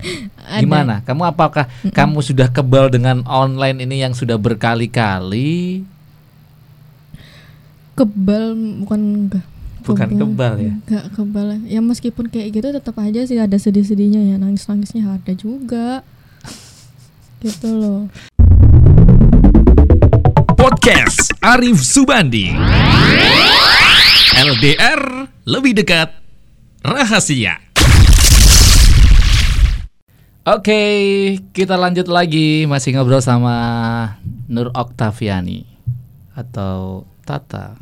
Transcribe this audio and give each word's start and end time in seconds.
Ada. 0.00 0.60
Gimana? 0.64 0.94
Kamu 1.04 1.22
apakah 1.28 1.68
kamu 1.92 2.18
sudah 2.24 2.48
kebal 2.50 2.90
dengan 2.90 3.22
online 3.28 3.84
ini 3.84 4.02
yang 4.02 4.16
sudah 4.16 4.40
berkali-kali? 4.40 5.84
Kebal 7.94 8.56
bukan 8.84 9.00
enggak. 9.28 9.46
Bukan 9.84 10.08
kebal 10.16 10.54
ya? 10.60 10.72
Enggak 10.84 11.04
kebal. 11.16 11.46
Ya 11.68 11.80
meskipun 11.80 12.28
kayak 12.28 12.48
gitu 12.56 12.68
tetap 12.72 12.96
aja 13.00 13.20
sih 13.24 13.36
ada 13.40 13.56
sedih-sedihnya 13.56 14.34
ya, 14.34 14.36
nangis-nangisnya 14.40 15.20
ada 15.20 15.32
juga. 15.36 16.02
gitu 17.44 17.68
loh. 17.76 18.00
Podcast 20.56 21.32
Arif 21.40 21.80
Subandi. 21.80 22.52
LDR 24.40 25.28
lebih 25.48 25.72
dekat 25.76 26.12
rahasia. 26.84 27.69
Oke, 30.50 30.82
kita 31.54 31.78
lanjut 31.78 32.10
lagi 32.10 32.66
masih 32.66 32.98
ngobrol 32.98 33.22
sama 33.22 33.54
Nur 34.50 34.74
Oktaviani 34.74 35.62
atau 36.34 37.06
Tata. 37.22 37.78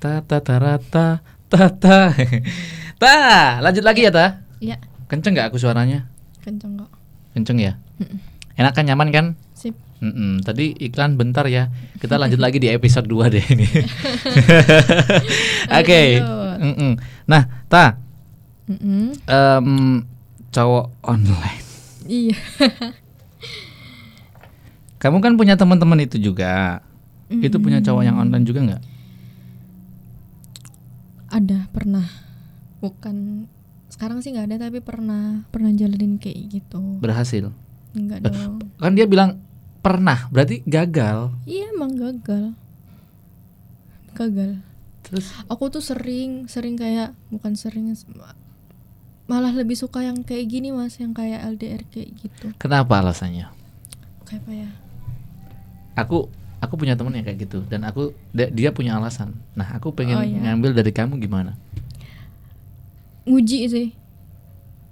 Tata 0.00 0.40
tarata 0.40 1.20
Tata. 1.52 2.16
Ta, 3.02 3.16
lanjut 3.60 3.84
lagi 3.84 4.08
ya, 4.08 4.12
Ta? 4.14 4.40
Iya, 4.56 4.80
Kenceng 5.04 5.36
nggak 5.36 5.52
aku 5.52 5.60
suaranya? 5.60 6.08
kenceng 6.40 6.80
kok. 6.80 6.88
Kenceng 7.36 7.60
ya? 7.60 7.76
Enak 8.56 8.72
kan 8.72 8.88
nyaman 8.88 9.12
kan? 9.12 9.26
Sip. 9.52 9.76
Mm-mm, 10.00 10.40
tadi 10.48 10.72
iklan 10.80 11.20
bentar 11.20 11.44
ya. 11.44 11.68
Kita 12.00 12.16
lanjut 12.16 12.40
lagi 12.40 12.56
di 12.56 12.72
episode 12.72 13.04
2 13.04 13.32
deh 13.36 13.44
ini. 13.52 13.68
Oke. 15.80 16.24
Mm-mm. 16.56 16.92
Nah, 17.28 17.42
Ta, 17.68 18.00
Mm-mm. 18.64 19.12
em, 19.28 19.68
cowok 20.54 20.86
online. 21.02 21.66
Iya. 22.06 22.38
Kamu 25.02 25.18
kan 25.18 25.34
punya 25.34 25.58
teman-teman 25.58 26.06
itu 26.06 26.16
juga. 26.16 26.80
Itu 27.28 27.58
punya 27.58 27.82
cowok 27.82 28.02
yang 28.06 28.16
online 28.16 28.46
juga 28.46 28.60
nggak? 28.62 28.82
Ada 31.34 31.58
pernah. 31.74 32.06
Bukan 32.78 33.50
sekarang 33.90 34.22
sih 34.22 34.34
nggak 34.34 34.54
ada 34.54 34.70
tapi 34.70 34.78
pernah 34.78 35.42
pernah 35.50 35.74
jalanin 35.74 36.22
kayak 36.22 36.62
gitu. 36.62 37.02
Berhasil. 37.02 37.50
Enggak 37.92 38.30
dong. 38.30 38.62
Kan 38.78 38.94
dia 38.94 39.10
bilang 39.10 39.42
pernah, 39.82 40.30
berarti 40.30 40.62
gagal. 40.64 41.34
Iya 41.44 41.74
emang 41.74 41.98
gagal. 41.98 42.54
Gagal. 44.14 44.62
Terus 45.04 45.26
Aku 45.52 45.68
tuh 45.68 45.84
sering 45.84 46.48
sering 46.48 46.80
kayak 46.80 47.12
bukan 47.28 47.58
sering 47.58 47.92
malah 49.24 49.50
lebih 49.50 49.72
suka 49.74 50.00
yang 50.00 50.20
kayak 50.20 50.44
gini 50.46 50.68
mas 50.68 50.96
yang 50.96 51.12
kayak 51.12 51.40
LDR 51.56 51.80
kayak 51.88 52.12
gitu 52.20 52.46
kenapa 52.56 53.00
alasannya? 53.00 53.48
kayak 54.24 54.40
apa 54.40 54.52
ya 54.52 54.68
Aku 55.94 56.26
aku 56.58 56.74
punya 56.74 56.98
temen 56.98 57.14
yang 57.14 57.22
kayak 57.22 57.46
gitu 57.46 57.62
dan 57.64 57.86
aku 57.86 58.10
dia, 58.34 58.74
punya 58.74 58.98
alasan. 58.98 59.30
Nah, 59.54 59.78
aku 59.78 59.94
pengen 59.94 60.18
Oh, 60.18 60.26
iya. 60.26 60.42
ngambil 60.42 60.74
dari 60.74 60.90
kamu 60.90 61.22
gimana? 61.22 61.54
nguji 63.24 63.60
sih 63.70 63.88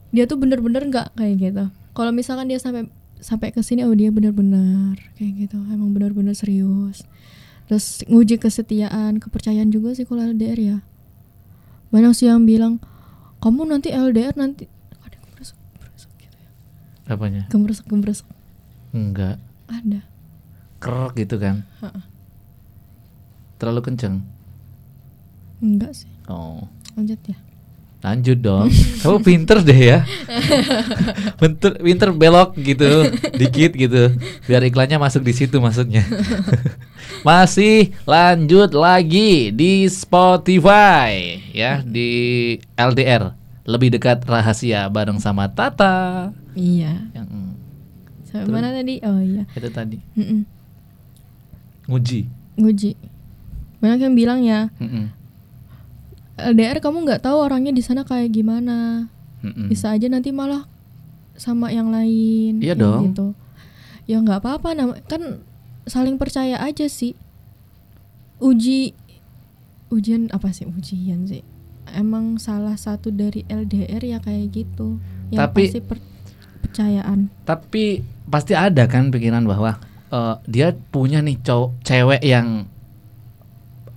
dia 0.08 0.24
tuh 0.24 0.40
bener-bener 0.40 0.88
nggak 0.88 1.12
kayak 1.12 1.34
gitu 1.36 1.64
kalau 1.92 2.12
misalkan 2.12 2.48
dia 2.48 2.56
sampai 2.56 2.88
sampai 3.20 3.52
ke 3.52 3.60
sini 3.60 3.84
oh 3.84 3.92
dia 3.92 4.08
bener-bener 4.08 4.96
kayak 5.16 5.48
gitu 5.48 5.58
emang 5.68 5.92
bener-bener 5.92 6.32
serius 6.32 7.04
terus 7.68 8.00
nguji 8.08 8.40
kesetiaan 8.40 9.20
kepercayaan 9.20 9.68
juga 9.68 9.92
sih 9.92 10.04
kalau 10.04 10.24
LDR 10.24 10.56
ya 10.56 10.78
banyak 11.92 12.12
sih 12.16 12.28
yang 12.28 12.48
bilang 12.48 12.80
kamu 13.42 13.66
nanti 13.66 13.90
LDR 13.90 14.34
nanti 14.34 14.64
ada 14.98 15.16
gemeresek 15.18 15.58
gemeresek 15.74 16.10
gitu 16.16 16.36
ya 16.38 16.50
Apanya? 17.08 17.42
gemeresek 17.50 17.86
Enggak. 18.92 19.36
ada 19.66 20.00
Kerok 20.78 21.14
gitu 21.14 21.36
kan. 21.36 21.62
Ha-ha. 21.78 22.02
Terlalu 23.56 23.80
kenceng. 23.84 24.26
enggak 25.58 25.92
sih 25.92 26.10
Oh. 26.26 26.66
lanjut 26.92 27.18
ya 27.24 27.38
Lanjut 28.02 28.38
dong. 28.42 28.66
Kamu 28.98 29.22
pinter 29.22 29.62
deh 29.62 29.78
ya. 29.78 29.98
pinter, 31.38 31.78
pinter 31.78 32.10
belok 32.10 32.58
gitu, 32.58 33.14
dikit 33.38 33.72
gitu. 33.78 34.18
Biar 34.50 34.62
iklannya 34.66 34.98
masuk 34.98 35.22
di 35.22 35.30
situ 35.30 35.62
maksudnya. 35.62 36.02
Masih 37.28 37.94
lanjut 38.02 38.74
lagi 38.74 39.54
di 39.54 39.86
Spotify 39.86 41.38
ya 41.54 41.78
di 41.86 42.10
LDR 42.74 43.38
lebih 43.62 43.94
dekat 43.94 44.26
rahasia 44.26 44.90
bareng 44.90 45.22
sama 45.22 45.46
Tata 45.46 46.34
iya 46.58 46.98
yang 47.14 47.26
mm, 47.30 47.50
Terus? 48.26 48.48
mana 48.50 48.74
tadi 48.74 48.98
oh 49.06 49.20
iya 49.22 49.46
itu 49.54 49.68
tadi 49.70 49.98
Mm-mm. 50.18 50.42
nguji. 51.86 52.26
nguji 52.58 52.98
banyak 53.78 53.98
yang 54.02 54.14
bilang 54.18 54.40
ya 54.42 54.66
Mm-mm, 54.82 55.14
LDR 56.34 56.78
kamu 56.78 57.04
nggak 57.04 57.22
tahu 57.22 57.36
orangnya 57.38 57.70
di 57.70 57.80
sana 57.80 58.02
kayak 58.02 58.30
gimana 58.30 59.08
mm-mm. 59.40 59.68
bisa 59.68 59.90
aja 59.90 60.06
nanti 60.06 60.30
malah 60.30 60.64
sama 61.34 61.68
yang 61.68 61.88
lain 61.88 62.58
Iya 62.58 62.72
dong. 62.72 63.10
gitu 63.10 63.26
ya 64.04 64.18
nggak 64.18 64.40
apa-apa 64.40 64.68
kan 65.02 65.22
saling 65.84 66.16
percaya 66.16 66.58
aja 66.58 66.86
sih 66.86 67.14
uji 68.38 68.96
ujian 69.88 70.26
apa 70.30 70.50
sih 70.50 70.64
ujian 70.64 71.24
sih 71.24 71.44
emang 71.88 72.36
salah 72.36 72.74
satu 72.74 73.10
dari 73.10 73.44
LDR 73.46 74.00
ya 74.00 74.18
kayak 74.18 74.50
gitu 74.50 74.96
yang 75.30 75.46
Tapi- 75.46 75.68
pasti 75.68 75.80
per- 75.80 76.10
percayaan 76.62 77.28
Tapi 77.42 78.00
pasti 78.24 78.54
ada 78.54 78.86
kan 78.86 79.10
pikiran 79.10 79.44
bahwa 79.44 79.76
eh, 80.08 80.34
dia 80.46 80.72
punya 80.72 81.20
nih 81.20 81.36
cowok 81.38 81.70
cewek 81.82 82.22
yang 82.22 82.64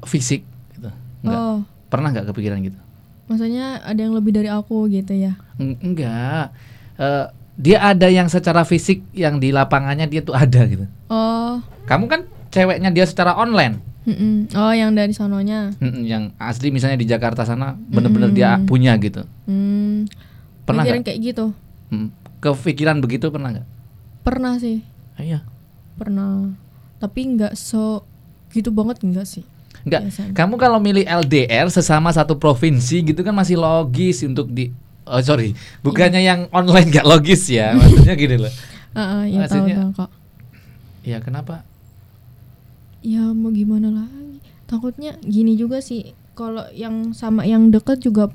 fisik 0.01 0.43
gitu. 0.71 0.89
Enggak. 1.21 1.39
oh 1.39 1.59
Pernah 1.87 2.09
nggak 2.09 2.27
kepikiran 2.29 2.59
gitu? 2.61 2.79
maksudnya 3.25 3.81
ada 3.81 3.97
yang 3.97 4.13
lebih 4.13 4.29
dari 4.31 4.45
aku 4.45 4.85
gitu 4.85 5.09
ya 5.11 5.33
Eng- 5.55 5.81
Enggak. 5.81 6.53
Eh, 6.95 7.25
dia 7.55 7.81
ada 7.81 8.05
yang 8.05 8.27
secara 8.27 8.61
fisik 8.61 9.01
yang 9.11 9.39
di 9.39 9.49
lapangannya 9.49 10.05
dia 10.05 10.21
tuh 10.21 10.35
ada 10.35 10.61
gitu. 10.63 10.85
oh 11.07 11.57
Kamu 11.85 12.05
kan 12.05 12.21
ceweknya 12.49 12.89
dia 12.89 13.03
secara 13.03 13.33
online. 13.33 13.81
mm-mm. 14.03 14.53
oh 14.53 14.69
yang 14.69 14.93
dari 14.93 15.09
sononya 15.09 15.73
Mm-mm, 15.75 16.03
yang 16.03 16.23
asli 16.37 16.69
misalnya 16.69 16.95
di 16.95 17.07
Jakarta 17.07 17.41
sana 17.41 17.73
bener-bener 17.73 18.29
dia 18.29 18.53
Mm-mm. 18.53 18.67
punya 18.67 18.93
gitu. 18.95 19.25
hmm, 19.43 20.05
Pernah 20.61 20.85
nggak? 20.85 21.01
kayak 21.03 21.19
gitu 21.23 21.45
Mm, 21.87 22.09
Kepikiran 22.37 22.97
begitu 22.99 23.29
pernah 23.29 23.49
nggak? 23.51 23.67
pernah 24.21 24.53
sih 24.55 24.85
Iya. 25.15 25.41
pernah 25.95 26.53
tapi 26.97 27.25
nggak 27.31 27.53
so 27.53 28.05
gitu 28.51 28.69
banget 28.69 29.01
enggak 29.01 29.25
sih 29.25 29.41
Enggak. 29.85 30.01
Biasa. 30.09 30.21
Kamu 30.33 30.57
kalau 30.57 30.77
milih 30.77 31.05
LDR 31.05 31.69
sesama 31.69 32.09
satu 32.09 32.35
provinsi 32.35 33.05
gitu 33.05 33.21
kan 33.21 33.31
masih 33.31 33.55
logis 33.55 34.19
untuk 34.21 34.49
di 34.49 34.73
Oh 35.05 35.21
sorry, 35.21 35.53
bukannya 35.79 36.17
yang 36.19 36.49
online 36.49 36.89
nggak 36.89 37.05
logis 37.05 37.45
ya, 37.45 37.77
maksudnya 37.77 38.17
gini 38.17 38.41
loh. 38.41 38.49
Ah, 38.91 39.21
ah, 39.21 39.23
ya 39.23 39.45
tahu 39.45 39.69
Maksudnya- 39.69 39.77
tahu 39.77 39.89
kok 39.95 40.09
Ya 41.01 41.17
kenapa? 41.21 41.61
ya 42.99 43.21
mau 43.29 43.53
gimana 43.53 43.93
lagi 43.93 44.41
takutnya 44.65 45.13
gini 45.21 45.53
juga 45.53 45.77
sih 45.77 46.09
kalau 46.33 46.65
yang 46.73 47.13
sama 47.13 47.45
yang 47.45 47.69
deket 47.69 48.01
juga 48.01 48.33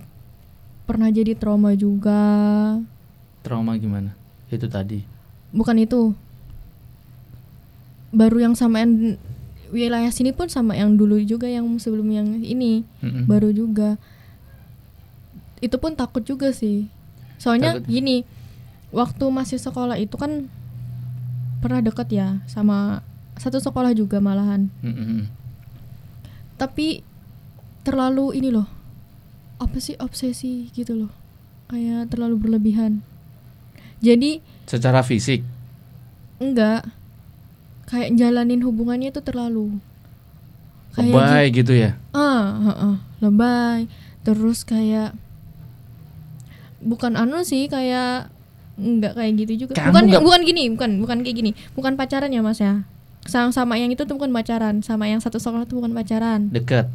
pernah 0.86 1.10
jadi 1.10 1.34
trauma 1.34 1.74
juga 1.74 2.22
Trauma 3.42 3.74
gimana? 3.74 4.14
Itu 4.46 4.70
tadi. 4.70 5.02
bukan 5.50 5.74
itu 5.74 6.14
baru 8.10 8.38
yang 8.40 8.54
sama 8.54 8.78
yang 8.78 9.18
wilayah 9.70 10.10
sini 10.10 10.30
pun 10.30 10.46
sama 10.46 10.74
yang 10.74 10.94
dulu 10.94 11.18
juga 11.20 11.46
yang 11.46 11.66
sebelum 11.76 12.06
yang 12.08 12.28
ini 12.38 12.82
Mm-mm. 13.00 13.24
baru 13.24 13.50
juga 13.50 13.96
itu 15.60 15.76
pun 15.76 15.92
takut 15.92 16.22
juga 16.22 16.50
sih 16.50 16.88
soalnya 17.36 17.78
Takut. 17.78 17.86
gini 17.86 18.16
waktu 18.90 19.24
masih 19.28 19.56
sekolah 19.56 19.96
itu 19.96 20.14
kan 20.14 20.50
pernah 21.60 21.80
deket 21.80 22.08
ya 22.10 22.40
sama 22.44 23.04
satu 23.36 23.56
sekolah 23.56 23.92
juga 23.92 24.18
malahan 24.18 24.68
Mm-mm. 24.80 25.28
tapi 26.56 27.00
terlalu 27.80 28.36
ini 28.36 28.50
loh 28.50 28.68
apa 29.56 29.76
sih 29.76 29.96
obsesi 29.96 30.68
gitu 30.70 30.96
loh 30.96 31.12
kayak 31.68 32.08
terlalu 32.08 32.36
berlebihan 32.40 33.04
jadi 34.00 34.40
Secara 34.64 35.02
fisik. 35.02 35.44
enggak 36.38 36.88
kayak 37.90 38.14
jalanin 38.14 38.62
hubungannya 38.62 39.10
itu 39.10 39.20
terlalu 39.20 39.76
Kayak 40.90 41.06
Lebay 41.06 41.44
gitu 41.52 41.72
ya. 41.72 41.90
ah 42.10 42.58
heeh, 42.60 42.94
lebay. 43.20 43.86
Terus 44.20 44.62
kayak 44.62 45.14
bukan 46.80 47.14
anu 47.14 47.44
sih 47.44 47.66
kayak 47.66 48.26
enggak 48.74 49.14
kayak 49.14 49.32
gitu 49.38 49.66
juga. 49.66 49.72
Kamu 49.76 49.86
bukan 49.86 50.02
nggak- 50.08 50.24
bukan 50.24 50.40
gini 50.42 50.62
bukan 50.72 50.90
bukan 50.98 51.18
kayak 51.22 51.36
gini. 51.36 51.50
Bukan 51.74 51.94
pacaran 51.94 52.30
ya 52.30 52.40
mas 52.40 52.58
ya? 52.58 52.82
Sama 53.22 53.52
sama 53.52 53.76
yang 53.76 53.92
itu 53.92 54.02
tuh 54.02 54.16
bukan 54.16 54.32
pacaran. 54.32 54.82
Sama 54.82 55.06
yang 55.06 55.22
satu 55.22 55.38
sekolah 55.38 55.62
tuh 55.62 55.78
bukan 55.78 55.92
pacaran. 55.92 56.50
Deket. 56.50 56.90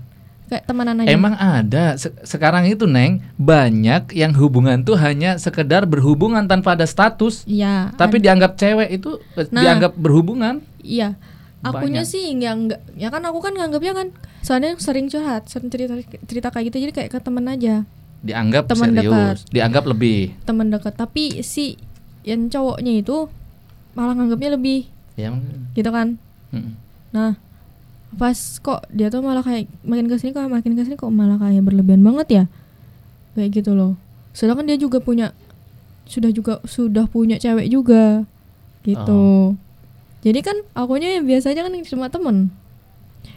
Kayak 0.46 0.64
temenan 0.64 0.96
aja 0.98 1.08
Emang 1.08 1.34
ada 1.34 1.96
Se- 1.96 2.14
sekarang 2.22 2.66
itu 2.66 2.86
Neng 2.86 3.22
banyak 3.36 4.12
yang 4.12 4.32
hubungan 4.34 4.82
tuh 4.82 4.96
hanya 4.96 5.36
sekedar 5.36 5.84
berhubungan 5.84 6.44
tanpa 6.44 6.74
ada 6.74 6.84
status, 6.84 7.42
iya 7.44 7.90
tapi 7.94 8.18
dianggap 8.18 8.56
cewek 8.56 8.90
itu 8.94 9.18
eh, 9.34 9.48
Nah. 9.48 9.62
dianggap 9.62 9.94
berhubungan. 9.94 10.62
Iya. 10.80 11.18
Akunya 11.60 12.02
Banyak. 12.02 12.06
sih 12.08 12.30
nggak 12.32 12.54
nggak 12.60 12.82
ya 12.94 13.10
kan 13.10 13.22
aku 13.22 13.40
kan 13.40 13.50
nganggapnya 13.52 13.94
kan 13.96 14.08
soalnya 14.40 14.78
sering 14.78 15.08
curhat, 15.08 15.46
sering 15.46 15.68
cerita 15.68 15.98
cerita 16.22 16.48
kayak 16.48 16.70
gitu 16.70 16.78
jadi 16.80 16.94
kayak 16.94 17.10
ke 17.10 17.20
temen 17.20 17.46
aja, 17.46 17.82
Dianggap 18.22 18.66
Teman 18.68 18.90
serius, 18.92 19.02
dekat. 19.04 19.36
dianggap 19.50 19.84
lebih. 19.86 20.20
temen 20.42 20.70
dekat. 20.70 20.94
Tapi 20.94 21.42
si 21.42 21.78
yang 22.22 22.46
cowoknya 22.46 22.94
itu 22.96 23.30
malah 23.92 24.14
nganggapnya 24.14 24.54
lebih 24.54 24.86
Ya, 25.14 25.34
gitu 25.72 25.90
kan. 25.90 26.22
mm. 26.50 26.72
Nah, 27.12 27.34
pas 28.16 28.36
kok 28.36 28.88
dia 28.92 29.12
tuh 29.12 29.20
malah 29.20 29.44
kayak 29.44 29.68
makin 29.84 30.08
ke 30.08 30.16
sini 30.18 30.32
kok 30.32 30.48
makin 30.48 30.74
ke 30.74 30.82
sini 30.88 30.96
kok 30.96 31.12
malah 31.12 31.38
kayak 31.40 31.62
berlebihan 31.64 32.02
banget 32.02 32.28
ya. 32.32 32.44
Kayak 33.36 33.62
gitu 33.62 33.72
loh. 33.76 34.00
Sedangkan 34.32 34.68
dia 34.68 34.80
juga 34.80 35.04
punya 35.04 35.36
sudah 36.08 36.32
juga 36.32 36.64
sudah 36.64 37.06
punya 37.12 37.36
cewek 37.36 37.68
juga. 37.68 38.24
Gitu. 38.82 39.56
Jadi 40.26 40.40
kan 40.42 40.58
akunya 40.74 41.20
yang 41.20 41.30
biasanya 41.30 41.68
kan 41.68 41.74
cuma 41.86 42.08
temen. 42.10 42.50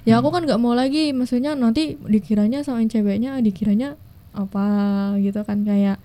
Ya 0.07 0.21
aku 0.21 0.33
kan 0.33 0.45
nggak 0.45 0.61
mau 0.61 0.73
lagi 0.73 1.13
maksudnya 1.13 1.53
nanti 1.59 1.97
dikiranya 2.01 2.65
sama 2.65 2.85
ceweknya 2.85 3.41
dikiranya 3.41 3.97
apa 4.37 4.67
gitu 5.19 5.43
kan 5.43 5.65
kayak 5.65 5.99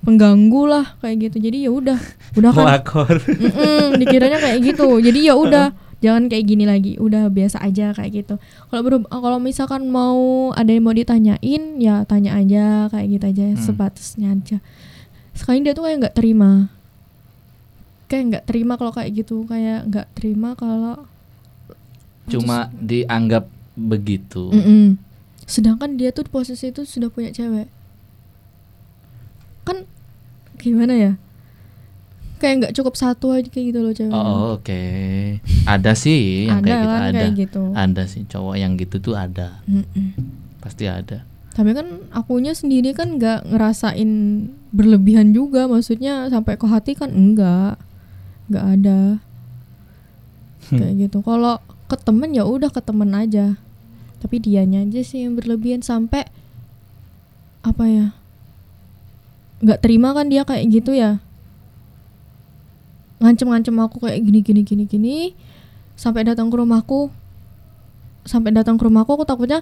pengganggu 0.00 0.62
lah 0.64 0.96
kayak 1.02 1.28
gitu. 1.28 1.36
Jadi 1.42 1.68
ya 1.68 1.70
udah, 1.72 2.00
udah 2.36 2.52
kan 2.56 2.80
dikiranya 4.00 4.38
kayak 4.40 4.58
gitu 4.64 5.00
jadi 5.02 5.32
ya 5.32 5.34
udah 5.44 5.89
jangan 6.00 6.26
kayak 6.26 6.44
gini 6.44 6.64
lagi. 6.64 6.96
Udah 6.96 7.28
biasa 7.28 7.60
aja 7.60 7.92
kayak 7.92 8.12
gitu. 8.14 8.34
Kalau 8.66 8.82
berhub- 8.82 9.06
kalau 9.06 9.38
misalkan 9.38 9.86
mau 9.86 10.16
ada 10.52 10.68
yang 10.68 10.82
mau 10.82 10.92
ditanyain 10.92 11.62
ya 11.76 12.02
tanya 12.04 12.34
aja 12.34 12.88
kayak 12.88 13.06
gitu 13.10 13.24
aja 13.26 13.44
Hmm. 13.46 13.58
sebatasnya 13.58 14.28
aja. 14.30 14.58
Sekarang 15.32 15.62
dia 15.62 15.72
tuh 15.72 15.84
kayak 15.84 15.98
nggak 16.00 16.16
terima. 16.16 16.68
Kayak 18.06 18.24
nggak 18.26 18.44
terima 18.44 18.74
kalau 18.74 18.90
kayak 18.90 19.10
gitu. 19.14 19.44
Kayak 19.44 19.86
nggak 19.86 20.06
terima 20.12 20.52
kalau 20.52 21.06
Cuma 22.26 22.70
dianggap 22.72 23.46
begitu. 23.74 24.50
Mm-mm. 24.50 24.98
sedangkan 25.42 25.98
dia 25.98 26.10
tuh 26.10 26.22
posisi 26.24 26.70
itu 26.70 26.86
sudah 26.86 27.08
punya 27.08 27.28
cewek. 27.28 27.66
Kan 29.62 29.82
gimana 30.56 30.94
ya 30.94 31.12
kayak 32.40 32.54
nggak 32.64 32.74
cukup 32.74 32.96
satu 32.96 33.36
aja 33.36 33.46
kayak 33.46 33.66
gitu 33.70 33.78
loh 33.84 33.92
cewek 33.92 34.10
Oh, 34.10 34.56
oke. 34.56 34.82
Ada 35.68 35.92
sih 35.92 36.48
yang 36.48 36.64
ada 36.64 36.66
kayak 36.66 36.80
gitu 36.80 36.88
kan 36.88 37.00
ada. 37.04 37.12
kayak 37.20 37.32
gitu 37.36 37.62
Ada 37.76 38.02
sih 38.08 38.22
cowok 38.24 38.54
yang 38.56 38.72
gitu 38.80 38.96
tuh 38.98 39.14
ada. 39.14 39.60
Mm-mm. 39.68 40.16
Pasti 40.64 40.88
ada. 40.88 41.28
Tapi 41.52 41.70
kan 41.76 41.86
akunya 42.10 42.56
sendiri 42.56 42.96
kan 42.96 43.20
nggak 43.20 43.52
ngerasain 43.52 44.10
berlebihan 44.72 45.36
juga, 45.36 45.68
maksudnya 45.68 46.30
sampai 46.32 46.56
ke 46.56 46.64
hati 46.64 46.96
kan 46.96 47.10
enggak, 47.12 47.76
nggak 48.48 48.64
ada 48.80 49.00
kayak 50.70 50.94
gitu. 51.10 51.20
Kalau 51.20 51.58
ke 51.90 51.96
temen 51.98 52.30
ya 52.32 52.46
udah 52.46 52.70
ke 52.70 52.78
temen 52.78 53.10
aja, 53.12 53.58
tapi 54.22 54.38
dianya 54.38 54.86
aja 54.86 55.02
sih 55.02 55.26
yang 55.26 55.34
berlebihan 55.34 55.82
sampai 55.82 56.24
apa 57.66 57.84
ya? 57.90 58.06
Nggak 59.60 59.82
terima 59.84 60.14
kan 60.16 60.30
dia 60.30 60.46
kayak 60.46 60.64
gitu 60.70 60.94
ya? 60.94 61.18
Ngancem-ngancem 63.20 63.76
aku 63.78 64.00
kayak 64.00 64.18
gini 64.24 64.40
gini 64.40 64.60
gini 64.64 64.84
gini, 64.88 65.16
sampai 65.94 66.24
datang 66.24 66.48
ke 66.48 66.56
rumahku, 66.56 67.12
sampai 68.24 68.50
datang 68.56 68.80
ke 68.80 68.82
rumahku 68.88 69.12
aku 69.12 69.24
takutnya 69.28 69.60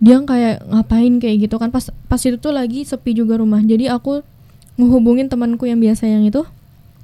dia 0.00 0.18
kayak 0.20 0.64
ngapain 0.66 1.20
kayak 1.20 1.48
gitu 1.48 1.60
kan. 1.60 1.68
Pas 1.68 1.84
pas 2.08 2.20
itu 2.20 2.40
tuh 2.40 2.50
lagi 2.50 2.82
sepi 2.88 3.12
juga 3.12 3.36
rumah. 3.36 3.60
Jadi 3.60 3.92
aku 3.92 4.24
ngehubungin 4.80 5.28
temanku 5.28 5.68
yang 5.68 5.78
biasa 5.78 6.08
yang 6.08 6.24
itu. 6.24 6.42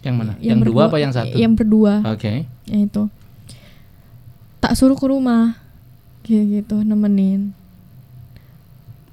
Yang 0.01 0.15
mana? 0.17 0.33
Yang, 0.41 0.59
dua 0.59 0.65
berdua- 0.65 0.87
apa 0.89 0.97
yang 0.99 1.13
satu? 1.13 1.35
yang 1.37 1.53
berdua. 1.55 1.95
Oke. 2.09 2.49
yang 2.67 2.83
itu. 2.89 3.03
Tak 4.61 4.73
suruh 4.77 4.97
ke 4.97 5.05
rumah. 5.05 5.61
Kayak 6.25 6.65
gitu 6.65 6.81
nemenin. 6.81 7.53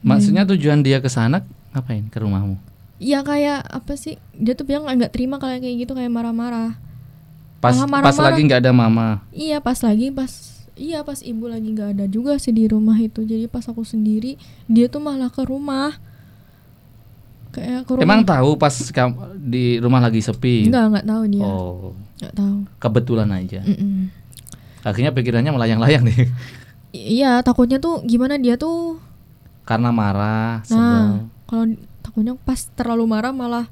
Maksudnya 0.03 0.47
tujuan 0.47 0.83
dia 0.83 1.03
ke 1.03 1.11
sana 1.11 1.43
ngapain? 1.75 2.07
Ke 2.07 2.23
rumahmu? 2.23 2.55
Ya 2.97 3.21
kayak 3.21 3.61
apa 3.63 3.93
sih 3.93 4.17
dia 4.31 4.53
tuh 4.53 4.63
bilang 4.63 4.85
nggak 4.85 5.09
terima 5.09 5.37
kalau 5.37 5.53
kayak 5.53 5.77
gitu 5.79 5.93
kayak 5.93 6.09
marah-marah 6.09 6.77
Pas 7.57 7.73
Malah 7.73 7.89
pas 8.03 8.13
marah-marah. 8.13 8.25
lagi 8.27 8.41
nggak 8.43 8.61
ada 8.61 8.71
mama. 8.71 9.07
iya 9.31 9.57
pas 9.57 9.77
lagi 9.79 10.09
pas 10.09 10.29
iya 10.73 11.01
pas 11.01 11.17
ibu 11.19 11.45
lagi 11.45 11.67
nggak 11.67 11.89
ada 11.93 12.05
juga 12.05 12.37
sih 12.37 12.51
di 12.51 12.65
rumah 12.65 12.93
itu 12.95 13.21
jadi 13.21 13.45
pas 13.45 13.63
aku 13.63 13.81
sendiri 13.81 14.37
dia 14.65 14.85
tuh 14.85 14.99
malah 14.99 15.27
ke 15.27 15.41
rumah 15.41 15.97
kayak 17.49 17.81
ke 17.83 17.91
rumah 17.93 18.03
Emang 18.03 18.21
tahu 18.23 18.49
pas 18.55 18.73
di 19.35 19.77
rumah 19.77 19.97
lagi 19.99 20.21
sepi? 20.21 20.67
nggak 20.67 20.85
nggak 20.91 21.05
tahu 21.07 21.23
dia 21.27 21.43
Oh, 21.43 21.93
nggak 22.17 22.33
tahu 22.33 22.57
kebetulan 22.77 23.29
aja. 23.31 23.61
Mm-mm. 23.63 24.09
Akhirnya 24.79 25.11
pikirannya 25.11 25.51
melayang-layang 25.51 26.05
nih. 26.05 26.29
Iya, 26.89 27.41
takutnya 27.41 27.75
tuh 27.77 27.99
gimana 28.01 28.37
dia 28.37 28.55
tuh. 28.55 29.01
Karena 29.65 29.91
marah, 29.91 30.63
Nah, 30.69 31.27
kalau 31.43 31.75
takutnya 32.07 32.39
pas 32.39 32.63
terlalu 32.79 33.03
marah 33.03 33.35
malah 33.35 33.67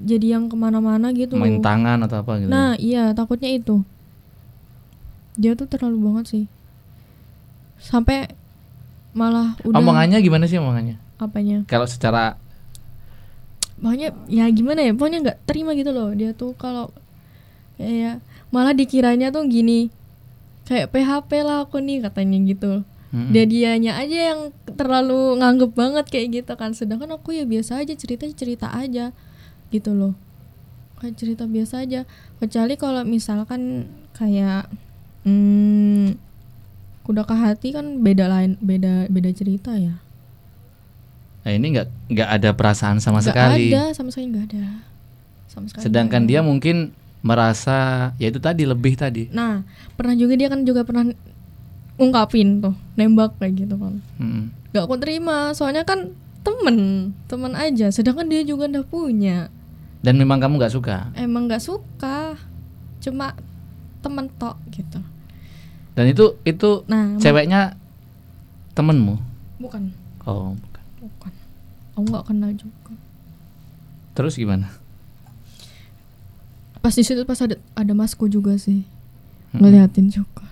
jadi 0.00 0.40
yang 0.40 0.48
ke 0.48 0.56
mana-mana 0.56 1.12
gitu. 1.12 1.36
main 1.36 1.60
tangan 1.60 2.00
atau 2.08 2.24
apa 2.24 2.40
gitu. 2.40 2.48
Nah, 2.48 2.76
iya 2.80 3.12
takutnya 3.12 3.52
itu. 3.52 3.84
Dia 5.36 5.52
tuh 5.52 5.68
terlalu 5.68 6.00
banget 6.00 6.24
sih. 6.32 6.44
Sampai 7.76 8.32
malah 9.12 9.56
udah 9.64 9.76
Omongannya 9.80 10.20
gimana 10.24 10.48
sih 10.48 10.56
omongannya? 10.56 10.96
apanya? 11.16 11.64
Kalau 11.64 11.88
secara 11.88 12.36
Makanya 13.76 14.16
ya 14.24 14.48
gimana 14.48 14.80
ya? 14.80 14.96
Pokoknya 14.96 15.20
nggak 15.20 15.38
terima 15.44 15.76
gitu 15.76 15.92
loh. 15.92 16.08
Dia 16.16 16.32
tuh 16.32 16.56
kalau 16.56 16.88
ya, 17.76 17.92
ya 17.92 18.12
malah 18.48 18.72
dikiranya 18.72 19.28
tuh 19.28 19.44
gini. 19.48 19.92
Kayak 20.64 20.96
PHP 20.96 21.30
lah 21.44 21.68
aku 21.68 21.84
nih 21.84 22.00
katanya 22.08 22.40
gitu. 22.48 22.72
Mm-mm. 23.08 23.30
dia 23.30 23.44
dianya 23.44 23.92
aja 23.96 24.34
yang 24.34 24.40
terlalu 24.70 25.38
nganggep 25.38 25.72
banget 25.72 26.06
kayak 26.06 26.26
gitu 26.36 26.52
kan 26.52 26.72
sedangkan 26.72 27.12
aku 27.12 27.32
ya 27.32 27.44
biasa 27.44 27.78
aja 27.78 27.92
cerita 27.92 28.26
cerita 28.28 28.66
aja 28.68 29.14
gitu 29.68 29.90
loh 29.90 30.12
kayak 30.96 31.14
cerita 31.14 31.44
biasa 31.44 31.82
aja 31.82 32.02
kecuali 32.36 32.74
kalau 32.74 33.02
misalkan 33.02 33.86
kayak 34.12 34.66
hmm, 35.22 36.16
kuda 37.02 37.22
ke 37.22 37.34
hati 37.34 37.68
kan 37.70 38.00
beda 38.00 38.26
lain 38.26 38.58
beda 38.58 39.06
beda 39.06 39.30
cerita 39.30 39.74
ya 39.74 40.02
Nah, 41.40 41.54
ini 41.54 41.78
nggak 41.78 42.10
nggak 42.10 42.30
ada 42.32 42.50
perasaan 42.50 42.98
sama 42.98 43.22
Nggak 43.22 43.30
sekali. 43.30 43.70
ada 43.70 43.94
sama 43.94 44.10
sekali 44.10 44.26
nggak 44.28 44.46
ada 44.50 44.64
sama 45.46 45.66
sekali 45.70 45.82
Sedangkan 45.86 46.20
nggak 46.20 46.28
dia 46.28 46.40
mungkin 46.42 46.76
merasa 47.22 47.78
ya 48.18 48.26
itu 48.26 48.38
tadi 48.38 48.62
lebih 48.62 48.94
tadi. 48.94 49.30
nah 49.30 49.62
pernah 49.94 50.14
juga 50.14 50.34
dia 50.34 50.46
kan 50.46 50.62
juga 50.62 50.82
pernah 50.82 51.06
ungkapin 51.96 52.60
tuh 52.60 52.74
nembak 52.92 53.36
kayak 53.36 53.56
gitu 53.58 53.74
kan 53.74 53.94
Mm-mm. 54.16 54.52
gak 54.70 54.84
aku 54.84 54.96
terima 54.96 55.50
soalnya 55.50 55.82
kan 55.82 56.12
temen 56.40 56.76
temen 57.24 57.52
aja 57.52 57.88
sedangkan 57.88 58.26
dia 58.26 58.40
juga 58.40 58.66
udah 58.66 58.84
punya 58.84 59.48
Dan 59.98 60.14
memang 60.16 60.38
kamu 60.38 60.56
nggak 60.56 60.70
suka. 60.70 61.10
emang 61.14 61.50
nggak 61.50 61.58
suka 61.58 62.38
cuma 63.00 63.34
temen 63.98 64.30
tok 64.32 64.54
gitu 64.70 65.02
Dan 65.92 66.06
itu 66.06 66.38
itu 66.42 66.84
nah 66.86 67.16
ceweknya 67.16 67.74
temenmu. 68.72 69.18
bukan 69.56 69.90
Oh, 70.22 70.54
bukan. 70.54 70.82
bukan 71.00 71.32
aku 71.92 72.04
nggak 72.04 72.24
kenal 72.24 72.50
juga 72.52 72.94
Terus 74.12 74.34
gimana? 74.34 74.70
pas 76.78 76.92
di 76.92 77.02
situ 77.02 77.18
pas 77.22 77.40
ada 77.40 77.58
ada 77.74 77.92
masku 77.92 78.26
juga 78.26 78.54
sih 78.54 78.86
Mm-mm. 79.50 79.58
ngeliatin 79.58 80.06
juga 80.08 80.45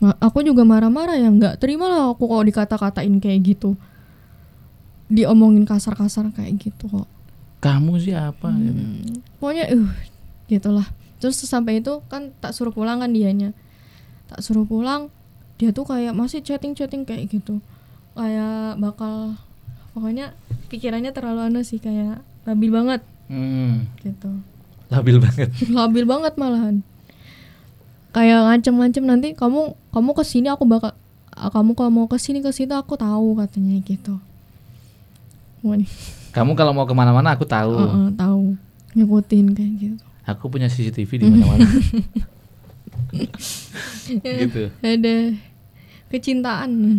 aku 0.00 0.44
juga 0.44 0.62
marah-marah 0.62 1.16
ya. 1.16 1.28
Nggak 1.28 1.60
terima 1.60 1.88
lah 1.88 2.12
aku 2.12 2.28
kalau 2.28 2.44
dikata-katain 2.44 3.16
kayak 3.20 3.40
gitu. 3.44 3.78
Diomongin 5.06 5.64
kasar-kasar 5.64 6.28
kayak 6.34 6.58
gitu 6.60 6.90
kok. 6.90 7.08
Kamu 7.62 7.96
siapa? 7.98 8.52
Hmm, 8.52 9.22
pokoknya 9.40 9.72
uh 9.72 9.90
gitulah. 10.46 10.86
Terus 11.18 11.40
sampai 11.42 11.80
itu 11.80 12.04
kan 12.06 12.34
tak 12.42 12.52
suruh 12.52 12.74
pulang 12.74 13.00
kan 13.00 13.10
dianya. 13.10 13.56
Tak 14.28 14.42
suruh 14.42 14.66
pulang 14.66 15.08
dia 15.56 15.72
tuh 15.72 15.88
kayak 15.88 16.12
masih 16.12 16.44
chatting 16.44 16.76
chatting 16.76 17.06
kayak 17.06 17.30
gitu. 17.32 17.62
Kayak 18.12 18.76
bakal 18.82 19.38
pokoknya 19.96 20.36
pikirannya 20.68 21.14
terlalu 21.16 21.48
anu 21.48 21.60
sih 21.64 21.80
kayak 21.80 22.20
labil 22.44 22.70
banget. 22.74 23.00
Hmm, 23.26 23.88
gitu. 24.04 24.30
Labil 24.92 25.18
banget. 25.18 25.50
labil 25.78 26.04
banget 26.04 26.34
malahan 26.38 26.84
kayak 28.16 28.40
ngancem-ngancem 28.48 29.04
nanti 29.04 29.28
kamu 29.36 29.76
kamu 29.92 30.10
ke 30.16 30.24
sini 30.24 30.48
aku 30.48 30.64
bakal 30.64 30.96
ah, 31.36 31.52
kamu 31.52 31.76
kalau 31.76 31.92
mau 31.92 32.06
ke 32.08 32.16
sini 32.16 32.40
ke 32.40 32.48
situ 32.48 32.72
aku 32.72 32.96
tahu 32.96 33.36
katanya 33.36 33.76
gitu 33.84 34.16
Kamu 36.30 36.54
kalau 36.54 36.70
mau 36.70 36.86
ke 36.86 36.94
mana-mana 36.94 37.34
aku 37.34 37.42
tahu. 37.42 37.74
uh-uh, 37.74 38.08
tahu 38.14 38.54
ngikutin 38.94 39.46
kayak 39.52 39.72
gitu 39.76 40.04
Aku 40.26 40.46
punya 40.48 40.66
CCTV 40.66 41.10
di 41.18 41.24
mana-mana. 41.26 41.66
gitu. 44.42 44.74
ada 44.82 45.16
kecintaan 46.10 46.98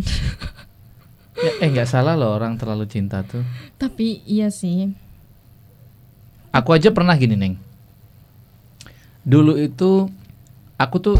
Ya, 1.38 1.50
eh 1.62 1.68
nggak 1.70 1.86
salah 1.86 2.18
loh 2.18 2.34
orang 2.34 2.58
terlalu 2.58 2.90
cinta 2.90 3.22
tuh. 3.22 3.46
Tapi 3.78 4.26
iya 4.26 4.50
sih. 4.50 4.90
Aku 6.50 6.74
aja 6.74 6.90
pernah 6.90 7.14
gini 7.14 7.38
neng. 7.38 7.54
Dulu 9.22 9.54
itu 9.54 10.10
aku 10.78 10.96
tuh 10.98 11.16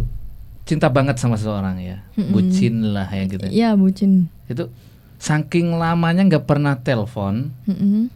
cinta 0.64 0.86
banget 0.88 1.18
sama 1.18 1.34
seseorang 1.34 1.80
ya, 1.80 2.00
Mm-mm. 2.14 2.30
bucin 2.30 2.94
lah 2.94 3.08
ya 3.08 3.24
gitu. 3.26 3.44
Iya 3.48 3.74
bucin. 3.74 4.28
Itu 4.46 4.70
saking 5.18 5.74
lamanya 5.74 6.22
nggak 6.24 6.46
pernah 6.46 6.78
telepon, 6.78 7.50
Mm-mm. 7.66 8.06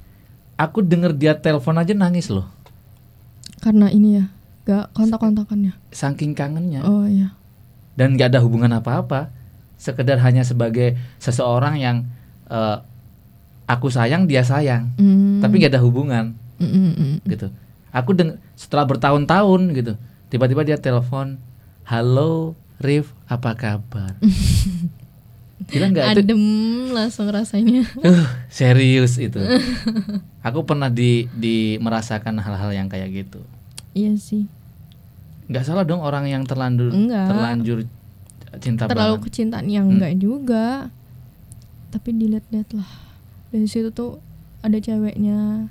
aku 0.54 0.80
denger 0.80 1.12
dia 1.12 1.34
telepon 1.34 1.76
aja 1.76 1.90
nangis 1.92 2.30
loh. 2.30 2.46
Karena 3.58 3.86
ini 3.88 4.18
ya, 4.18 4.24
gak 4.66 4.90
kontak-kontakannya. 4.90 5.70
Saking 5.90 6.34
kangennya 6.34 6.82
Oh 6.82 7.06
iya. 7.06 7.30
dan 7.94 8.18
nggak 8.18 8.34
ada 8.34 8.40
hubungan 8.42 8.70
apa-apa, 8.74 9.30
sekedar 9.78 10.18
hanya 10.18 10.42
sebagai 10.42 10.94
seseorang 11.18 11.78
yang 11.78 11.96
eh, 12.46 12.76
aku 13.64 13.88
sayang 13.88 14.26
dia 14.28 14.42
sayang, 14.44 14.92
Mm. 14.98 15.40
tapi 15.40 15.58
nggak 15.58 15.72
ada 15.74 15.82
hubungan. 15.82 16.34
Mm-mm-mm. 16.60 17.22
gitu. 17.26 17.50
Aku 17.90 18.14
deng 18.14 18.38
setelah 18.54 18.86
bertahun-tahun 18.86 19.60
gitu, 19.74 19.92
tiba-tiba 20.32 20.64
dia 20.64 20.78
telepon, 20.78 21.36
halo 21.84 22.56
Rif, 22.78 23.12
apa 23.28 23.52
kabar? 23.52 24.16
Gila 25.70 25.86
nggak 25.88 26.04
itu? 26.08 26.20
Adem 26.24 26.42
langsung 26.90 27.28
rasanya. 27.28 27.86
Uh, 27.96 28.26
serius 28.48 29.14
itu. 29.16 29.38
Aku 30.46 30.64
pernah 30.64 30.88
di 30.88 31.30
di 31.30 31.78
merasakan 31.78 32.34
hal-hal 32.36 32.72
yang 32.74 32.88
kayak 32.88 33.12
gitu. 33.14 33.38
iya 33.92 34.16
sih. 34.16 34.48
Nggak 35.46 35.62
salah 35.62 35.84
dong 35.84 36.00
orang 36.00 36.26
yang 36.26 36.42
terlanjur 36.42 36.90
Enggak. 36.90 37.28
terlanjur 37.28 37.78
cinta 38.58 38.88
Terlalu 38.88 39.14
banget. 39.14 39.24
kecintaan 39.28 39.66
yang 39.68 39.86
Hmm. 39.86 39.94
enggak 39.94 40.14
juga. 40.16 40.66
Tapi 41.92 42.08
dilihat-lihat 42.10 42.72
lah. 42.72 42.88
Dari 43.52 43.68
situ 43.68 43.92
tuh 43.92 44.18
ada 44.58 44.74
ceweknya. 44.74 45.68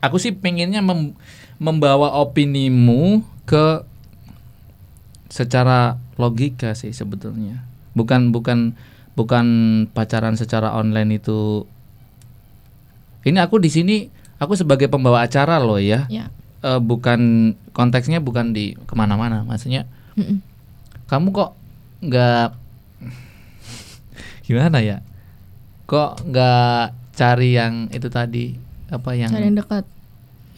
Aku 0.00 0.16
sih 0.16 0.32
pengennya 0.32 0.80
mem- 0.80 1.12
membawa 1.60 2.16
opinimu 2.18 3.20
ke 3.44 3.84
secara 5.30 5.96
logika 6.18 6.74
sih 6.74 6.90
sebetulnya. 6.90 7.62
Bukan 7.94 8.34
bukan 8.34 8.74
bukan 9.14 9.46
pacaran 9.94 10.34
secara 10.34 10.74
online 10.74 11.16
itu. 11.16 11.64
Ini 13.22 13.38
aku 13.40 13.62
di 13.62 13.70
sini 13.70 13.96
aku 14.36 14.58
sebagai 14.58 14.90
pembawa 14.90 15.22
acara 15.24 15.62
loh 15.62 15.78
ya. 15.78 16.04
Ya. 16.10 16.28
Eh, 16.60 16.80
bukan 16.82 17.52
konteksnya 17.72 18.20
bukan 18.20 18.52
di 18.52 18.74
ke 18.76 18.92
mana-mana. 18.92 19.46
Maksudnya 19.46 19.86
Mm-mm. 20.18 20.42
kamu 21.06 21.30
kok 21.32 21.50
nggak 22.02 22.48
gimana 24.44 24.78
ya? 24.82 24.98
Kok 25.86 26.26
nggak 26.26 26.84
cari 27.14 27.50
yang 27.54 27.86
itu 27.92 28.08
tadi 28.08 28.56
apa 28.90 29.10
yang 29.14 29.30
Cari 29.30 29.46
yang 29.50 29.56
dekat. 29.56 29.84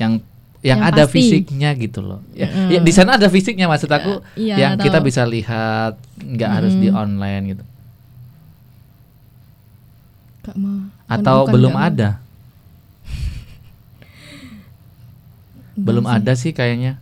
yang 0.00 0.12
yang, 0.62 0.78
Yang 0.78 0.88
ada 0.88 1.02
pasti. 1.02 1.14
fisiknya 1.18 1.68
gitu 1.74 2.00
loh. 2.00 2.20
Ya, 2.32 2.46
Mm. 2.46 2.68
ya, 2.68 2.78
di 2.80 2.90
sana 2.90 3.14
ada 3.14 3.26
fisiknya 3.26 3.66
maksud 3.66 3.86
aku 3.86 4.20
Iya, 4.32 4.54
yang 4.56 4.72
kita 4.76 4.96
tahu. 4.96 5.04
bisa 5.04 5.22
lihat 5.24 5.92
nggak 6.16 6.50
harus 6.52 6.72
di 6.74 6.86
Mm. 6.86 6.96
online 6.96 7.42
gitu. 7.48 7.62
Gak 10.42 10.56
mau. 10.56 10.80
Atau 11.06 11.44
Bukan 11.44 11.52
belum 11.52 11.74
ada? 11.74 12.08
Belum 15.76 16.04
sih. 16.04 16.12
ada 16.12 16.32
sih 16.34 16.52
kayaknya. 16.52 16.98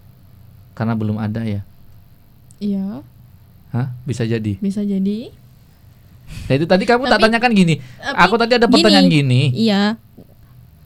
Karena 0.73 0.95
belum 0.95 1.17
ada 1.17 1.43
ya. 1.43 1.61
Iya, 2.57 3.01
Hah? 3.71 3.87
Bisa 4.03 4.23
jadi. 4.23 4.57
bisa 4.57 4.81
jadi. 4.81 5.29
Nah, 6.47 6.53
itu 6.55 6.65
tadi 6.65 6.85
kamu 6.85 7.05
tak 7.05 7.17
Tapi- 7.17 7.23
tanyakan 7.27 7.51
gini. 7.53 7.75
Tapi 7.99 8.17
Aku 8.19 8.35
tadi 8.37 8.53
ada 8.55 8.67
pertanyaan 8.67 9.07
gini. 9.07 9.51
Iya. 9.53 9.95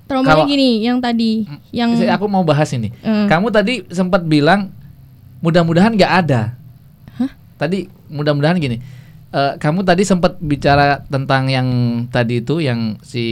Traumanya 0.04 0.44
Kalau- 0.44 0.46
gini, 0.46 0.84
yang 0.84 1.00
tadi, 1.00 1.48
yang 1.72 1.96
Saya- 1.96 2.14
Aku 2.14 2.28
mau 2.28 2.44
bahas 2.44 2.68
ini. 2.70 2.92
eh, 3.00 3.24
Kamu 3.24 3.48
tadi 3.48 3.88
sempat 3.88 4.20
bilang 4.22 4.68
mudah-mudahan 5.40 5.92
nggak 5.92 6.12
ada. 6.20 6.52
Hah? 7.16 7.30
Tadi 7.56 7.88
mudah-mudahan 8.08 8.58
gini. 8.58 8.78
eh, 9.34 9.58
kamu 9.58 9.82
tadi 9.82 10.06
sempat 10.06 10.38
bicara 10.38 11.02
tentang 11.10 11.50
yang 11.50 11.66
tadi 12.06 12.38
itu 12.38 12.62
yang 12.62 12.94
si 13.02 13.26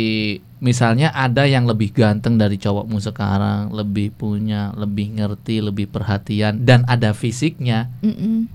misalnya 0.59 1.15
ada 1.15 1.47
yang 1.47 1.63
lebih 1.63 1.95
ganteng 1.95 2.35
dari 2.35 2.59
cowokmu 2.59 2.99
sekarang, 2.99 3.71
lebih 3.71 4.11
punya, 4.11 4.75
lebih 4.75 5.15
ngerti, 5.15 5.63
lebih 5.63 5.87
perhatian 5.87 6.59
dan 6.67 6.83
ada 6.87 7.15
fisiknya. 7.15 7.87
mm-mm. 8.03 8.51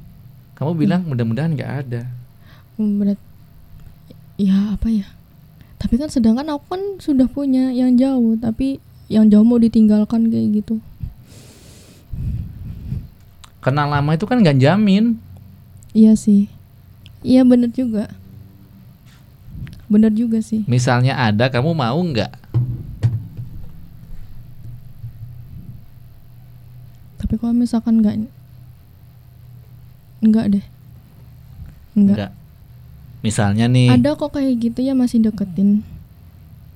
Kamu 0.59 0.75
bilang 0.75 1.07
mudah-mudahan 1.07 1.55
nggak 1.55 1.73
ada. 1.87 2.11
Hmm, 2.75 2.99
berat. 2.99 3.19
Ya 4.35 4.75
apa 4.75 4.91
ya? 4.91 5.07
Tapi 5.77 5.93
kan 6.01 6.09
sedangkan 6.09 6.49
aku 6.49 6.65
kan 6.73 6.81
sudah 6.97 7.29
punya 7.29 7.69
yang 7.69 7.93
jauh, 7.93 8.33
tapi 8.37 8.81
yang 9.07 9.29
jauh 9.29 9.45
mau 9.45 9.61
ditinggalkan 9.61 10.27
kayak 10.27 10.61
gitu. 10.63 10.81
Kenal 13.61 13.87
lama 13.91 14.17
itu 14.17 14.25
kan 14.25 14.41
nggak 14.41 14.57
jamin. 14.57 15.21
Iya 15.93 16.17
sih. 16.17 16.49
Iya 17.21 17.45
bener 17.45 17.69
juga. 17.69 18.09
Bener 19.87 20.11
juga 20.11 20.43
sih. 20.43 20.67
Misalnya 20.67 21.15
ada, 21.15 21.47
kamu 21.47 21.71
mau 21.71 21.95
nggak? 21.95 22.33
Tapi 27.17 27.33
kalau 27.39 27.53
misalkan 27.55 27.99
nggak 27.99 28.15
nggak 30.23 30.45
deh. 30.57 30.65
Nggak. 31.95 32.15
Nggak. 32.15 32.31
Misalnya 33.27 33.67
nih. 33.67 33.91
Ada 33.91 34.15
kok 34.15 34.31
kayak 34.31 34.55
gitu 34.55 34.79
ya 34.79 34.95
masih 34.95 35.19
deketin. 35.19 35.83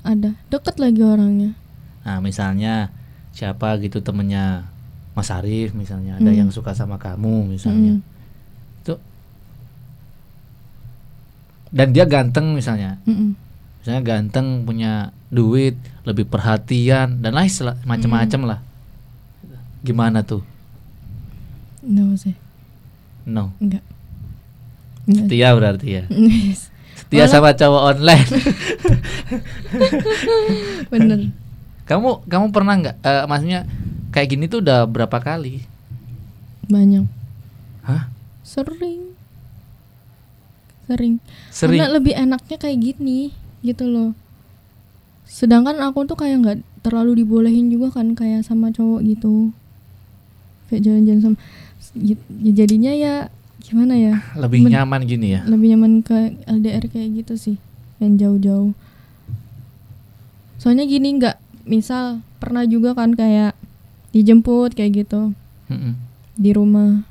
Ada. 0.03 0.35
Deket 0.51 0.75
lagi 0.83 0.99
orangnya. 0.99 1.55
Nah, 2.03 2.19
misalnya 2.19 2.91
siapa 3.31 3.79
gitu 3.79 4.03
temennya 4.03 4.67
Mas 5.15 5.31
Arif 5.31 5.71
misalnya 5.71 6.19
ada 6.19 6.27
Hmm. 6.27 6.39
yang 6.43 6.49
suka 6.51 6.75
sama 6.75 6.99
kamu 6.99 7.55
misalnya. 7.55 7.99
Mm. 7.99 8.83
Itu 8.83 8.99
dan 11.71 11.95
dia 11.95 12.03
ganteng 12.03 12.51
misalnya. 12.51 12.99
Mm-mm. 13.07 13.31
Misalnya 13.79 14.01
ganteng, 14.03 14.67
punya 14.67 15.09
duit, 15.31 15.79
lebih 16.03 16.27
perhatian 16.27 17.23
dan 17.23 17.31
lain 17.33 17.49
macam-macam 17.87 18.41
lah. 18.45 18.59
Gimana 19.81 20.21
tuh? 20.21 20.43
No 21.81 22.13
sih. 22.13 22.35
No. 23.25 23.55
Enggak. 23.57 23.81
Enggak. 25.05 25.25
Setia 25.27 25.49
berarti 25.53 25.87
ya. 25.89 26.03
Setia 26.93 27.25
Malah- 27.25 27.31
sama 27.31 27.49
cowok 27.53 27.83
online. 27.95 28.29
Bener. 30.91 31.19
kamu 31.81 32.23
kamu 32.23 32.45
pernah 32.55 32.73
nggak 32.79 32.95
eh, 33.03 33.23
maksudnya 33.27 33.67
kayak 34.15 34.27
gini 34.31 34.45
tuh 34.47 34.63
udah 34.63 34.87
berapa 34.87 35.17
kali? 35.19 35.59
Banyak. 36.71 37.03
Hah? 37.83 38.07
Sering. 38.45 39.11
Sering. 40.87 41.19
Sering. 41.51 41.79
Karena 41.79 41.91
lebih 41.91 42.13
enaknya 42.15 42.55
kayak 42.55 42.79
gini 42.79 43.35
gitu 43.59 43.87
loh. 43.87 44.11
Sedangkan 45.27 45.79
aku 45.83 46.07
tuh 46.07 46.15
kayak 46.15 46.37
nggak 46.43 46.59
terlalu 46.83 47.23
dibolehin 47.23 47.71
juga 47.71 47.91
kan 47.91 48.15
kayak 48.15 48.47
sama 48.47 48.71
cowok 48.71 49.03
gitu. 49.03 49.51
Kayak 50.71 50.81
jalan-jalan 50.87 51.21
sama 51.23 51.37
ya 51.91 52.15
jadinya 52.55 52.91
ya 52.95 53.15
gimana 53.71 53.95
ya? 53.95 54.19
Lebih 54.35 54.67
Men- 54.67 54.75
nyaman 54.75 55.01
gini 55.01 55.27
ya. 55.31 55.41
Lebih 55.43 55.67
nyaman 55.71 56.03
ke 56.03 56.17
LDR 56.43 56.83
kayak 56.85 57.23
gitu 57.23 57.33
sih. 57.35 57.55
Yang 57.97 58.13
jauh-jauh. 58.19 58.71
Soalnya 60.57 60.83
gini 60.83 61.15
nggak 61.15 61.35
misal 61.63 62.19
pernah 62.37 62.65
juga 62.65 62.91
kan 62.91 63.13
kayak 63.13 63.55
dijemput 64.11 64.73
kayak 64.73 65.05
gitu 65.05 65.31
Mm-mm. 65.65 65.95
di 66.35 66.51
rumah. 66.51 67.01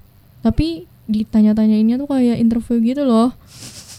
Tapi 0.40 0.85
ditanya-tanyainnya 1.07 1.97
tuh 1.97 2.07
kayak 2.07 2.38
interview 2.38 2.79
gitu 2.85 3.02
loh. 3.02 3.33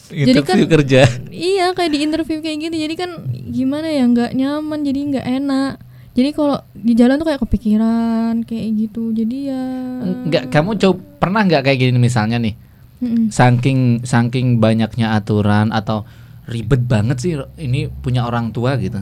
Jadi 0.08 0.38
kan- 0.38 0.56
Interview 0.56 0.68
kerja. 0.70 1.02
Iya 1.28 1.72
kayak 1.72 1.92
di 1.92 2.00
interview 2.02 2.38
kayak 2.40 2.58
gitu 2.62 2.76
jadi 2.78 2.96
kan 2.96 3.12
gimana 3.50 3.88
ya 3.88 4.04
nggak 4.06 4.32
nyaman 4.32 4.80
jadi 4.84 5.00
nggak 5.10 5.26
enak 5.40 5.74
jadi 6.12 6.36
kalau 6.36 6.60
di 6.76 6.92
jalan 6.92 7.16
tuh 7.16 7.28
kayak 7.32 7.42
kepikiran 7.48 8.44
kayak 8.44 8.68
gitu 8.76 9.16
jadi 9.16 9.38
ya 9.56 9.64
Enggak, 10.28 10.44
kamu 10.52 10.76
coba 10.76 11.00
pernah 11.24 11.42
nggak 11.48 11.64
kayak 11.64 11.78
gini 11.80 12.00
misalnya 12.02 12.42
nih, 12.42 12.58
Mm-mm. 13.00 13.30
saking 13.32 14.04
saking 14.04 14.60
banyaknya 14.60 15.16
aturan 15.16 15.70
atau 15.72 16.04
ribet 16.50 16.84
banget 16.84 17.18
sih 17.22 17.38
ini 17.62 17.88
punya 17.88 18.26
orang 18.26 18.50
tua 18.52 18.76
gitu. 18.82 19.00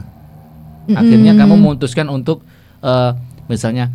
Akhirnya 0.92 1.32
Mm-mm. 1.34 1.42
kamu 1.42 1.54
memutuskan 1.58 2.06
untuk 2.12 2.44
eh, 2.84 3.10
misalnya 3.50 3.90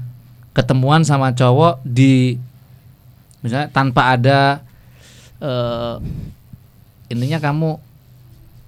ketemuan 0.52 1.06
sama 1.08 1.32
cowok 1.32 1.86
di 1.86 2.36
misalnya 3.46 3.70
tanpa 3.70 4.18
ada 4.18 4.40
eh 5.40 5.96
intinya 7.12 7.38
kamu 7.38 7.70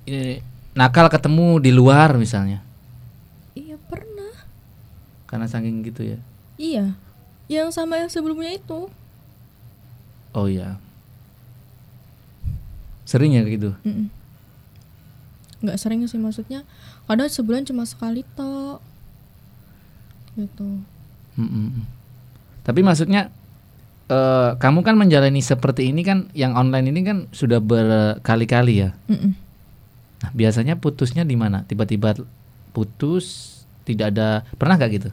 ini, 0.05 0.39
nakal 0.77 1.09
ketemu 1.09 1.57
di 1.57 1.71
luar 1.73 2.13
misalnya 2.21 2.66
karena 5.27 5.45
saking 5.45 5.83
gitu 5.83 6.15
ya. 6.15 6.19
iya 6.55 6.95
yang 7.47 7.69
sama 7.69 7.99
yang 7.99 8.09
sebelumnya 8.09 8.55
itu 8.55 8.87
Oh 10.35 10.45
iya. 10.45 10.77
Sering 13.07 13.33
ya 13.33 13.41
gitu. 13.47 13.73
Mm-mm. 13.81 14.11
nggak 15.57 15.77
sering 15.81 16.05
sih 16.05 16.21
maksudnya 16.21 16.61
kadang 17.09 17.25
sebulan 17.33 17.65
cuma 17.65 17.81
sekali 17.81 18.21
tok 18.37 18.77
gitu 20.37 20.85
Mm-mm. 21.33 21.81
Tapi 22.61 22.85
maksudnya 22.85 23.33
eh, 24.05 24.51
kamu 24.53 24.85
kan 24.85 24.93
menjalani 24.93 25.41
seperti 25.41 25.89
ini 25.89 26.05
kan 26.05 26.29
yang 26.37 26.53
online 26.53 26.93
ini 26.93 27.01
kan 27.01 27.17
sudah 27.33 27.57
berkali-kali 27.57 28.85
ya. 28.85 28.93
Mm-mm. 29.09 29.33
Nah, 30.17 30.31
biasanya 30.33 30.77
putusnya 30.77 31.25
di 31.25 31.33
mana? 31.33 31.65
Tiba-tiba 31.65 32.13
putus, 32.69 33.56
tidak 33.87 34.11
ada 34.11 34.27
pernah 34.53 34.75
nggak 34.75 34.91
gitu? 34.93 35.09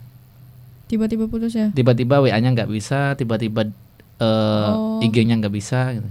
tiba-tiba 0.85 1.25
putus 1.25 1.55
ya 1.55 1.71
Tiba-tiba 1.71 2.21
WA-nya 2.21 2.51
nggak 2.51 2.69
bisa, 2.69 3.15
tiba-tiba 3.15 3.71
eh, 4.17 4.69
Oh. 4.69 5.01
IG-nya 5.01 5.35
nggak 5.37 5.51
bisa. 5.51 5.91
Gitu. 5.93 6.11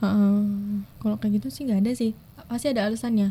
Heeh. 0.00 0.34
kalau 0.98 1.14
kayak 1.16 1.38
gitu 1.38 1.48
sih 1.48 1.62
nggak 1.64 1.80
ada 1.80 1.92
sih 1.92 2.10
pasti 2.44 2.66
ada 2.68 2.84
alasannya 2.84 3.30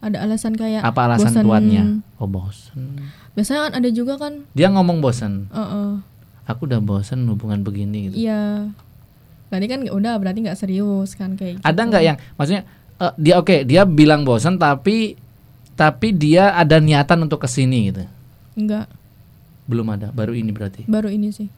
ada 0.00 0.16
alasan 0.20 0.52
kayak 0.54 0.80
Apa 0.80 1.04
alasan 1.06 1.32
bosan. 1.32 1.44
kuatnya? 1.44 1.84
Oh 2.16 2.24
bosen. 2.24 2.96
biasanya 3.32 3.60
kan 3.66 3.72
ada 3.76 3.88
juga 3.90 4.16
kan 4.16 4.44
Dia 4.52 4.68
ngomong 4.68 5.00
bosen. 5.00 5.48
Heeh. 5.50 6.00
Aku 6.46 6.64
udah 6.64 6.78
bosen 6.78 7.24
hubungan 7.26 7.60
begini 7.60 8.08
gitu. 8.08 8.16
iya 8.20 8.68
berarti 9.46 9.66
kan 9.66 9.80
udah 9.82 10.14
berarti 10.16 10.38
nggak 10.40 10.56
serius 10.56 11.12
kan 11.12 11.34
kayak 11.34 11.58
Ada 11.60 11.72
gitu. 11.74 11.88
nggak 11.88 12.02
yang 12.02 12.16
maksudnya 12.34 12.62
eh, 12.96 13.12
dia 13.16 13.34
oke 13.36 13.56
dia 13.62 13.82
bilang 13.84 14.22
bosen 14.22 14.56
tapi 14.56 15.18
tapi 15.80 16.12
dia 16.12 16.52
ada 16.52 16.76
niatan 16.76 17.24
untuk 17.24 17.40
ke 17.40 17.48
sini 17.48 17.88
gitu. 17.88 18.04
nggak 18.52 18.84
Belum 19.64 19.88
ada, 19.88 20.12
baru 20.12 20.36
ini 20.36 20.52
berarti. 20.52 20.84
baru 20.84 21.08
ini 21.08 21.32
sih 21.32 21.48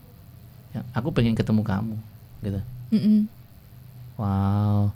Ya, 0.71 0.81
aku 0.95 1.11
pengen 1.11 1.35
ketemu 1.35 1.61
kamu 1.61 1.93
gitu. 2.41 2.57
Mm-mm. 2.89 3.29
Wow. 4.17 4.89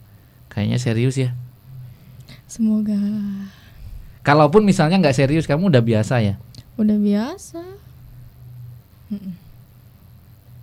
Kayaknya 0.47 0.79
serius 0.79 1.13
ya. 1.13 1.35
semoga 2.47 2.97
Kalaupun 4.23 4.63
misalnya 4.63 4.97
nggak 4.97 5.13
serius, 5.13 5.45
kamu 5.45 5.69
udah 5.69 5.83
biasa 5.83 6.23
ya. 6.23 6.35
udah 6.77 6.97
biasa 6.97 7.61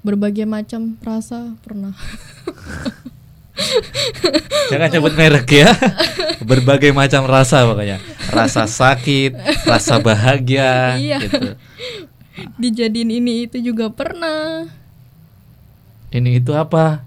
berbagai 0.02 0.44
macam 0.44 0.94
rasa 1.00 1.56
pernah 1.64 1.96
Jangan 4.68 4.88
nyebut 4.88 5.14
merek 5.14 5.48
ya. 5.50 5.70
Berbagai 6.40 6.90
macam 6.90 7.24
rasa 7.24 7.62
pokoknya. 7.62 7.98
Rasa 8.28 8.64
sakit, 8.64 9.34
rasa 9.64 9.98
bahagia 9.98 10.96
Iya. 10.96 11.18
gitu. 11.22 11.54
dijadiin 12.54 13.14
ini 13.14 13.46
itu 13.46 13.62
juga 13.62 13.86
pernah 13.88 14.66
Ini 16.10 16.38
itu 16.38 16.50
apa? 16.50 17.06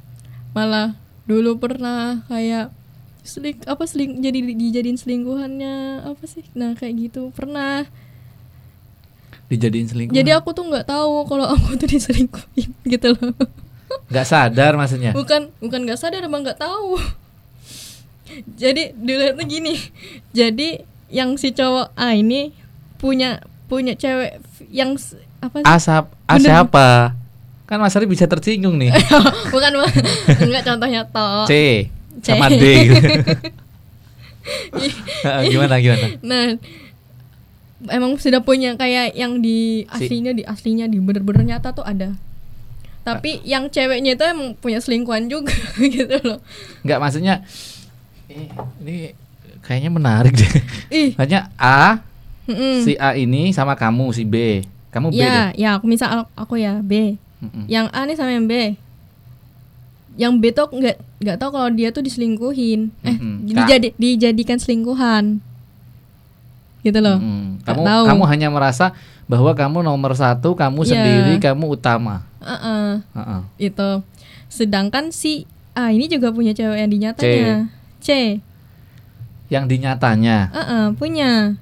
malah 0.52 0.96
dulu 1.24 1.60
pernah 1.60 2.24
kayak 2.26 2.72
seling 3.22 3.60
apa 3.64 3.84
seling 3.84 4.18
jadi 4.18 4.40
dijadiin 4.42 4.96
selingkuhannya 4.96 5.76
apa 6.02 6.24
sih 6.24 6.48
nah 6.54 6.74
kayak 6.74 6.96
gitu 7.06 7.30
pernah 7.30 7.84
Dijadiin 9.46 9.86
selingkuh. 9.86 10.16
jadi 10.16 10.34
aku 10.34 10.50
tuh 10.52 10.66
nggak 10.66 10.88
tahu 10.88 11.24
kalau 11.24 11.46
aku 11.46 11.76
tuh 11.76 11.88
diselingkuhin 11.88 12.72
gitu 12.88 13.14
loh 13.14 13.36
nggak 14.08 14.26
sadar 14.26 14.76
maksudnya. 14.76 15.12
bukan 15.12 15.52
bukan 15.58 15.80
nggak 15.84 15.96
sadar 15.96 16.22
emang 16.22 16.44
nggak 16.44 16.58
tahu 16.58 17.00
jadi 18.54 18.92
dilihatnya 18.94 19.44
gini 19.44 19.74
jadi 20.32 20.84
yang 21.08 21.36
si 21.36 21.52
cowok 21.52 21.96
A 21.96 22.12
ini 22.12 22.52
punya 22.98 23.40
punya 23.66 23.96
cewek 23.96 24.44
yang 24.68 25.00
apa 25.40 25.56
sih 25.60 25.66
Asap, 25.66 26.06
A 26.26 26.36
Bener. 26.36 26.44
siapa? 26.44 26.88
Kan 27.64 27.78
Mas 27.78 27.94
Ari 27.94 28.08
bisa 28.08 28.24
tersinggung 28.26 28.76
nih. 28.76 28.92
bukan 29.54 29.72
enggak 30.40 30.64
contohnya 30.66 31.04
toh 31.04 31.44
C 31.46 31.88
C. 32.20 32.26
sama 32.26 32.48
D. 32.48 32.64
gimana 35.52 35.76
gimana? 35.78 36.08
Nah, 36.24 36.56
emang 37.88 38.16
sudah 38.16 38.40
punya 38.40 38.74
kayak 38.74 39.14
yang 39.14 39.44
di 39.44 39.84
Si- 39.94 40.08
aslinya 40.08 40.32
di 40.32 40.44
aslinya 40.44 40.88
di 40.88 40.98
bener-bener 40.98 41.44
nyata 41.46 41.76
tuh 41.76 41.84
ada. 41.84 42.16
Tapi 43.08 43.40
yang 43.42 43.72
ceweknya 43.72 44.14
itu 44.14 44.24
emang 44.24 44.52
punya 44.54 44.84
selingkuhan 44.84 45.32
juga 45.32 45.56
gitu 45.96 46.20
loh. 46.28 46.44
Nggak 46.84 47.00
maksudnya 47.00 47.40
eh, 48.28 48.52
ini 48.84 49.16
kayaknya 49.64 49.88
menarik 49.90 50.36
deh. 50.36 50.52
Ih, 50.92 51.10
Hanya 51.16 51.48
A 51.56 52.04
mm-mm. 52.44 52.84
si 52.84 53.00
A 53.00 53.16
ini 53.16 53.52
sama 53.52 53.74
kamu 53.74 54.12
si 54.12 54.28
B. 54.28 54.68
Kamu 54.92 55.10
B 55.10 55.16
deh. 55.16 55.24
ya, 55.24 55.56
ya 55.56 55.70
aku 55.76 55.88
misal 55.88 56.28
aku 56.36 56.60
ya 56.60 56.84
B. 56.84 57.16
Mm-mm. 57.40 57.64
Yang 57.66 57.88
A 57.92 58.00
nih 58.04 58.16
sama 58.16 58.32
yang 58.32 58.44
B. 58.44 58.76
Yang 60.18 60.34
B 60.36 60.44
tuh 60.50 60.68
nggak 60.68 60.98
nggak 61.22 61.38
tahu 61.38 61.50
kalau 61.54 61.70
dia 61.70 61.90
tuh 61.90 62.02
diselingkuhin. 62.02 62.92
Eh, 63.02 63.16
Mm-mm. 63.16 63.48
dijadi, 63.48 63.96
dijadikan 63.96 64.58
selingkuhan. 64.58 65.40
Gitu 66.82 67.00
loh. 67.00 67.20
Nggak 67.20 67.68
Kamu 67.68 67.84
tahu. 67.84 68.04
kamu 68.06 68.24
hanya 68.28 68.48
merasa 68.50 68.92
bahwa 69.28 69.52
kamu 69.52 69.80
nomor 69.82 70.12
satu, 70.14 70.52
kamu 70.52 70.82
Iya. 70.82 70.90
sendiri, 70.90 71.34
kamu 71.38 71.66
utama. 71.70 72.24
Heeh. 72.40 73.04
Heeh. 73.14 73.42
itu 73.62 73.90
sedangkan 74.48 75.12
si 75.12 75.44
A 75.72 75.92
ini 75.92 76.08
juga 76.08 76.32
punya 76.32 76.52
cewek 76.52 76.78
yang 76.78 76.90
dinyatanya 76.90 77.68
C, 78.00 78.40
Yang 79.48 79.66
dinyatanya, 79.70 80.38
Heeh, 80.50 80.86
punya. 80.94 81.56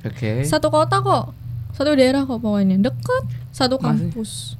Oke. 0.00 0.40
satu 0.42 0.68
kota 0.68 1.00
kok. 1.00 1.32
Satu 1.72 1.92
daerah 1.92 2.22
kok 2.22 2.38
pokoknya. 2.38 2.76
Dekat 2.78 3.24
satu 3.50 3.76
Masih. 3.76 4.08
kampus. 4.08 4.56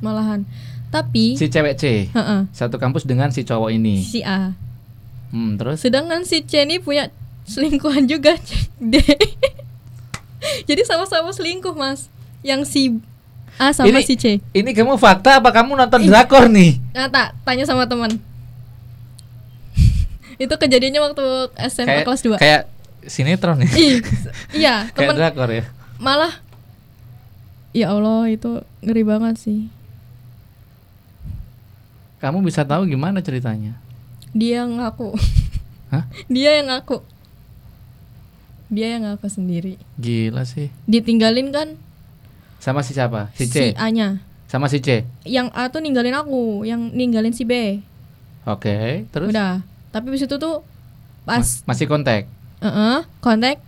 Malahan. 0.00 0.44
Tapi 0.88 1.36
Si 1.36 1.46
cewek 1.46 1.74
C. 1.74 1.84
Heeh, 2.08 2.40
satu 2.50 2.76
kampus 2.76 3.04
dengan 3.04 3.28
si 3.28 3.42
cowok 3.42 3.70
ini. 3.70 4.00
si 4.00 4.20
A. 4.20 4.52
Hmm, 5.30 5.56
terus? 5.56 5.80
Sedangkan 5.80 6.24
si 6.24 6.42
C 6.42 6.64
ini 6.64 6.76
punya 6.76 7.08
selingkuhan 7.44 8.04
juga. 8.04 8.36
D 8.82 9.00
jadi 10.68 10.82
sama-sama 10.84 11.30
selingkuh 11.30 11.74
mas 11.74 12.10
yang 12.42 12.66
si 12.66 12.98
A 13.60 13.70
sama 13.70 13.92
Ini- 13.92 14.06
si 14.06 14.16
C 14.16 14.24
ini 14.56 14.70
kamu 14.72 14.96
fakta 14.96 15.38
apa 15.38 15.52
kamu 15.52 15.76
nonton 15.76 16.00
drakor 16.08 16.48
nih? 16.48 16.80
Nah, 16.96 17.08
tak, 17.08 17.36
tanya 17.44 17.64
sama 17.68 17.84
teman. 17.84 18.16
itu 20.42 20.54
kejadiannya 20.56 21.00
waktu 21.00 21.24
SMA 21.68 21.88
Kayak 21.88 22.04
kelas 22.08 22.22
2. 22.24 22.42
kayak 22.42 22.62
sinetron. 23.04 23.58
Ih, 23.64 24.00
iya, 24.56 24.88
kayak 24.90 24.96
teman 24.96 25.14
drakor 25.16 25.48
ya. 25.52 25.64
malah 26.00 26.32
Ya 27.72 27.88
Allah, 27.88 28.28
itu 28.28 28.60
ngeri 28.84 29.00
banget 29.00 29.40
sih. 29.40 29.72
Kamu 32.20 32.44
bisa 32.44 32.68
tahu 32.68 32.84
gimana 32.84 33.24
ceritanya? 33.24 33.80
Dia 34.36 34.62
yang 34.62 34.76
ngaku. 34.76 35.16
Hah? 35.88 36.04
Dia 36.28 36.60
yang 36.60 36.68
ngaku. 36.68 37.00
Dia 38.72 38.96
yang 38.96 39.04
ngaku 39.04 39.28
sendiri. 39.28 39.76
Gila 40.00 40.48
sih. 40.48 40.72
Ditinggalin 40.88 41.52
kan 41.52 41.76
Sama 42.56 42.80
si 42.80 42.96
siapa? 42.96 43.28
Si 43.36 43.44
si 43.44 43.52
C. 43.52 43.56
A-nya. 43.76 44.24
Sama 44.48 44.72
si 44.72 44.80
C. 44.80 45.04
Yang 45.22 45.52
A 45.52 45.68
tuh 45.68 45.84
ninggalin 45.84 46.14
aku, 46.14 46.64
yang 46.64 46.88
ninggalin 46.88 47.36
si 47.36 47.44
B. 47.44 47.82
Oke, 48.42 49.04
terus 49.12 49.28
Udah. 49.28 49.60
Tapi 49.90 50.08
habis 50.08 50.24
itu 50.24 50.36
tuh 50.36 50.64
pas 51.22 51.42
Mas- 51.42 51.60
masih 51.68 51.84
kontak. 51.84 52.24
Heeh, 52.62 52.98
kontak 53.18 53.60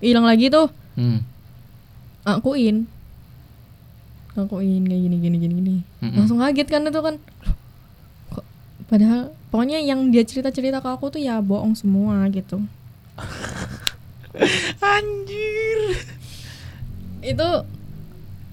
hilang 0.00 0.24
lagi 0.24 0.48
tuh. 0.48 0.72
Hmm. 0.96 1.20
Akuin. 2.24 2.88
Akuin 4.32 4.82
kayak 4.84 5.00
gini 5.04 5.16
gini 5.20 5.36
gini 5.36 5.54
gini. 5.54 5.76
Mm-mm. 6.00 6.16
Langsung 6.16 6.38
kaget 6.38 6.68
kan 6.70 6.86
itu 6.86 7.00
kan. 7.02 7.14
Kok 8.30 8.44
padahal 8.86 9.20
pokoknya 9.50 9.82
yang 9.82 10.08
dia 10.08 10.22
cerita-cerita 10.22 10.80
ke 10.80 10.88
aku 10.88 11.10
tuh 11.10 11.20
ya 11.20 11.42
bohong 11.42 11.74
semua 11.74 12.24
gitu. 12.30 12.62
Anjir. 14.78 15.80
Itu 17.20 17.48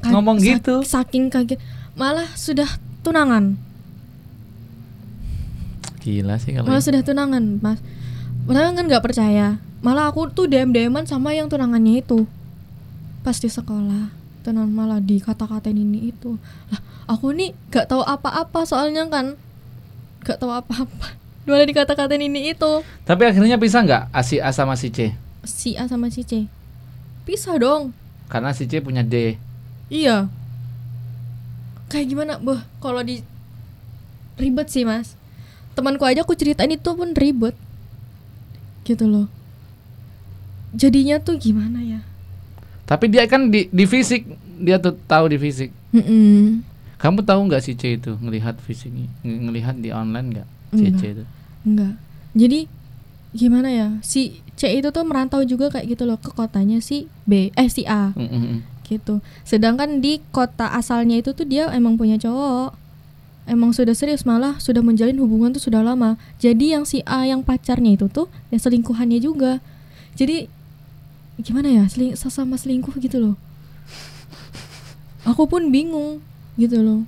Ngomong 0.03 0.37
sa- 0.37 0.45
gitu. 0.45 0.75
Saking 0.81 1.27
kaget 1.27 1.59
malah 1.93 2.27
sudah 2.33 2.67
tunangan. 3.01 3.55
Gila 5.99 6.35
sih 6.35 6.51
kalau 6.51 6.67
Malah 6.67 6.79
ini. 6.79 6.87
sudah 6.89 7.01
tunangan, 7.01 7.43
Mas. 7.59 7.79
Padahal 8.43 8.75
kan 8.75 8.85
nggak 8.85 9.03
percaya. 9.03 9.47
Malah 9.79 10.07
aku 10.07 10.27
tuh 10.27 10.47
DM-DM-an 10.47 11.03
sama 11.03 11.31
yang 11.31 11.47
tunangannya 11.47 11.99
itu. 11.99 12.27
Pas 13.21 13.35
di 13.35 13.47
sekolah. 13.47 14.11
Tunan 14.43 14.67
malah 14.67 14.99
dikata-katain 14.99 15.71
ini 15.73 16.11
itu. 16.11 16.35
Lah, 16.67 16.79
aku 17.07 17.31
nih 17.31 17.55
gak 17.69 17.87
tahu 17.87 18.03
apa-apa 18.03 18.63
soalnya 18.63 19.07
kan. 19.07 19.39
Gak 20.21 20.39
tahu 20.39 20.51
apa-apa. 20.51 21.15
Malah 21.43 21.63
dikata-katain 21.63 22.19
ini 22.21 22.51
itu. 22.51 22.71
Tapi 23.03 23.23
akhirnya 23.25 23.55
bisa 23.55 23.79
nggak 23.79 24.07
A 24.09 24.21
si 24.21 24.39
A 24.39 24.51
sama 24.51 24.75
si 24.75 24.87
C? 24.87 25.11
Si 25.43 25.75
A 25.75 25.87
sama 25.91 26.07
si 26.07 26.23
C. 26.23 26.47
Pisah 27.27 27.55
dong. 27.59 27.91
Karena 28.31 28.55
si 28.55 28.67
C 28.67 28.79
punya 28.79 29.03
D. 29.03 29.35
Iya. 29.91 30.27
Kayak 31.91 32.07
gimana, 32.09 32.33
boh? 32.39 32.59
Kalau 32.79 33.03
di 33.03 33.21
ribet 34.39 34.67
sih, 34.71 34.87
Mas. 34.87 35.13
Temanku 35.77 36.03
aja 36.07 36.25
aku 36.25 36.33
ceritain 36.33 36.71
itu 36.71 36.89
pun 36.95 37.13
ribet. 37.13 37.53
Gitu 38.83 39.05
loh. 39.07 39.27
Jadinya 40.73 41.21
tuh 41.21 41.37
gimana 41.37 41.79
ya? 41.85 42.01
Tapi 42.83 43.07
dia 43.07 43.23
kan 43.29 43.47
di, 43.47 43.69
di 43.71 43.85
fisik, 43.87 44.27
dia 44.59 44.81
tuh 44.81 44.97
tahu 45.07 45.31
di 45.31 45.37
fisik. 45.39 45.71
Mm-mm. 45.95 46.65
Kamu 46.99 47.23
tahu 47.23 47.47
nggak 47.47 47.63
si 47.63 47.75
C 47.79 47.99
itu 47.99 48.15
ngelihat 48.19 48.59
fisiknya, 48.63 49.07
ng- 49.23 49.47
ngelihat 49.47 49.75
di 49.79 49.91
online 49.91 50.27
nggak 50.39 50.47
si 50.75 50.85
C 50.97 51.01
itu? 51.15 51.23
Enggak. 51.63 51.95
Jadi 52.35 52.59
gimana 53.31 53.69
ya 53.71 53.87
si 54.03 54.42
C 54.53 54.69
itu 54.69 54.93
tuh 54.93 55.03
merantau 55.03 55.41
juga 55.41 55.73
kayak 55.73 55.97
gitu 55.97 56.03
loh 56.05 56.17
ke 56.21 56.29
kotanya 56.29 56.77
si 56.79 57.09
B 57.25 57.49
eh 57.57 57.69
si 57.69 57.83
A. 57.89 58.13
Mm, 58.13 58.29
mm, 58.29 58.41
mm. 58.41 58.59
gitu. 58.87 59.15
Sedangkan 59.47 60.03
di 60.03 60.21
kota 60.29 60.69
asalnya 60.69 61.17
itu 61.17 61.33
tuh 61.33 61.47
dia 61.47 61.71
emang 61.73 61.97
punya 61.97 62.19
cowok. 62.21 62.77
Emang 63.43 63.75
sudah 63.75 63.91
serius 63.91 64.23
malah 64.23 64.55
sudah 64.63 64.79
menjalin 64.79 65.19
hubungan 65.19 65.51
tuh 65.51 65.67
sudah 65.67 65.83
lama. 65.83 66.15
Jadi 66.39 66.71
yang 66.71 66.87
si 66.87 67.03
A 67.03 67.27
yang 67.27 67.43
pacarnya 67.43 67.97
itu 67.97 68.07
tuh 68.07 68.31
ya 68.53 68.61
selingkuhannya 68.61 69.19
juga. 69.19 69.59
Jadi 70.15 70.47
gimana 71.41 71.67
ya 71.73 71.83
seling 71.89 72.13
sama 72.15 72.55
selingkuh 72.55 72.93
gitu 73.01 73.19
loh. 73.19 73.35
Aku 75.27 75.49
pun 75.49 75.71
bingung 75.73 76.21
gitu 76.55 76.79
loh. 76.83 77.01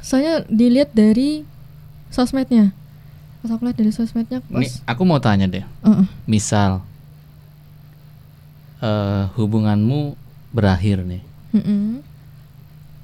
Soalnya 0.00 0.46
dilihat 0.48 0.94
dari 0.96 1.44
sosmednya 2.08 2.72
pas 3.48 3.56
aku 3.56 3.64
lihat 3.64 3.80
dari 3.80 3.92
sosmednya 3.96 4.44
pas 4.44 4.60
Nih, 4.60 4.68
aku 4.84 5.08
mau 5.08 5.16
tanya 5.16 5.48
deh. 5.48 5.64
Heeh. 5.64 6.04
Misal 6.28 6.84
eh 8.84 9.24
hubunganmu 9.40 10.12
berakhir 10.52 11.00
nih. 11.08 11.24
Mm-mm. 11.56 12.04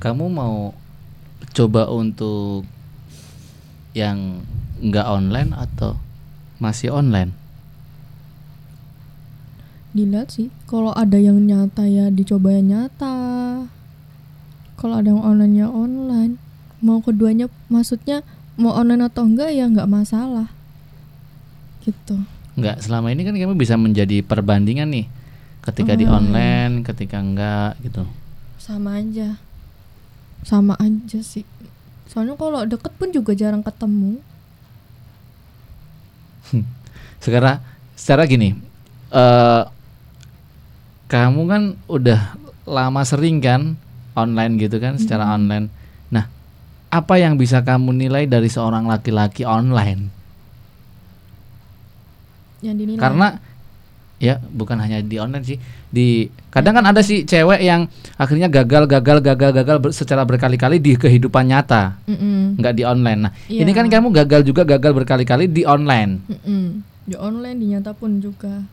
Kamu 0.04 0.28
mau 0.28 0.76
coba 1.56 1.88
untuk 1.88 2.68
yang 3.96 4.44
nggak 4.84 5.08
online 5.08 5.56
atau 5.56 5.96
masih 6.60 6.92
online? 6.92 7.32
dilihat 9.94 10.26
sih 10.34 10.50
kalau 10.66 10.90
ada 10.90 11.14
yang 11.22 11.38
nyata 11.46 11.86
ya 11.86 12.10
dicoba 12.10 12.50
yang 12.50 12.66
nyata 12.66 13.14
kalau 14.74 14.98
ada 14.98 15.14
yang 15.14 15.22
online 15.22 15.54
ya 15.54 15.70
online 15.70 16.34
mau 16.82 16.98
keduanya 16.98 17.46
maksudnya 17.70 18.26
mau 18.54 18.72
online 18.72 19.10
atau 19.10 19.26
enggak 19.26 19.50
ya 19.50 19.66
nggak 19.66 19.90
masalah 19.90 20.48
gitu 21.82 22.16
Nggak, 22.54 22.86
selama 22.86 23.10
ini 23.10 23.26
kan 23.26 23.34
kamu 23.34 23.58
bisa 23.58 23.74
menjadi 23.74 24.22
perbandingan 24.22 24.86
nih. 24.86 25.10
Ketika 25.58 25.98
di 25.98 26.06
Oh. 26.06 26.14
online, 26.14 26.86
ketika 26.86 27.18
enggak 27.18 27.74
gitu. 27.82 28.06
sama 28.56 28.96
aja 28.96 29.36
sama 30.40 30.72
aja 30.78 31.20
sih 31.20 31.42
soalnya 32.06 32.32
kalau 32.36 32.62
deket 32.64 32.92
pun 32.94 33.10
juga 33.10 33.34
jarang 33.34 33.60
ketemu 33.60 34.22
Sekarang 37.18 37.60
secara 37.96 38.24
gini, 38.24 38.52
eh 39.10 39.62
kamu 41.08 41.40
kan 41.44 41.62
udah 41.88 42.36
lama 42.64 43.02
sering 43.04 43.40
kan 43.40 43.76
online 44.12 44.56
gitu 44.56 44.76
kan, 44.76 44.96
secara 44.96 45.32
online. 45.32 45.68
Apa 46.94 47.18
yang 47.18 47.34
bisa 47.34 47.58
kamu 47.58 47.90
nilai 47.90 48.30
dari 48.30 48.46
seorang 48.46 48.86
laki-laki 48.86 49.42
online? 49.42 50.14
yang 52.62 52.78
dinilai 52.78 52.96
Karena 52.96 53.28
ya 54.16 54.40
bukan 54.40 54.80
hanya 54.80 55.04
di 55.04 55.20
online 55.20 55.44
sih, 55.44 55.58
di 55.90 56.30
kadang 56.48 56.80
kan 56.80 56.86
ada 56.88 57.04
sih 57.04 57.28
cewek 57.28 57.60
yang 57.60 57.84
akhirnya 58.16 58.48
gagal, 58.48 58.88
gagal, 58.88 59.20
gagal, 59.20 59.50
gagal 59.52 59.76
ber- 59.82 59.92
secara 59.92 60.24
berkali-kali 60.24 60.80
di 60.80 60.96
kehidupan 60.96 61.44
nyata, 61.44 62.00
Mm-mm. 62.08 62.56
nggak 62.56 62.72
di 62.72 62.82
online. 62.88 63.20
Nah, 63.20 63.32
Iya. 63.52 63.68
ini 63.68 63.70
kan 63.76 63.84
kamu 63.84 64.08
gagal 64.14 64.48
juga 64.48 64.64
gagal 64.64 64.96
berkali-kali 64.96 65.44
di 65.44 65.66
online. 65.68 66.24
Mm-mm. 66.24 66.80
di 67.04 67.14
online 67.20 67.56
di 67.60 67.66
nyata 67.68 67.92
pun 67.92 68.16
juga 68.16 68.64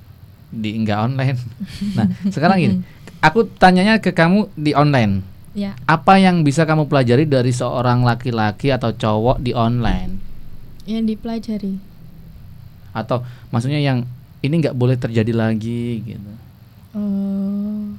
di 0.48 0.72
enggak 0.72 1.00
online. 1.04 1.36
Nah, 2.00 2.06
sekarang 2.32 2.58
gini, 2.62 2.76
aku 3.20 3.44
tanyanya 3.60 4.00
ke 4.00 4.16
kamu 4.16 4.48
di 4.56 4.72
online. 4.72 5.20
Ya 5.52 5.76
Apa 5.84 6.16
yang 6.16 6.42
bisa 6.42 6.64
kamu 6.64 6.88
pelajari 6.88 7.28
dari 7.28 7.52
seorang 7.52 8.02
laki-laki 8.02 8.72
atau 8.72 8.92
cowok 8.92 9.40
di 9.40 9.52
online? 9.52 10.18
yang 10.84 11.06
dipelajari 11.06 11.78
Atau 12.92 13.22
maksudnya 13.50 13.78
yang 13.78 14.04
ini 14.42 14.58
nggak 14.58 14.74
boleh 14.74 14.98
terjadi 14.98 15.30
lagi 15.32 16.02
gitu. 16.02 16.32
Oh, 16.92 17.94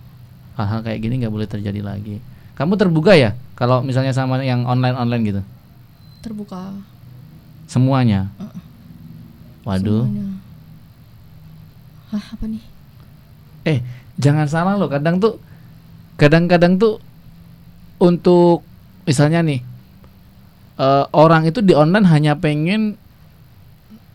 Hal-hal 0.59 0.83
kayak 0.83 1.01
gini 1.01 1.23
nggak 1.23 1.33
boleh 1.33 1.47
terjadi 1.47 1.81
lagi. 1.81 2.19
Kamu 2.53 2.77
terbuka 2.77 3.15
ya 3.15 3.33
kalau 3.55 3.81
misalnya 3.81 4.11
sama 4.13 4.43
yang 4.43 4.67
online-online 4.67 5.23
gitu? 5.25 5.43
terbuka 6.21 6.75
Semuanya. 7.65 8.29
Waduh. 9.65 10.05
semuanya. 10.05 10.29
Hah, 12.13 12.25
apa 12.37 12.45
nih 12.45 12.61
Eh, 13.65 13.79
jangan 14.19 14.45
salah 14.45 14.75
loh. 14.75 14.91
Kadang 14.91 15.23
tuh 15.23 15.39
kadang-kadang 16.19 16.77
tuh 16.77 16.99
untuk 18.03 18.67
misalnya 19.07 19.47
nih 19.47 19.63
eh, 20.83 21.05
orang 21.15 21.47
itu 21.47 21.63
di 21.63 21.73
online 21.79 22.11
hanya 22.11 22.35
pengen 22.35 22.99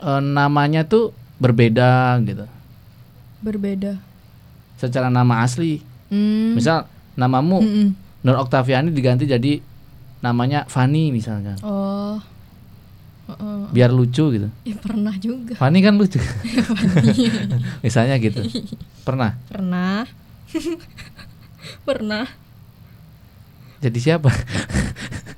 eh, 0.04 0.21
namanya 0.21 0.84
tuh 0.84 1.15
berbeda 1.39 2.19
gitu. 2.28 2.43
berbeda 3.39 3.95
Secara 4.78 5.08
nama 5.10 5.41
asli. 5.45 5.80
Hmm. 6.12 6.54
Misal 6.58 6.86
namamu 7.17 7.62
Mm-mm. 7.63 7.88
Nur 8.26 8.38
Oktaviani 8.41 8.91
diganti 8.93 9.26
jadi 9.30 9.62
namanya 10.19 10.65
Fani 10.67 11.13
misalkan. 11.15 11.56
oh. 11.63 12.19
Biar 13.76 13.91
lucu 13.91 14.32
gitu. 14.32 14.47
ya 14.63 14.76
pernah 14.80 15.12
juga 15.19 15.60
Fani 15.60 15.84
kan 15.84 16.00
lucu. 16.00 16.15
misalnya 17.86 18.15
gitu. 18.23 18.39
Pernah. 19.04 19.36
pernah 19.52 20.08
pernah 21.88 22.26
Jadi 23.78 24.00
siapa? 24.00 24.30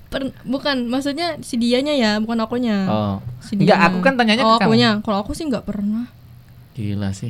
Per- 0.10 0.34
bukan 0.42 0.90
maksudnya 0.90 1.38
si 1.40 1.54
dianya 1.56 1.94
ya 1.94 2.18
bukan 2.18 2.40
akunya 2.40 2.88
Oh. 2.88 3.16
si 3.40 3.54
Enggak, 3.54 3.78
dianya. 3.78 3.88
aku 3.88 3.98
kan 4.02 4.14
tanyanya 4.16 4.42
oh 4.42 4.56
ke 4.56 4.58
kamu. 4.58 4.68
akunya 4.68 4.90
kalau 5.00 5.18
aku 5.22 5.32
sih 5.32 5.46
nggak 5.46 5.64
pernah 5.64 6.10
Gila 6.74 7.12
sih. 7.12 7.30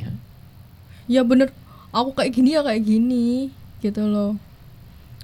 ya 1.04 1.20
bener 1.20 1.52
aku 1.90 2.14
kayak 2.14 2.32
gini 2.32 2.54
ya 2.54 2.62
kayak 2.62 2.80
gini 2.80 3.52
gitu 3.78 4.00
loh 4.02 4.32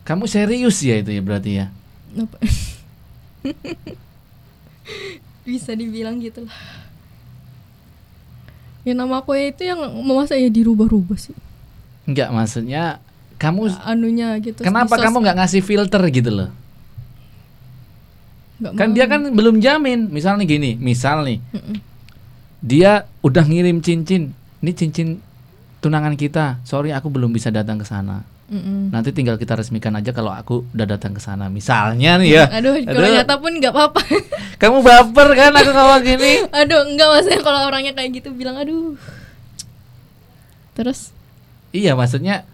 Kamu 0.03 0.27
serius 0.27 0.79
ya 0.81 1.01
itu 1.01 1.11
ya 1.11 1.19
berarti 1.19 1.51
ya? 1.57 1.67
Bisa 5.43 5.73
dibilang 5.73 6.19
gitu 6.19 6.45
lah 6.45 6.59
ya 8.83 8.95
nama 8.95 9.19
aku 9.19 9.35
itu 9.35 9.65
yang 9.65 9.81
masa 10.05 10.37
ya 10.37 10.47
dirubah-rubah 10.47 11.19
sih 11.19 11.35
Enggak, 12.05 12.31
maksudnya 12.31 13.03
kamu 13.37 13.69
anunya 13.83 14.37
gitu 14.41 14.61
kenapa 14.61 14.97
kamu 14.97 15.21
nggak 15.21 15.37
ngasih 15.37 15.61
filter 15.61 16.01
gitu 16.09 16.31
loh? 16.33 16.51
nggak 18.57 18.73
Kan 18.73 18.89
mau. 18.89 18.95
dia 18.97 19.05
kan 19.05 19.21
belum 19.29 19.61
jamin. 19.61 20.09
Misal 20.09 20.41
nih 20.41 20.49
gini, 20.49 20.71
misal 20.75 21.21
nih 21.23 21.39
dia 22.59 23.05
udah 23.21 23.45
ngirim 23.45 23.79
cincin. 23.79 24.33
Ini 24.59 24.73
cincin 24.73 25.21
tunangan 25.79 26.17
kita. 26.17 26.65
Sorry 26.65 26.91
aku 26.91 27.13
belum 27.13 27.31
bisa 27.31 27.53
datang 27.53 27.77
ke 27.77 27.85
sana. 27.85 28.25
Nanti 28.89 29.11
tinggal 29.11 29.37
kita 29.37 29.59
resmikan 29.59 29.91
aja 29.93 30.15
kalau 30.15 30.31
aku 30.31 30.65
udah 30.73 30.87
datang 30.87 31.13
ke 31.13 31.21
sana. 31.21 31.51
Misalnya 31.51 32.17
nih 32.17 32.31
ya. 32.33 32.45
aduh 32.49 32.79
kalau 32.81 33.05
Aduh, 33.05 33.15
nyata 33.21 33.35
pun 33.37 33.53
nggak 33.53 33.73
apa-apa 33.75 34.01
Kamu 34.63 34.81
baper 34.81 35.29
kan 35.35 35.53
aku 35.53 35.71
kalau 35.71 35.99
gini? 36.01 36.47
aduh 36.63 36.81
enggak 36.87 37.09
maksudnya 37.11 37.41
kalau 37.43 37.61
orangnya 37.67 37.93
kayak 37.93 38.17
gitu 38.17 38.33
bilang 38.33 38.57
aduh 38.57 38.97
terus 40.73 41.13
Iya, 41.75 41.93
maksudnya 41.93 42.49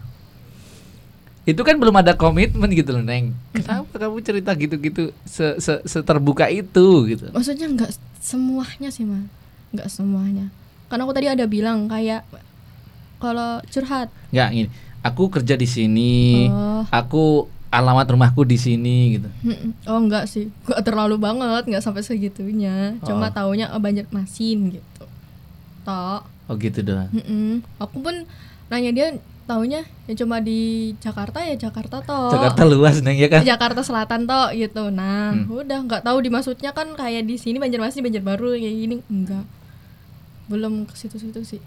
itu 1.43 1.59
kan 1.59 1.75
belum 1.75 1.91
ada 1.93 2.13
komitmen 2.13 2.71
gitu 2.71 2.91
loh, 2.91 3.01
Neng. 3.01 3.35
Kenapa 3.51 3.99
kamu 3.99 4.19
cerita 4.19 4.51
gitu-gitu 4.53 5.11
se, 5.23 5.59
se, 5.59 5.83
seterbuka 5.83 6.47
itu 6.47 6.85
gitu? 7.05 7.27
maksudnya 7.29 7.67
nggak 7.67 7.91
semuanya 8.17 8.87
sih 8.87 9.03
mas 9.03 9.27
nggak 9.69 9.87
semuanya 9.87 10.47
karena 10.87 11.03
aku 11.03 11.11
tadi 11.11 11.27
ada 11.27 11.43
bilang 11.43 11.85
kayak 11.85 12.23
kalau 13.17 13.59
curhat 13.65 14.07
Nggak 14.29 14.49
gini. 14.51 14.69
Aku 15.03 15.27
kerja 15.27 15.55
di 15.55 15.67
sini. 15.67 16.47
oh 16.47 16.87
Aku 16.87 17.47
alamat 17.67 18.05
rumahku 18.07 18.45
di 18.45 18.55
sini 18.55 19.17
gitu. 19.17 19.27
oh 19.83 19.97
enggak 19.97 20.29
sih 20.29 20.47
nggak 20.63 20.79
terlalu 20.79 21.17
banget 21.17 21.65
nggak 21.65 21.81
sampai 21.81 22.05
segitunya 22.05 22.93
cuma 23.01 23.27
Oh. 23.27 23.33
taunya 23.33 23.73
oh, 23.73 23.81
Banjarmasin 23.81 24.59
gitu 24.71 25.03
tok 25.81 26.23
Oh 26.45 26.55
gitu 26.55 26.79
doang. 26.79 27.09
Mm-mm. 27.09 27.65
aku 27.75 27.97
pun 27.99 28.15
nanya 28.67 28.91
dia 28.91 29.07
taunya 29.43 29.79
ya 30.03 30.13
cuma 30.15 30.37
di 30.37 30.59
Jakarta 30.97 31.39
ya 31.39 31.55
Jakarta 31.57 31.99
toh 31.99 32.29
Jakarta 32.29 32.63
luas 32.63 32.99
Neng 32.99 33.15
ya 33.15 33.27
kan? 33.27 33.41
Jakarta 33.41 33.79
Selatan 33.79 34.23
toh 34.23 34.47
gitu 34.51 34.87
nah 34.87 35.31
Hmm. 35.31 35.47
udah 35.49 35.79
nggak 35.81 36.01
tahu 36.01 36.17
dimaksudnya 36.19 36.71
kan 36.71 36.91
kayak 36.91 37.23
di 37.23 37.35
sini 37.35 37.57
Banjarmasin 37.57 38.01
Banjarbaru 38.01 38.53
kayak 38.53 38.75
gini 38.77 38.95
enggak 39.05 39.43
belum 40.45 40.83
ke 40.83 40.93
situ-situ 40.93 41.39
sih 41.43 41.61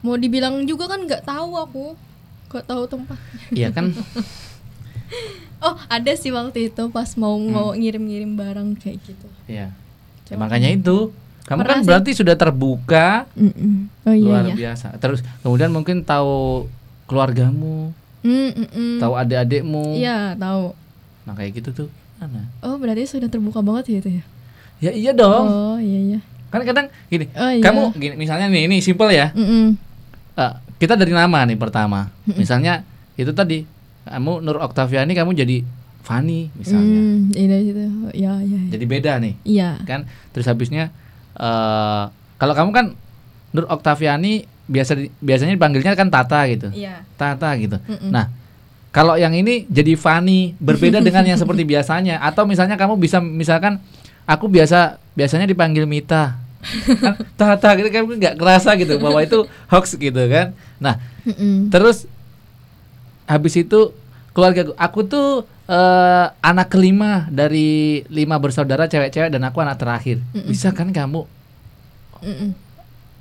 mau 0.00 0.14
dibilang 0.14 0.62
juga 0.62 0.86
kan 0.86 1.00
nggak 1.00 1.22
tahu 1.22 1.50
aku 1.54 1.84
nggak 2.48 2.64
tahu 2.64 2.82
tempat 2.86 3.18
Iya 3.50 3.70
kan? 3.70 3.90
oh 5.58 5.74
ada 5.86 6.12
sih 6.12 6.30
waktu 6.30 6.68
itu 6.68 6.82
pas 6.88 7.08
mau 7.14 7.34
Hmm. 7.34 7.48
mau 7.48 7.68
ngirim-ngirim 7.72 8.32
barang 8.32 8.68
kayak 8.76 8.98
gitu 9.02 9.26
Iya. 9.46 9.70
Ya, 10.26 10.34
makanya 10.34 10.68
itu. 10.68 11.14
Kamu 11.44 11.62
Pernah 11.62 11.70
kan 11.70 11.78
sih. 11.78 11.86
berarti 11.86 12.10
sudah 12.12 12.34
terbuka 12.34 13.30
Mm-mm. 13.32 13.86
oh 14.02 14.10
iya 14.10 14.26
luar 14.26 14.44
iya 14.44 14.54
biasa. 14.56 14.98
Terus 14.98 15.22
kemudian 15.40 15.70
mungkin 15.70 16.02
tahu 16.02 16.66
keluargamu, 17.06 17.94
Mm, 18.20 18.50
mm, 18.50 18.68
mm. 18.68 18.96
tahu 18.98 19.12
adik-adikmu. 19.14 19.94
iya 19.94 20.34
tahu 20.34 20.74
Nah 21.22 21.32
kayak 21.32 21.52
gitu 21.56 21.70
tuh. 21.72 21.88
Mana? 22.16 22.48
oh 22.60 22.74
berarti 22.74 23.04
sudah 23.04 23.26
terbuka 23.26 23.60
banget 23.60 23.84
ya 23.88 23.96
itu 24.00 24.10
ya 24.12 24.24
Ya 24.78 24.90
iya 24.90 25.12
dong. 25.12 25.46
oh 25.46 25.76
iya 25.76 26.00
iya 26.14 26.20
Kan 26.46 26.62
kadang 26.62 26.86
gini, 27.06 27.26
Oh, 27.32 27.46
iya. 27.46 27.60
kamu 27.60 27.92
gini 27.92 28.14
misalnya 28.16 28.46
nih 28.46 28.66
ini 28.66 28.78
simple 28.78 29.10
ya. 29.10 29.30
Mm-mm. 29.32 29.74
Eh, 30.34 30.52
kita 30.76 30.94
dari 30.94 31.10
nama 31.10 31.42
nih 31.42 31.54
pertama. 31.54 32.08
Misalnya 32.24 32.86
itu 33.14 33.30
tadi 33.30 33.66
kamu 34.04 34.40
Nur 34.40 34.58
Oktaviani 34.60 35.10
kamu 35.12 35.34
jadi 35.34 35.66
Fani 36.00 36.46
misalnya. 36.54 36.98
Mm, 36.98 37.20
iya 37.32 37.56
gitu. 37.60 37.80
Ya, 38.12 38.32
ya. 38.38 38.58
ya. 38.58 38.60
Jadi 38.70 38.84
beda 38.84 39.12
nih. 39.18 39.34
Iya. 39.42 39.82
kan 39.82 40.06
terus 40.30 40.46
habisnya 40.46 40.94
eh 41.34 42.02
kalau 42.36 42.54
kamu 42.54 42.70
kan 42.70 42.86
Nur 43.50 43.66
Oktaviani 43.66 44.46
biasa 44.66 44.92
biasanya 45.18 45.54
dipanggilnya 45.54 45.92
kan 45.92 46.08
Tata 46.08 46.42
gitu 46.46 46.68
Iya. 46.70 47.06
Tata 47.14 47.54
gitu 47.54 47.78
Mm-mm. 47.80 48.10
nah 48.10 48.26
kalau 48.90 49.14
yang 49.14 49.30
ini 49.30 49.62
jadi 49.66 49.94
Fani 49.94 50.56
berbeda 50.56 50.98
dengan 50.98 51.22
yang 51.22 51.36
seperti 51.36 51.62
biasanya 51.72 52.18
atau 52.18 52.44
misalnya 52.44 52.74
kamu 52.74 52.96
bisa 52.96 53.18
misalkan 53.18 53.78
aku 54.24 54.46
biasa 54.46 54.96
biasanya 55.12 55.44
dipanggil 55.44 55.84
Mita 55.84 56.34
kan 56.98 57.14
Tata 57.38 57.74
gitu 57.74 57.88
kan 57.88 58.02
nggak 58.04 58.34
kerasa 58.34 58.74
gitu 58.74 58.98
bahwa 58.98 59.20
itu 59.20 59.38
hoax 59.66 59.94
gitu 59.94 60.18
kan 60.26 60.50
nah 60.76 60.98
Mm-mm. 61.22 61.70
terus 61.70 62.10
habis 63.24 63.54
itu 63.54 63.90
keluarga 64.30 64.62
aku- 64.64 64.76
aku 64.76 65.00
tuh 65.04 65.28
eh, 65.66 66.26
anak 66.40 66.68
kelima 66.68 67.26
dari 67.28 68.02
lima 68.06 68.34
bersaudara 68.36 68.84
cewek-cewek 68.84 69.30
dan 69.30 69.42
aku 69.42 69.58
anak 69.58 69.76
terakhir 69.76 70.18
bisa 70.42 70.70
kan 70.70 70.90
kamu 70.90 71.22
Mm-mm. 72.18 72.50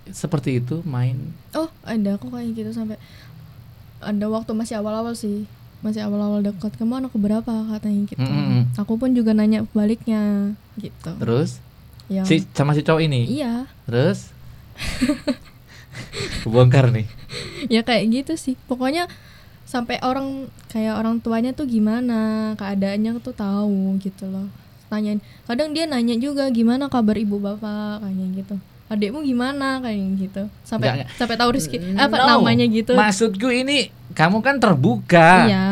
Seperti 0.08 0.60
itu 0.60 0.84
main 0.84 1.18
Oh, 1.52 1.66
ada 1.82 2.16
aku 2.16 2.30
kayak 2.30 2.54
gitu 2.54 2.72
sampai 2.72 2.98
ada 3.98 4.26
waktu 4.28 4.52
masih 4.52 4.78
awal-awal 4.78 5.14
sih. 5.14 5.50
Masih 5.82 6.02
awal-awal 6.02 6.42
dekat. 6.42 6.74
Kamu 6.76 7.00
anak 7.00 7.14
berapa 7.14 7.50
katanya 7.72 8.02
gitu. 8.06 8.22
Mm-mm. 8.22 8.70
Aku 8.76 8.96
pun 8.96 9.14
juga 9.14 9.34
nanya 9.34 9.66
baliknya 9.72 10.54
gitu. 10.78 11.12
terus 11.18 11.58
Ya. 12.06 12.22
si 12.22 12.46
sama 12.54 12.78
si 12.78 12.86
cowok 12.86 13.02
ini 13.02 13.26
Iya. 13.26 13.66
terus 13.90 14.30
kebongkar 16.46 16.94
nih 16.94 17.10
Ya 17.74 17.82
kayak 17.82 18.06
gitu 18.14 18.34
sih. 18.38 18.54
Pokoknya 18.70 19.10
sampai 19.66 19.98
orang 20.06 20.46
kayak 20.70 21.02
orang 21.02 21.18
tuanya 21.18 21.50
tuh 21.52 21.66
gimana, 21.66 22.54
keadaannya 22.56 23.18
tuh 23.20 23.34
tahu 23.34 23.98
gitu 23.98 24.30
loh. 24.30 24.46
Tanyain. 24.86 25.18
Kadang 25.50 25.74
dia 25.74 25.90
nanya 25.90 26.14
juga 26.16 26.46
gimana 26.54 26.86
kabar 26.94 27.18
ibu 27.18 27.42
bapak 27.42 28.06
kayak 28.06 28.30
gitu. 28.38 28.56
Adikmu 28.86 29.22
gimana 29.22 29.82
kayak 29.82 29.98
gitu. 30.16 30.44
Sampai 30.62 30.94
Nggak, 30.94 31.08
sampai 31.16 31.36
tahu 31.36 31.50
rezeki 31.52 31.78
apa 31.96 32.16
No. 32.16 32.26
namanya 32.38 32.66
gitu. 32.66 32.94
maksudku 32.94 33.50
ini 33.50 33.90
kamu 34.14 34.40
kan 34.40 34.56
terbuka 34.56 35.50
Iya. 35.50 35.66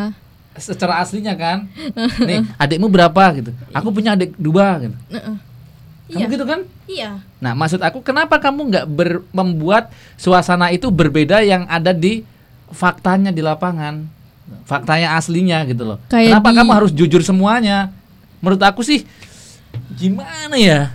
secara 0.53 0.97
aslinya 0.97 1.33
kan 1.33 1.69
nih 2.27 2.41
adikmu 2.55 2.85
berapa 2.85 3.23
gitu 3.33 3.53
aku 3.69 3.89
punya 3.89 4.13
adik 4.13 4.33
dua 4.35 4.77
gitu 4.79 4.97
kamu 5.09 5.37
Iya. 6.09 6.25
gitu 6.27 6.43
kan 6.43 6.59
Iya. 6.83 7.11
Nah, 7.37 7.53
maksud 7.53 7.79
aku 7.79 8.01
kenapa 8.01 8.37
kamu 8.37 8.61
nggak 8.67 8.85
membuat 9.29 9.89
suasana 10.13 10.69
itu 10.69 10.89
berbeda 10.89 11.39
yang 11.39 11.63
ada 11.65 11.89
di 11.89 12.21
faktanya 12.69 13.29
di 13.29 13.39
lapangan, 13.39 14.03
faktanya 14.63 15.15
aslinya 15.15 15.63
gitu 15.63 15.85
loh. 15.85 15.97
Kayak 16.07 16.33
kenapa 16.33 16.49
di- 16.49 16.57
kamu 16.59 16.71
harus 16.73 16.91
jujur 16.91 17.21
semuanya? 17.21 17.93
Menurut 18.39 18.59
aku 18.59 18.81
sih 18.81 19.07
gimana 19.91 20.53
ya? 20.53 20.91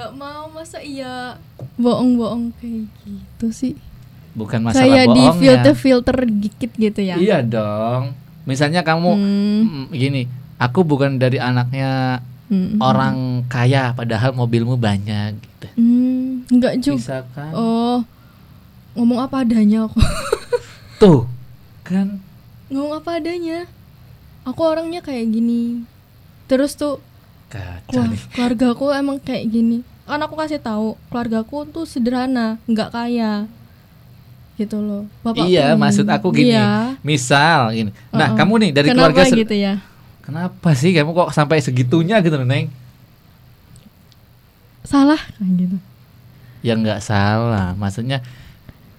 Nggak 0.00 0.16
mau 0.16 0.48
masa 0.48 0.80
iya 0.80 1.36
bohong-bohong 1.76 2.56
kayak 2.56 2.88
gitu 3.04 3.46
sih 3.50 3.74
Bukan 4.30 4.62
masalah 4.62 4.86
kayak 4.86 5.06
di 5.06 5.20
bohongnya. 5.20 5.36
filter-filter 5.36 6.16
dikit 6.24 6.70
gitu 6.72 7.00
ya 7.02 7.14
Iya 7.14 7.38
dong. 7.42 8.14
Misalnya 8.42 8.80
kamu 8.80 9.10
Hmm. 9.10 9.62
mm, 9.82 9.92
gini, 9.92 10.22
aku 10.56 10.80
bukan 10.82 11.14
dari 11.14 11.36
anaknya 11.36 12.22
Hmm. 12.46 12.78
orang 12.78 13.16
kaya 13.44 13.90
padahal 13.92 14.32
mobilmu 14.32 14.74
banyak 14.74 15.34
gitu. 15.36 15.66
Hmm, 15.74 16.46
nggak 16.48 16.74
juga 16.78 16.96
Bisa 16.96 17.18
kan? 17.28 17.52
oh 17.52 17.98
ngomong 18.92 19.20
apa 19.20 19.42
adanya 19.42 19.84
aku 19.84 19.98
Tuh. 21.02 21.26
Kan 21.82 22.22
ngomong 22.66 22.96
apa 22.96 23.18
adanya 23.18 23.66
aku 24.42 24.62
orangnya 24.62 24.98
kayak 24.98 25.26
gini 25.26 25.84
terus 26.46 26.72
tuh 26.72 27.02
kacau 27.46 27.98
wah 27.98 28.14
keluarga 28.30 28.66
aku 28.72 28.84
emang 28.90 29.18
kayak 29.18 29.46
gini 29.46 29.82
kan 30.10 30.20
aku 30.20 30.34
kasih 30.34 30.58
tahu 30.58 30.98
keluarga 31.06 31.40
aku 31.40 31.62
tuh 31.64 31.84
sederhana 31.84 32.58
nggak 32.66 32.90
kaya 32.90 33.46
gitu 34.54 34.76
loh 34.76 35.08
Bapakku 35.22 35.48
Iya, 35.48 35.72
ini. 35.72 35.80
maksud 35.80 36.04
aku 36.04 36.28
gini. 36.30 36.52
Iya. 36.52 37.00
Misal 37.00 37.72
gini. 37.72 37.90
Nah, 38.10 38.28
Uh-uh. 38.28 38.36
kamu 38.36 38.52
nih 38.58 38.70
dari 38.70 38.88
Kenapa 38.90 39.08
keluarga 39.16 39.32
gitu 39.32 39.54
ya 39.56 39.74
Kenapa 40.20 40.68
sih 40.74 40.92
kamu 40.92 41.10
kok 41.10 41.30
sampai 41.32 41.58
segitunya 41.58 42.20
gitu, 42.20 42.36
Neng? 42.38 42.68
salah 44.80 45.20
gitu 45.38 45.76
Ya 46.60 46.76
nggak 46.76 47.00
salah, 47.00 47.72
maksudnya 47.72 48.20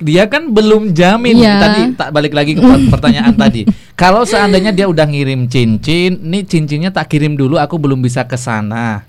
dia 0.02 0.26
kan 0.26 0.50
belum 0.50 0.98
jamin 0.98 1.38
Iya. 1.38 1.62
tadi 1.62 1.82
tak 1.94 2.10
balik 2.10 2.34
lagi 2.34 2.58
ke 2.58 2.60
per- 2.60 2.90
pertanyaan 2.90 3.38
tadi. 3.38 3.70
Kalau 4.02 4.26
seandainya 4.26 4.74
dia 4.74 4.90
udah 4.90 5.06
ngirim 5.06 5.46
cincin, 5.46 6.18
nih 6.18 6.42
cincinnya 6.42 6.90
tak 6.90 7.06
kirim 7.06 7.38
dulu, 7.38 7.62
aku 7.62 7.78
belum 7.78 8.02
bisa 8.02 8.26
ke 8.26 8.34
sana, 8.34 9.06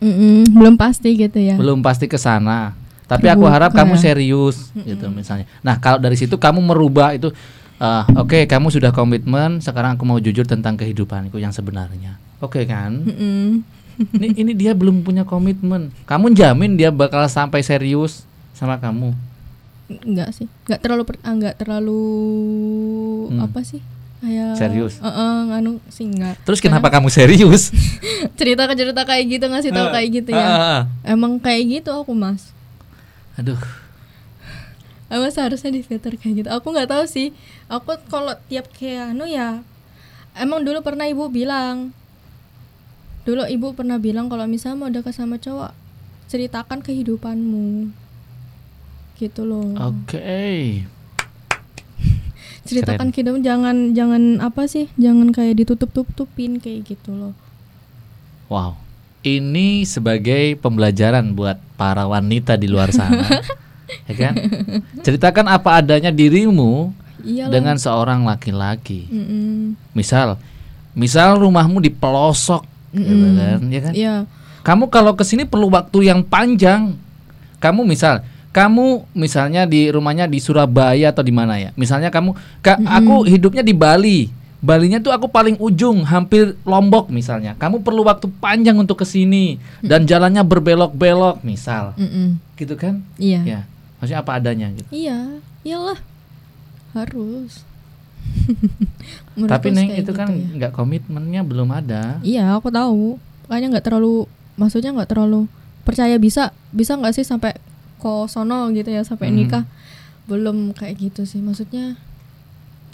Mm-mm, 0.00 0.48
belum 0.56 0.74
pasti 0.80 1.12
gitu 1.12 1.36
ya 1.36 1.60
belum 1.60 1.84
pasti 1.84 2.08
ke 2.08 2.16
sana. 2.16 2.72
Tapi 3.10 3.26
aku 3.26 3.42
harap 3.50 3.74
kamu 3.74 3.98
serius 3.98 4.70
gitu 4.86 5.10
misalnya. 5.10 5.42
Nah 5.66 5.82
kalau 5.82 5.98
dari 5.98 6.14
situ 6.14 6.38
kamu 6.38 6.62
merubah 6.62 7.10
itu, 7.10 7.34
eh, 7.82 8.04
oke 8.14 8.46
kamu 8.46 8.70
sudah 8.70 8.94
komitmen, 8.94 9.58
sekarang 9.58 9.98
aku 9.98 10.06
mau 10.06 10.22
jujur 10.22 10.46
tentang 10.46 10.78
kehidupanku 10.78 11.34
yang 11.42 11.50
sebenarnya. 11.50 12.22
Oke 12.38 12.62
kan? 12.70 13.02
Mm-mm. 13.02 13.66
ini 14.14 14.28
ini 14.32 14.52
dia 14.54 14.72
belum 14.78 15.02
punya 15.02 15.26
komitmen. 15.26 15.90
Kamu 16.06 16.30
jamin 16.32 16.78
dia 16.78 16.94
bakal 16.94 17.26
sampai 17.26 17.66
serius 17.66 18.22
sama 18.54 18.78
kamu? 18.78 19.10
Enggak 20.06 20.30
sih, 20.30 20.46
enggak 20.70 20.80
terlalu 20.80 21.02
ah, 21.26 21.32
enggak 21.34 21.54
terlalu 21.58 22.02
Hmm. 23.26 23.42
apa 23.42 23.60
sih? 23.66 23.82
Kayak 24.20 24.52
Serius? 24.60 24.94
Heeh, 25.00 25.34
nganu 25.48 25.80
sih 25.88 26.04
enggak. 26.04 26.36
Terus 26.44 26.60
kenapa 26.60 26.92
kamu 26.92 27.08
serius? 27.08 27.72
Cerita 28.38 28.68
ke 28.68 28.74
cerita 28.76 29.02
kayak 29.08 29.24
gitu 29.32 29.44
ngasih 29.48 29.72
tahu 29.72 29.88
kayak 29.96 30.08
gitu 30.12 30.30
ya. 30.36 30.44
Ah, 30.44 30.80
Emang 31.08 31.40
kayak 31.40 31.80
gitu 31.80 31.90
aku, 31.96 32.12
Mas. 32.12 32.52
Aduh, 33.40 33.56
Emang 35.08 35.32
seharusnya 35.32 35.72
di 35.72 35.80
filter 35.80 36.14
kayak 36.20 36.44
gitu. 36.44 36.48
Aku 36.52 36.70
nggak 36.70 36.92
tahu 36.92 37.04
sih. 37.08 37.32
Aku 37.72 37.96
kalau 38.12 38.36
tiap 38.46 38.68
kayak 38.76 39.16
anu 39.16 39.24
ya 39.24 39.64
emang 40.36 40.62
dulu 40.62 40.78
pernah 40.84 41.06
ibu 41.08 41.26
bilang 41.26 41.90
dulu 43.26 43.46
ibu 43.46 43.76
pernah 43.76 43.98
bilang 44.00 44.30
kalau 44.30 44.46
misalnya 44.46 44.78
mau 44.78 44.90
dekat 44.90 45.14
sama 45.14 45.36
cowok 45.36 45.74
ceritakan 46.30 46.80
kehidupanmu 46.80 47.90
gitu 49.20 49.44
loh 49.44 49.76
oke. 49.76 50.86
Ceritakan 52.70 53.10
kehidupan 53.10 53.42
jangan 53.42 53.76
jangan 53.92 54.22
apa 54.38 54.70
sih 54.70 54.86
jangan 54.94 55.34
kayak 55.34 55.58
ditutup 55.66 55.90
tutupin 55.90 56.62
kayak 56.62 56.86
gitu 56.86 57.10
loh 57.10 57.34
Wow. 58.50 58.74
Ini 59.22 59.86
sebagai 59.86 60.58
pembelajaran 60.58 61.38
buat 61.38 61.62
para 61.78 62.02
wanita 62.10 62.58
di 62.58 62.66
luar 62.66 62.90
sana. 62.90 63.22
ya 64.10 64.14
kan? 64.18 64.34
Ceritakan 65.06 65.46
apa 65.46 65.78
adanya 65.78 66.10
dirimu 66.10 66.90
iyalah 67.22 67.52
dengan 67.54 67.76
seorang 67.78 68.26
laki-laki. 68.26 69.06
Mm-mm. 69.06 69.78
Misal, 69.94 70.34
misal 70.98 71.38
rumahmu 71.38 71.78
di 71.78 71.94
pelosok, 71.94 72.66
gitu 72.90 73.06
Mm-mm. 73.06 73.38
kan? 73.38 73.58
Ya 73.70 73.80
kan? 73.80 73.92
Iya. 73.94 74.14
Kamu 74.66 74.90
kalau 74.90 75.14
ke 75.14 75.22
sini 75.22 75.46
perlu 75.46 75.70
waktu 75.70 76.10
yang 76.10 76.26
panjang. 76.26 76.98
Kamu 77.60 77.86
misal, 77.86 78.24
kamu 78.50 79.06
misalnya 79.12 79.62
di 79.62 79.88
rumahnya 79.88 80.26
di 80.26 80.38
Surabaya 80.38 81.10
atau 81.10 81.22
di 81.22 81.30
mana 81.30 81.54
ya? 81.56 81.70
Misalnya 81.74 82.10
kamu, 82.10 82.34
ka- 82.60 82.80
aku 82.80 83.22
hidupnya 83.24 83.62
di 83.62 83.70
Bali. 83.70 84.20
Balinya 84.60 85.00
tuh 85.00 85.08
aku 85.08 85.24
paling 85.24 85.56
ujung, 85.56 86.04
hampir 86.04 86.52
Lombok 86.62 87.08
misalnya. 87.08 87.56
Kamu 87.56 87.80
perlu 87.80 88.04
waktu 88.04 88.28
panjang 88.28 88.76
untuk 88.76 89.00
ke 89.00 89.06
sini 89.06 89.56
dan 89.80 90.04
jalannya 90.04 90.42
berbelok-belok, 90.42 91.40
misal, 91.40 91.96
Mm-mm. 91.96 92.36
gitu 92.54 92.76
kan? 92.76 93.00
iya 93.16 93.40
Ya, 93.40 93.60
maksudnya 93.96 94.20
apa 94.20 94.36
adanya 94.36 94.68
gitu. 94.70 94.84
iya 94.92 95.40
iyalah 95.62 95.96
harus 96.92 97.64
Tapi 99.48 99.72
neng 99.72 99.96
itu 99.96 100.12
kan 100.12 100.28
gitu 100.28 100.44
ya. 100.44 100.48
nggak 100.60 100.72
komitmennya 100.74 101.40
belum 101.40 101.72
ada. 101.72 102.20
Iya, 102.20 102.52
aku 102.52 102.68
tahu. 102.68 103.16
Makanya 103.48 103.78
nggak 103.78 103.86
terlalu, 103.86 104.28
maksudnya 104.54 104.92
nggak 104.92 105.08
terlalu 105.08 105.48
percaya 105.82 106.20
bisa, 106.20 106.52
bisa 106.68 106.94
nggak 106.94 107.16
sih 107.16 107.24
sampai 107.24 107.56
ke 108.00 108.12
sono 108.26 108.72
gitu 108.72 108.88
ya 108.88 109.04
sampai 109.04 109.28
Mhm. 109.28 109.36
nikah. 109.36 109.64
Belum 110.24 110.72
kayak 110.72 110.96
gitu 110.98 111.22
sih, 111.22 111.38
maksudnya. 111.38 112.00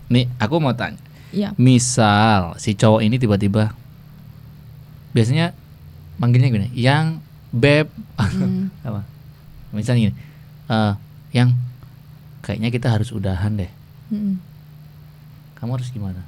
Nih, 0.09 0.27
aku 0.37 0.59
mau 0.59 0.73
tanya. 0.73 0.99
Iya. 1.31 1.55
Misal 1.55 2.55
si 2.57 2.73
cowok 2.73 3.03
ini 3.03 3.16
tiba-tiba 3.16 3.75
biasanya 5.11 5.53
manggilnya 6.16 6.49
gini, 6.49 6.69
yang 6.73 7.21
beb 7.51 7.88
Mm. 8.16 8.69
apa? 8.88 9.05
Misalnya 9.71 10.09
gini, 10.09 10.14
eh, 10.66 10.92
yang 11.33 11.53
kayaknya 12.40 12.71
kita 12.71 12.88
harus 12.88 13.11
udahan 13.11 13.57
deh. 13.57 13.71
Mm-mm. 14.09 14.38
Kamu 15.55 15.77
harus 15.77 15.90
gimana? 15.90 16.23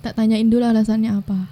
Tak 0.00 0.14
tanyain 0.14 0.46
dulu 0.46 0.62
alasannya 0.62 1.14
apa. 1.14 1.46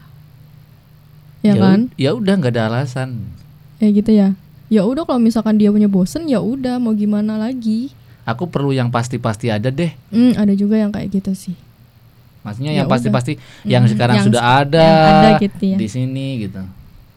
Ya, 1.40 1.54
u- 1.54 1.60
kan? 1.60 1.80
Ya 1.94 2.12
udah 2.12 2.34
nggak 2.34 2.52
ada 2.52 2.62
alasan. 2.68 3.30
Ya 3.78 3.88
gitu 3.88 4.10
ya. 4.10 4.32
Ya 4.74 4.82
udah 4.82 5.04
kalau 5.04 5.20
misalkan 5.20 5.54
dia 5.54 5.70
punya 5.70 5.86
bosen 5.86 6.26
ya 6.26 6.42
udah 6.42 6.76
mau 6.76 6.90
gimana 6.92 7.38
lagi 7.38 7.94
Aku 8.24 8.48
perlu 8.48 8.72
yang 8.72 8.88
pasti-pasti 8.88 9.46
ada 9.48 9.68
deh. 9.68 9.92
hmm, 10.08 10.34
ada 10.34 10.50
juga 10.52 10.74
yang 10.74 10.88
kayak 10.88 11.12
gitu 11.12 11.30
sih 11.32 11.54
Maksudnya 12.40 12.72
Ya 12.72 12.82
yang 12.82 12.88
pasti-pasti 12.88 13.36
udah. 13.36 13.64
yang 13.64 13.82
Mm, 13.82 13.90
sekarang 13.90 14.16
yang 14.18 14.26
sudah 14.26 14.42
ada, 14.58 14.82
yang 14.82 14.98
ada 15.14 15.30
gitu 15.38 15.62
ya. 15.64 15.76
di 15.76 15.86
sini 15.86 16.26
gitu. 16.42 16.60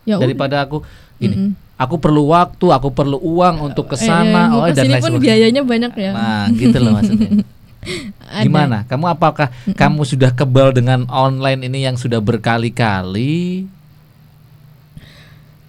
ya 0.04 0.13
udah. 0.13 0.22
Daripada 0.22 0.56
aku 0.62 0.84
ini, 1.17 1.34
Mm-mm. 1.34 1.52
aku 1.76 1.96
perlu 1.98 2.30
waktu, 2.30 2.65
aku 2.70 2.89
perlu 2.89 3.17
uang 3.17 3.56
untuk 3.65 3.88
ke 3.88 3.96
Eh, 3.96 4.06
sana, 4.06 4.48
mau 4.48 4.62
oh 4.62 4.70
dan 4.70 4.86
lain 4.86 5.02
pun 5.02 5.13
biayanya 5.17 5.62
banyak 5.63 5.91
ya 5.93 6.12
Nah, 6.12 6.46
gitu 6.54 6.78
loh 6.78 6.91
maksudnya. 6.93 7.43
Gimana? 8.43 8.84
Kamu 8.84 9.06
apakah 9.10 9.48
kamu 9.74 10.02
sudah 10.04 10.30
kebal 10.30 10.72
dengan 10.72 11.08
online 11.08 11.65
ini 11.65 11.84
yang 11.84 11.96
sudah 11.96 12.20
berkali-kali? 12.20 13.63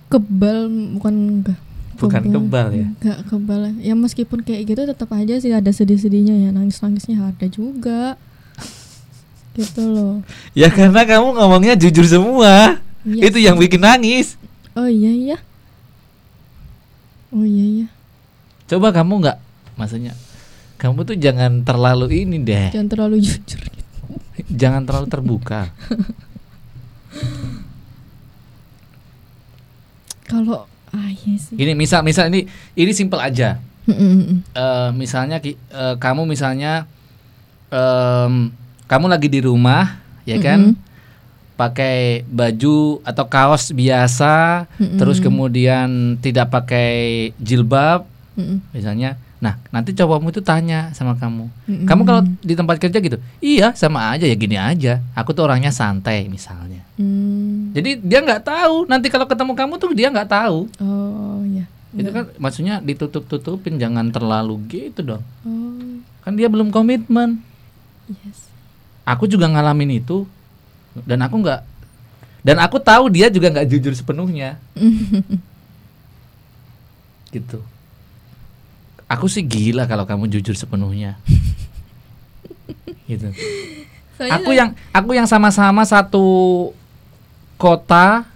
kebal 0.09 0.67
bukan 0.95 1.15
enggak 1.15 1.59
Bukan 1.99 2.23
kebal 2.25 2.69
ya? 2.71 2.87
enggak 2.95 3.19
kebal 3.27 3.61
ya 3.77 3.95
meskipun 3.95 4.41
kayak 4.41 4.63
gitu 4.67 4.83
tetap 4.85 5.11
aja 5.11 5.35
sih 5.37 5.51
ada 5.51 5.69
sedih-sedihnya 5.69 6.47
ya 6.47 6.51
nangis-nangisnya 6.51 7.19
ada 7.19 7.47
juga 7.47 8.15
gitu 9.59 9.83
loh 9.85 10.23
Ya 10.53 10.71
karena 10.71 11.03
kamu 11.03 11.35
ngomongnya 11.35 11.75
jujur 11.75 12.07
semua. 12.07 12.79
Iya 13.03 13.23
Itu 13.27 13.39
yang 13.39 13.57
bikin 13.57 13.81
nangis. 13.81 14.39
oh 14.73 14.87
iya 14.87 15.11
iya 15.11 15.39
oh 17.29 17.43
iya 17.43 17.65
iya 17.65 17.87
Coba 18.65 18.93
kamu 18.93 19.25
nggak, 19.25 19.39
maksudnya 19.75 20.15
kamu 20.77 21.03
tuh 21.03 21.17
jangan 21.17 21.67
terlalu 21.67 22.23
ini 22.23 22.39
deh, 22.39 22.71
jangan 22.71 22.87
terlalu 22.87 23.17
jujur 23.19 23.59
gitu. 23.59 23.83
jangan 24.61 24.87
terlalu 24.87 25.07
terbuka. 25.09 25.75
kalau 30.29 30.69
ah 30.93 31.11
iya 31.11 31.37
sih 31.37 31.55
Ini 31.57 31.73
misal 31.75 32.01
misal 32.03 32.29
ini 32.33 32.49
ini 32.75 32.93
simpel 32.93 33.21
aja. 33.21 33.61
Eh, 33.89 34.89
misalnya 34.93 35.41
eh, 35.41 35.95
kamu 35.97 36.29
misalnya 36.29 36.85
em, 37.73 38.53
kamu 38.85 39.07
lagi 39.09 39.29
di 39.33 39.41
rumah, 39.41 40.01
ya 40.29 40.37
kan? 40.41 40.73
Mm-mm. 40.73 40.87
Pakai 41.59 42.23
baju 42.31 43.03
atau 43.03 43.25
kaos 43.27 43.75
biasa, 43.75 44.69
Mm-mm. 44.79 44.97
terus 45.01 45.19
kemudian 45.19 46.21
tidak 46.23 46.53
pakai 46.55 47.33
jilbab, 47.41 48.07
Mm-mm. 48.37 48.61
misalnya. 48.71 49.17
Nah, 49.39 49.55
nanti 49.71 49.95
cowokmu 49.95 50.35
itu 50.35 50.43
tanya 50.43 50.91
sama 50.99 51.15
kamu. 51.15 51.47
Mm-mm. 51.71 51.87
Kamu 51.87 52.03
kalau 52.03 52.23
di 52.43 52.59
tempat 52.59 52.83
kerja 52.83 52.99
gitu, 52.99 53.23
iya 53.39 53.71
sama 53.79 54.11
aja 54.11 54.27
ya 54.27 54.35
gini 54.35 54.59
aja. 54.59 54.99
Aku 55.15 55.31
tuh 55.31 55.47
orangnya 55.47 55.71
santai 55.71 56.27
misalnya. 56.27 56.83
Hmm. 56.99 57.71
Jadi 57.71 58.03
dia 58.03 58.19
nggak 58.19 58.43
tahu. 58.43 58.91
Nanti 58.91 59.07
kalau 59.07 59.31
ketemu 59.31 59.55
kamu 59.55 59.73
tuh 59.79 59.95
dia 59.95 60.11
nggak 60.11 60.27
tahu. 60.27 60.67
oh 60.83 61.41
ya 61.47 61.71
Itu 61.95 62.11
kan 62.11 62.35
maksudnya 62.43 62.83
ditutup-tutupin, 62.83 63.79
jangan 63.79 64.11
terlalu 64.11 64.59
gitu 64.67 65.07
dong. 65.07 65.23
oh 65.47 66.03
Kan 66.27 66.35
dia 66.35 66.51
belum 66.51 66.75
komitmen. 66.75 67.39
yes 68.11 68.51
Aku 69.07 69.31
juga 69.31 69.47
ngalamin 69.47 70.03
itu 70.03 70.27
dan 71.07 71.23
aku 71.23 71.39
nggak 71.39 71.63
dan 72.43 72.59
aku 72.59 72.83
tahu 72.83 73.07
dia 73.07 73.31
juga 73.31 73.55
nggak 73.55 73.71
jujur 73.71 73.95
sepenuhnya. 73.95 74.59
gitu. 77.35 77.63
Aku 79.09 79.25
sih 79.25 79.41
gila 79.41 79.89
kalau 79.89 80.05
kamu 80.05 80.29
jujur 80.29 80.53
sepenuhnya. 80.53 81.17
gitu. 83.09 83.33
Soalnya 84.15 84.37
aku 84.37 84.51
yang 84.53 84.71
aku 84.91 85.11
yang 85.13 85.25
sama-sama 85.25 85.81
satu 85.83 86.27
kota 87.57 88.29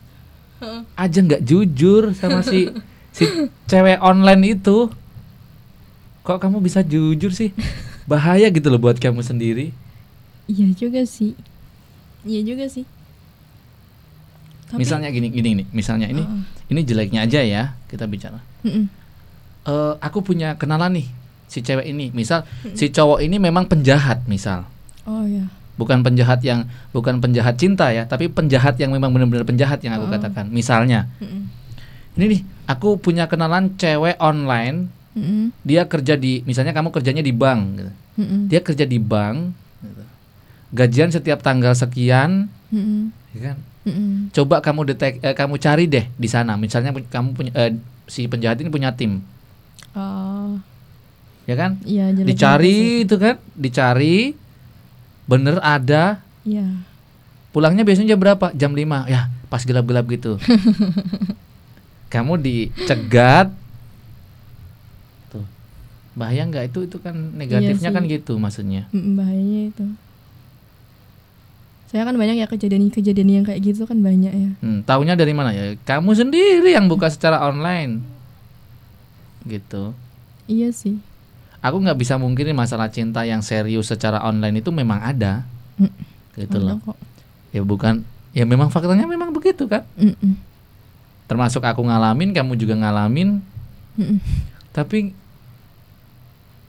aja 0.94 1.18
nggak 1.18 1.42
jujur 1.42 2.14
sama 2.14 2.40
si 2.40 2.70
si 3.10 3.26
cewek 3.66 3.98
online 3.98 4.56
itu 4.56 4.88
kok 6.22 6.38
kamu 6.38 6.62
bisa 6.62 6.80
jujur 6.80 7.34
sih 7.34 7.50
bahaya 8.06 8.46
gitu 8.46 8.70
loh 8.70 8.78
buat 8.78 8.96
kamu 8.96 9.20
sendiri 9.20 9.74
Iya 10.46 10.70
juga 10.72 11.02
sih. 11.02 11.34
Iya 12.22 12.40
juga 12.44 12.66
sih. 12.66 12.86
Tapi- 14.70 14.80
misalnya 14.80 15.10
gini 15.10 15.28
gini 15.28 15.50
nih 15.54 15.66
misalnya 15.68 16.06
ini 16.06 16.22
Heeh. 16.22 16.42
ini 16.70 16.80
jeleknya 16.82 17.20
aja 17.22 17.40
ya 17.42 17.62
kita 17.86 18.06
bicara 18.06 18.40
Mm-mm. 18.64 18.86
Eh, 19.62 19.94
aku 20.02 20.26
punya 20.26 20.58
kenalan 20.58 20.98
nih 20.98 21.06
si 21.46 21.62
cewek 21.62 21.86
ini 21.86 22.10
misal 22.10 22.42
si 22.74 22.90
cowok 22.90 23.22
ini 23.22 23.38
memang 23.38 23.70
penjahat 23.70 24.26
misal 24.26 24.66
Oh 25.04 25.22
ya. 25.22 25.46
bukan 25.78 26.02
penjahat 26.02 26.42
yang 26.42 26.66
bukan 26.90 27.22
penjahat 27.22 27.54
cinta 27.54 27.86
ya 27.88 28.02
tapi 28.02 28.26
penjahat 28.26 28.74
yang 28.76 28.90
memang 28.90 29.14
benar-benar 29.14 29.46
penjahat 29.46 29.78
yang 29.80 29.94
aku 29.94 30.06
Oh. 30.06 30.10
katakan 30.10 30.50
misalnya 30.50 31.06
Mm-mm. 31.18 31.46
ini 32.14 32.24
nih 32.26 32.40
aku 32.66 32.98
punya 32.98 33.30
kenalan 33.30 33.70
cewek 33.76 34.18
online 34.18 34.90
Mm-mm. 35.14 35.54
dia 35.62 35.86
kerja 35.86 36.18
di 36.18 36.42
misalnya 36.42 36.72
kamu 36.72 36.90
kerjanya 36.90 37.22
di 37.22 37.30
bank 37.30 37.60
gitu. 37.78 37.92
Mm-mm. 38.18 38.40
dia 38.50 38.60
kerja 38.60 38.82
di 38.82 38.98
bank 38.98 39.54
gitu. 39.78 40.02
gajian 40.72 41.14
setiap 41.14 41.38
tanggal 41.38 41.70
sekian 41.72 42.50
Mm-mm. 42.74 43.14
ya 43.30 43.54
kan 43.54 43.56
Mm-mm. 43.86 44.34
coba 44.34 44.58
kamu 44.58 44.90
detek 44.90 45.22
eh, 45.22 45.36
kamu 45.36 45.54
cari 45.56 45.86
deh 45.86 46.10
di 46.10 46.26
sana 46.26 46.58
misalnya 46.58 46.90
kamu 46.90 47.28
punya 47.30 47.52
eh, 47.54 47.78
si 48.08 48.26
penjahat 48.26 48.58
ini 48.58 48.66
punya 48.66 48.90
tim 48.90 49.22
Oh, 49.92 50.56
ya 51.44 51.54
kan? 51.58 51.76
Iya 51.84 52.14
dicari 52.16 53.04
itu 53.04 53.14
kan? 53.20 53.36
Dicari 53.52 54.32
bener 55.28 55.58
ada. 55.62 56.22
Iya. 56.42 56.66
pulangnya 57.52 57.84
biasanya 57.84 58.16
jam 58.16 58.20
berapa? 58.20 58.48
Jam 58.56 58.72
5 58.72 59.12
ya 59.12 59.28
pas 59.52 59.60
gelap-gelap 59.68 60.08
gitu. 60.08 60.40
Kamu 62.12 62.40
dicegat. 62.40 63.52
Tuh. 65.28 65.44
Bahaya 66.16 66.48
nggak? 66.48 66.72
Itu 66.72 66.88
itu 66.88 66.96
kan 66.96 67.12
negatifnya 67.36 67.92
sih. 67.92 67.96
kan 67.96 68.02
gitu 68.08 68.40
maksudnya. 68.40 68.88
Bahayanya 68.92 69.60
itu. 69.68 69.86
Saya 71.92 72.08
kan 72.08 72.16
banyak 72.16 72.40
ya 72.40 72.48
kejadian-kejadian 72.48 73.28
yang 73.28 73.44
kayak 73.44 73.60
gitu 73.60 73.84
kan 73.84 74.00
banyak 74.00 74.32
ya. 74.32 74.50
hmm, 74.64 74.88
taunya 74.88 75.12
dari 75.12 75.36
mana 75.36 75.52
ya? 75.52 75.76
Kamu 75.84 76.16
sendiri 76.16 76.72
yang 76.72 76.88
buka 76.88 77.12
secara 77.12 77.44
online 77.44 78.00
gitu 79.44 79.94
Iya 80.44 80.70
sih. 80.70 80.98
aku 81.58 81.76
nggak 81.78 81.94
bisa 81.96 82.14
mungkinin 82.16 82.52
masalah 82.52 82.88
cinta 82.88 83.22
yang 83.22 83.40
serius 83.40 83.86
secara 83.86 84.18
online 84.20 84.58
itu 84.58 84.70
memang 84.70 84.98
ada 84.98 85.46
Mm. 85.72 85.88
gitu 86.36 86.58
loh 86.58 86.76
kok. 86.80 86.98
ya 87.50 87.60
bukan 87.60 88.04
ya 88.30 88.44
memang 88.44 88.68
faktanya 88.68 89.04
memang 89.04 89.32
begitu 89.32 89.64
kan 89.64 89.82
Mm-mm. 89.96 90.36
termasuk 91.24 91.60
aku 91.60 91.80
ngalamin 91.82 92.32
kamu 92.32 92.56
juga 92.56 92.76
ngalamin 92.76 93.40
Mm-mm. 93.96 94.20
tapi 94.70 95.16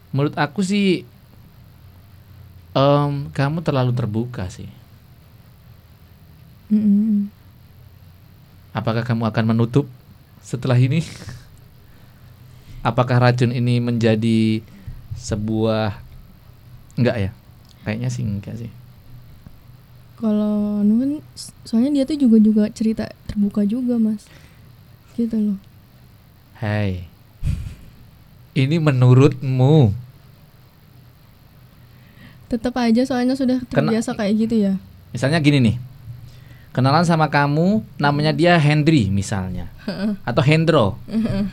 menurut 0.08 0.32
aku 0.34 0.60
sih 0.60 1.04
em, 2.72 3.12
kamu 3.28 3.60
terlalu 3.60 3.92
terbuka 3.92 4.48
sih 4.48 4.68
Mm-mm. 6.72 7.28
apakah 8.72 9.04
kamu 9.04 9.28
akan 9.28 9.44
menutup 9.46 9.86
setelah 10.40 10.76
ini 10.76 11.04
apakah 12.84 13.16
racun 13.18 13.50
ini 13.50 13.80
menjadi 13.80 14.60
sebuah 15.16 15.96
enggak 16.94 17.16
ya 17.18 17.30
kayaknya 17.82 18.08
sih 18.08 18.22
enggak 18.22 18.54
sih 18.56 18.70
Kalau 20.14 20.78
kan 20.80 21.10
soalnya 21.64 21.90
dia 21.90 22.04
tuh 22.06 22.16
juga 22.16 22.38
juga 22.38 22.64
cerita 22.70 23.10
terbuka 23.26 23.66
juga, 23.66 23.98
Mas. 23.98 24.24
Gitu 25.12 25.34
loh. 25.34 25.58
Hai 26.54 27.10
ini 28.54 28.78
menurutmu 28.78 29.90
Tetap 32.46 32.78
aja 32.78 33.02
soalnya 33.02 33.34
sudah 33.34 33.58
Kena- 33.66 33.90
terbiasa 33.90 34.14
kayak 34.14 34.34
gitu 34.38 34.56
ya. 34.60 34.72
misalnya 35.10 35.38
gini 35.38 35.58
nih 35.60 35.76
kenalan 36.74 37.06
sama 37.06 37.30
kamu 37.30 37.86
namanya 37.96 38.34
dia 38.34 38.58
Hendry 38.58 39.06
misalnya 39.06 39.70
atau 40.26 40.42
Hendro 40.42 40.98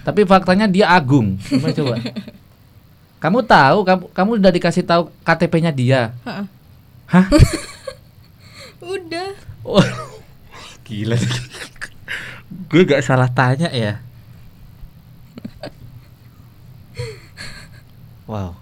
tapi 0.02 0.26
faktanya 0.26 0.66
dia 0.66 0.90
Agung 0.90 1.38
gimana 1.46 1.72
coba 1.78 1.96
kamu 3.22 3.46
tahu 3.46 3.78
kamu 3.86 4.04
kamu 4.18 4.30
udah 4.42 4.52
dikasih 4.52 4.82
tahu 4.82 5.14
KTP-nya 5.22 5.70
dia. 5.70 6.10
Hah? 7.06 7.30
Udah. 8.82 9.38
Oh, 9.62 9.86
gila. 10.90 11.14
Gue 12.66 12.82
gak 12.82 13.06
salah 13.06 13.30
tanya 13.30 13.70
ya. 13.70 14.02
Wow. 18.26 18.58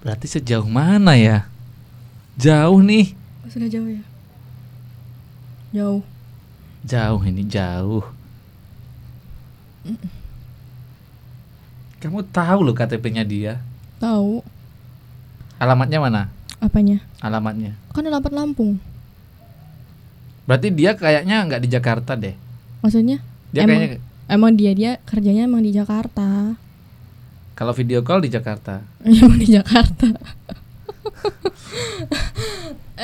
Berarti 0.00 0.24
sejauh 0.30 0.64
mana 0.64 1.12
ya? 1.20 1.44
Jauh 2.40 2.80
nih. 2.80 3.12
Sudah 3.52 3.68
jauh 3.68 3.90
ya. 3.90 4.00
Jauh. 5.70 6.02
Jauh 6.82 7.20
ini 7.22 7.46
jauh. 7.46 8.02
Kamu 12.00 12.24
tahu 12.32 12.58
loh 12.64 12.74
KTP-nya 12.74 13.24
dia. 13.24 13.60
Tahu 14.00 14.40
Alamatnya 15.60 16.00
mana? 16.00 16.22
apanya? 16.60 17.00
Alamatnya. 17.20 17.76
Kan 17.92 18.04
alamat 18.04 18.32
Lampung. 18.32 18.76
Berarti 20.44 20.68
dia 20.72 20.92
kayaknya 20.92 21.44
nggak 21.44 21.62
di 21.64 21.68
Jakarta 21.68 22.12
deh. 22.16 22.36
Maksudnya? 22.80 23.20
Dia 23.52 23.64
Emang? 23.64 23.76
kayaknya 23.76 23.88
emang 24.30 24.52
dia 24.56 24.72
dia 24.72 24.92
kerjanya 25.04 25.44
emang 25.44 25.60
di 25.60 25.74
Jakarta 25.74 26.54
Kalau 27.58 27.74
video 27.74 28.00
call 28.00 28.22
di 28.24 28.30
Jakarta. 28.30 28.80
emang 29.04 29.36
di 29.36 29.48
Jakarta 29.50 30.06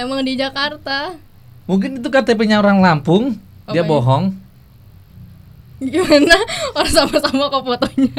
emang 0.07 0.23
di 0.23 0.39
Jakarta 0.39 1.19
Mungkin 1.67 1.99
itu 1.99 2.09
KTP-nya 2.09 2.63
orang 2.63 2.79
Lampung, 2.79 3.39
dia 3.69 3.83
Apanya? 3.83 3.91
bohong. 3.91 4.25
gimana 5.77 6.41
orang 6.73 6.89
sama-sama 6.89 7.53
kok 7.53 7.61
fotonya 7.61 8.17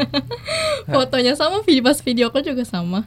fotonya 0.86 1.34
sama 1.34 1.66
video 1.66 1.82
pas 1.82 1.98
video 2.06 2.30
call 2.30 2.45
juga 2.45 2.62
sama 2.62 3.02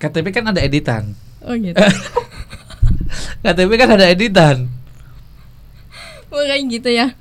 KTP 0.00 0.32
kan 0.32 0.48
ada 0.48 0.64
editan. 0.64 1.12
oh 1.44 1.52
gitu 1.52 1.76
KTP 3.44 3.70
kan 3.76 3.92
ada 3.92 4.08
editan. 4.08 4.72
Oh, 6.32 6.40
kayak 6.40 6.64
gitu 6.72 6.88
ya 6.88 7.12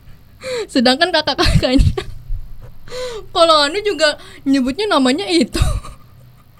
sedangkan 0.66 1.12
kakak-kakaknya 1.12 2.00
kalau 3.36 3.68
anu 3.68 3.84
juga 3.84 4.16
nyebutnya 4.42 4.88
namanya 4.88 5.28
itu 5.28 5.60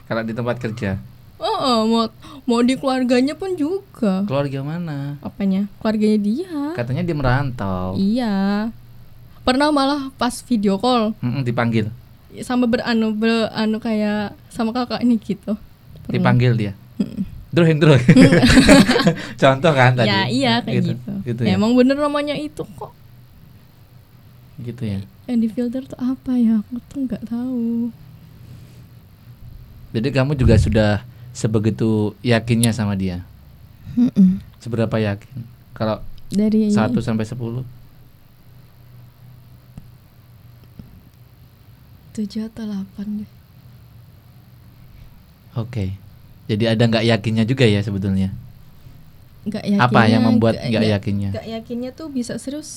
Kalau 0.04 0.20
di 0.20 0.36
tempat 0.36 0.60
kerja. 0.60 1.00
oh, 1.40 1.48
oh, 1.48 1.80
mau 1.88 2.06
mau 2.44 2.60
di 2.60 2.74
keluarganya 2.74 3.34
pun 3.34 3.54
juga 3.54 4.24
Keluarga 4.24 4.60
mana? 4.62 5.16
apanya 5.20 5.72
keluarganya 5.78 6.20
dia 6.20 6.52
Katanya 6.74 7.02
dia 7.02 7.14
merantau. 7.14 7.96
iya 7.96 8.68
pernah 9.42 9.70
malah 9.70 10.08
pas 10.14 10.34
video 10.42 10.76
call 10.76 11.12
Mm-mm, 11.18 11.42
dipanggil. 11.42 11.88
sama 12.40 12.64
beranu 12.64 13.12
beranu 13.12 13.78
kayak 13.78 14.34
sama 14.48 14.72
kakak 14.72 15.00
ini 15.00 15.16
gitu 15.18 15.56
Pernah. 16.02 16.14
Dipanggil 16.14 16.52
dia. 16.54 16.74
Drohing 17.50 17.78
drohing. 17.78 18.18
Contoh 19.42 19.72
kan 19.72 19.94
tadi. 19.94 20.10
ya 20.10 20.22
iya 20.26 20.54
kayak 20.60 20.84
gitu, 20.90 21.12
Gitu 21.24 21.42
Ya, 21.42 21.50
ya. 21.50 21.56
emang 21.56 21.72
bener 21.74 21.96
namanya 21.96 22.34
itu 22.34 22.60
kok 22.66 22.92
Gitu 24.60 24.84
ya. 24.86 25.00
yang 25.24 25.40
di 25.40 25.48
filter 25.48 25.80
tuh 25.82 25.96
apa 25.98 26.36
ya 26.36 26.60
aku 26.60 26.76
tuh 26.86 27.00
nggak 27.04 27.24
tahu 27.26 27.88
Jadi 29.92 30.08
kamu 30.10 30.34
juga 30.34 30.56
sudah 30.56 31.06
sebegitu 31.34 31.90
yakinnya 32.22 32.70
sama 32.70 32.94
dia. 32.94 33.26
Seberapa 34.58 34.96
yakin? 34.96 35.34
Kalau 35.74 36.00
dari 36.30 36.70
1 36.70 36.74
sampai 36.96 37.26
10 37.26 37.66
tujuh 42.14 42.46
atau 42.46 42.64
delapan 42.64 43.08
deh 43.20 43.32
Oke. 45.56 45.94
Jadi 46.44 46.66
ada 46.66 46.84
nggak 46.84 47.06
yakinnya 47.08 47.44
juga 47.44 47.64
ya 47.64 47.80
sebetulnya? 47.80 48.34
nggak 49.44 49.60
yakinnya 49.62 49.84
Apa 49.84 50.02
yang 50.08 50.24
membuat 50.24 50.56
nggak- 50.56 50.72
nggak- 50.72 50.92
yakinnya? 50.94 51.30
nggak 51.30 51.48
yakinnya 51.52 51.92
tuh 51.92 52.08
bisa 52.08 52.38
serius 52.38 52.70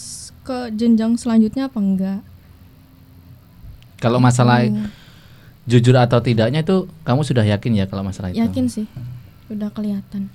ke 0.43 0.73
jenjang 0.73 1.15
selanjutnya 1.15 1.67
apa 1.67 1.79
enggak 1.79 2.21
Kalau 3.97 4.19
masalah 4.19 4.61
Hmm, 4.63 4.91
jujur 5.67 5.95
atau 5.95 6.19
tidaknya 6.19 6.63
itu 6.63 6.87
kamu 7.03 7.21
sudah 7.21 7.43
yakin 7.45 7.75
ya 7.75 7.85
kalau 7.85 8.03
masalah 8.03 8.31
itu? 8.31 8.39
yakin 8.39 8.65
sih 8.67 8.87
udah 9.47 9.71
kelihatan 9.71 10.31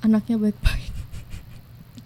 anaknya 0.00 0.36
baik-baik 0.36 0.90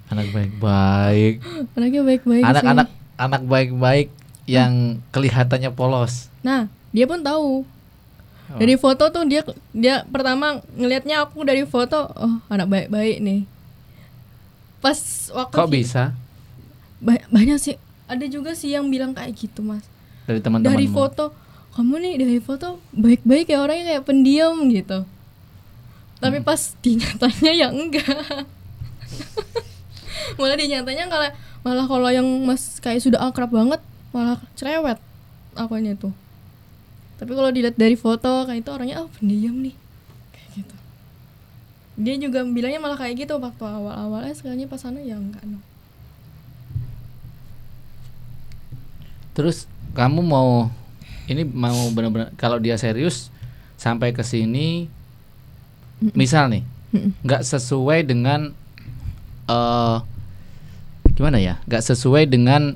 Anak 0.06 0.28
baik-baik. 0.28 1.40
anaknya 1.72 2.04
baik-baik. 2.04 2.44
Anak-anak 2.44 2.88
anak 3.16 3.42
baik-baik 3.42 4.08
yang 4.44 5.00
kelihatannya 5.08 5.70
polos. 5.70 6.28
nah 6.40 6.68
dia 6.88 7.04
pun 7.04 7.18
tahu 7.18 7.64
Oh. 8.44 8.60
dari 8.60 8.76
foto 8.76 9.08
tuh 9.08 9.24
dia 9.24 9.40
dia 9.72 10.04
pertama 10.04 10.60
ngelihatnya 10.70 11.24
aku 11.24 11.40
dari 11.40 11.64
foto 11.64 11.96
oh 12.04 12.36
anak 12.46 12.68
baik-baik 12.68 13.16
nih 13.18 13.48
pas 14.78 14.98
waktu 15.32 15.54
Kok 15.54 15.70
bisa 15.70 16.12
ba- 16.98 17.24
banyak 17.26 17.56
sih 17.56 17.80
ada 18.04 18.26
juga 18.26 18.52
sih 18.52 18.68
yang 18.70 18.84
bilang 18.86 19.16
kayak 19.16 19.32
gitu 19.32 19.64
mas 19.64 19.80
dari 20.22 20.38
teman-teman? 20.38 20.68
dari 20.68 20.84
foto 20.86 21.32
kamu 21.72 21.94
nih 22.04 22.14
dari 22.20 22.40
foto 22.40 22.76
baik-baik 22.92 23.48
ya 23.48 23.64
orangnya 23.64 23.96
kayak 23.96 24.04
pendiam 24.04 24.56
gitu. 24.68 25.08
Tapi 26.22 26.38
Hmm. 26.38 26.46
pas 26.46 26.60
di 26.78 26.90
nyatanya 27.00 27.52
ya 27.52 27.68
enggak. 27.72 28.06
Malah 30.38 30.56
di 30.56 30.66
nyatanya 30.68 31.04
kalau 31.08 31.28
malah 31.62 31.86
kalau 31.86 32.10
yang 32.10 32.26
mas 32.42 32.82
kayak 32.82 33.02
sudah 33.02 33.22
akrab 33.22 33.54
banget 33.54 33.78
malah 34.10 34.42
cerewet 34.58 34.98
apanya 35.54 35.94
tuh 35.94 36.10
tapi 37.22 37.38
kalau 37.38 37.54
dilihat 37.54 37.78
dari 37.78 37.94
foto 37.94 38.50
kayak 38.50 38.66
itu 38.66 38.70
orangnya 38.74 38.98
oh 38.98 39.06
pendiam 39.14 39.54
nih. 39.62 39.78
Kayak 40.34 40.48
gitu. 40.58 40.74
Dia 42.02 42.18
juga 42.18 42.42
bilangnya 42.42 42.82
malah 42.82 42.98
kayak 42.98 43.14
gitu 43.14 43.38
waktu 43.38 43.62
awal-awalnya 43.62 44.34
sekalinya 44.34 44.66
pas 44.66 44.82
sana 44.82 44.98
ya 44.98 45.14
enggak 45.14 45.38
no. 45.46 45.62
Terus 49.38 49.70
kamu 49.94 50.18
mau 50.18 50.66
ini 51.30 51.46
mau 51.46 51.90
benar-benar 51.94 52.34
kalau 52.34 52.58
dia 52.58 52.74
serius 52.78 53.30
sampai 53.78 54.10
ke 54.14 54.22
sini 54.22 54.90
misal 56.18 56.50
nih 56.50 56.66
nggak 57.22 57.42
sesuai 57.46 58.04
dengan 58.04 58.52
eh 59.48 59.98
gimana 61.12 61.38
ya? 61.38 61.60
Nggak 61.68 61.84
sesuai 61.92 62.24
dengan 62.28 62.74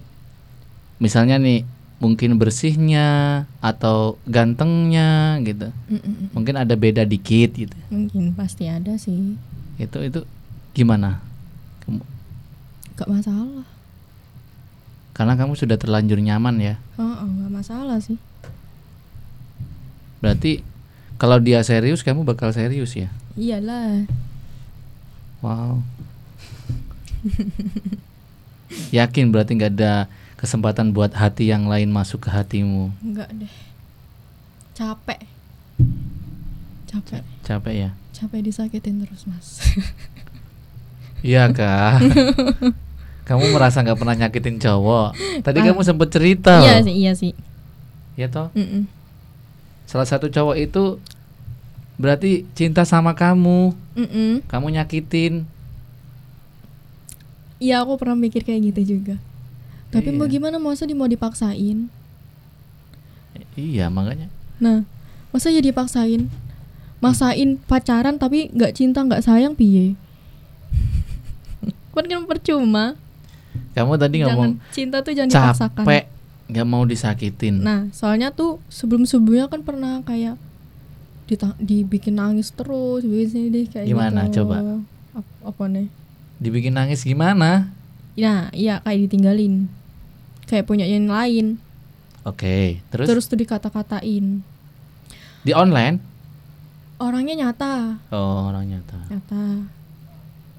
misalnya 1.00 1.40
nih 1.40 1.64
mungkin 1.96 2.36
bersihnya 2.36 3.42
atau 3.64 4.20
gantengnya 4.28 5.40
gitu. 5.40 5.72
Mm-mm. 5.88 6.36
mungkin 6.36 6.60
ada 6.60 6.76
beda 6.76 7.08
dikit 7.08 7.56
gitu. 7.56 7.76
Mungkin 7.88 8.36
pasti 8.36 8.68
ada 8.68 9.00
sih. 9.00 9.40
Itu 9.80 10.04
itu 10.04 10.20
gimana? 10.76 11.24
Gak 12.96 13.08
masalah 13.08 13.64
karena 15.16 15.32
kamu 15.32 15.56
sudah 15.56 15.74
terlanjur 15.74 16.20
nyaman 16.20 16.60
ya 16.60 16.74
Oh, 16.94 17.24
oh, 17.24 17.48
masalah 17.48 17.96
sih. 17.98 18.20
berarti 20.20 20.60
kalau 21.16 21.40
dia 21.40 21.60
serius 21.60 22.04
kamu 22.04 22.22
bakal 22.22 22.52
serius 22.52 22.92
ya 22.92 23.08
Iyalah. 23.34 24.04
wow 25.40 25.80
yakin 28.92 29.32
berarti 29.32 29.56
nggak 29.56 29.72
ada 29.74 30.06
kesempatan 30.36 30.92
buat 30.92 31.12
hati 31.12 31.48
yang 31.48 31.64
lain 31.64 31.88
masuk 31.88 32.28
ke 32.28 32.30
hatimu 32.30 32.92
Enggak 33.00 33.28
deh. 33.32 33.52
Capek. 34.76 35.24
Capek. 36.84 37.24
capek 37.40 37.74
ya 37.74 37.90
Capek 38.12 38.40
disakitin 38.44 39.00
terus, 39.00 39.24
Mas. 39.24 39.60
Iya 41.20 41.48
kak 41.48 42.00
Kamu 43.26 43.50
merasa 43.50 43.82
nggak 43.82 43.98
pernah 43.98 44.14
nyakitin 44.16 44.56
cowok 44.56 45.18
Tadi 45.42 45.58
Ah. 45.58 45.64
kamu 45.66 45.82
sempet 45.82 46.08
cerita 46.08 46.62
iya 46.62 46.78
sih, 46.80 46.94
iya 46.94 47.12
sih. 47.12 47.32
Ya 48.14 48.30
toh 48.30 48.54
Mm-mm. 48.54 48.86
Salah 49.84 50.06
satu 50.06 50.26
cowok 50.26 50.56
itu 50.56 51.02
Berarti 51.96 52.46
cinta 52.52 52.82
sama 52.82 53.12
kamu 53.12 53.74
Mm-mm. 53.94 54.46
Kamu 54.46 54.70
nyakitin 54.70 55.42
Iya, 57.56 57.80
aku 57.80 57.96
pernah 57.96 58.12
mikir 58.14 58.44
kayak 58.44 58.68
gitu 58.68 59.00
juga. 59.00 59.16
Tapi 59.88 60.12
mau 60.12 60.28
Iya. 60.28 60.36
gimana 60.36 60.60
masa 60.60 60.84
di 60.84 60.92
mau 60.92 61.08
dipaksain? 61.08 61.88
Iya 63.56 63.88
makanya 63.88 64.28
Nah, 64.56 64.84
masa 65.32 65.48
ya 65.48 65.64
dipaksain? 65.64 66.28
Maksain 67.00 67.56
pacaran 67.64 68.16
tapi 68.16 68.52
nggak 68.52 68.76
cinta 68.76 69.00
nggak 69.00 69.24
sayang 69.24 69.56
piye? 69.56 69.96
kan 71.96 72.04
kan 72.04 72.28
percuma. 72.28 72.92
Kamu 73.72 73.92
tadi 73.94 74.16
ngomong 74.20 74.56
Jangan 74.56 74.72
cinta 74.72 74.96
tuh 75.00 75.12
jangan 75.12 75.30
dipaksakan. 75.30 75.82
capek 75.82 76.04
nggak 76.46 76.62
mau 76.64 76.82
disakitin 76.82 77.58
Nah, 77.58 77.90
soalnya 77.90 78.30
tuh 78.30 78.62
sebelum-sebelumnya 78.68 79.46
kan 79.46 79.60
pernah 79.60 79.98
kayak 80.00 80.38
dita- 81.24 81.58
dibikin 81.58 82.14
nangis 82.14 82.50
terus, 82.50 83.02
bikin 83.02 83.28
sini 83.28 83.46
deh 83.50 83.64
kayak 83.66 83.84
Gimana, 83.84 84.26
gitu. 84.26 84.42
coba? 84.42 84.78
Ap- 85.12 85.42
apa 85.44 85.64
nih? 85.66 85.88
Dibikin 86.36 86.72
nangis 86.72 87.02
gimana 87.02 87.74
Nah, 88.14 88.48
iya 88.50 88.80
kayak 88.80 89.00
ditinggalin. 89.04 89.68
Kayak 90.44 90.64
punya 90.64 90.84
yang 90.84 91.04
lain. 91.04 91.58
Oke 92.22 92.80
terus, 92.88 93.06
Terus, 93.06 93.26
tuh 93.26 93.36
dikata-katain. 93.36 94.40
Di 95.42 95.52
online 95.52 95.98
Orangnya 96.96 97.36
nyata, 97.36 98.00
Oh 98.08 98.48
orang 98.48 98.66
nyata 98.68 98.96
nyata. 99.06 99.68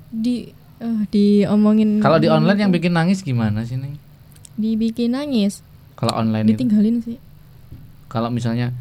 Di 0.08 0.54
eh 0.78 1.00
diomongin 1.10 1.98
Kalau 2.00 2.22
di 2.22 2.30
online 2.30 2.60
yang 2.68 2.74
bikin 2.74 2.94
nangis 2.94 3.26
gimana 3.26 3.66
sih 3.66 3.78
Neng? 3.78 3.98
dibikin 4.58 5.14
nangis, 5.14 5.62
Kalau 5.94 6.18
online 6.18 6.50
itu 6.50 6.58
ditinggalin 6.58 6.98
sih. 7.02 7.18
Kalau 8.10 8.30
misalnya 8.34 8.74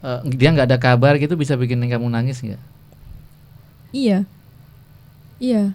eh, 0.00 0.20
dia 0.32 0.48
nggak 0.52 0.68
ada 0.72 0.78
kabar 0.80 1.16
gitu 1.20 1.36
bisa 1.36 1.56
bikin 1.56 1.80
kamu 1.84 2.08
nangis 2.08 2.40
nggak? 2.40 2.60
Iya. 3.92 4.24
Iya, 5.42 5.74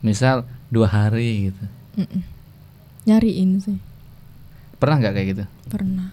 Misal 0.00 0.46
dua 0.70 0.86
hari 0.86 1.50
gitu. 1.50 1.64
mm-mm. 1.98 2.22
nyariin 3.04 3.58
sih. 3.58 3.78
Pernah 4.78 4.96
nggak 5.02 5.14
kayak 5.14 5.28
gitu? 5.34 5.44
Pernah. 5.68 6.10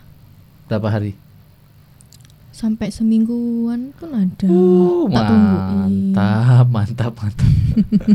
Berapa 0.68 0.90
hari? 0.92 1.14
Sampai 2.60 2.92
semingguan 2.92 3.96
pun 3.96 4.12
ada. 4.12 4.44
Uh, 4.52 5.08
tak 5.08 5.32
mantap, 5.32 6.68
mantap, 6.68 7.14
mantap. 7.16 7.48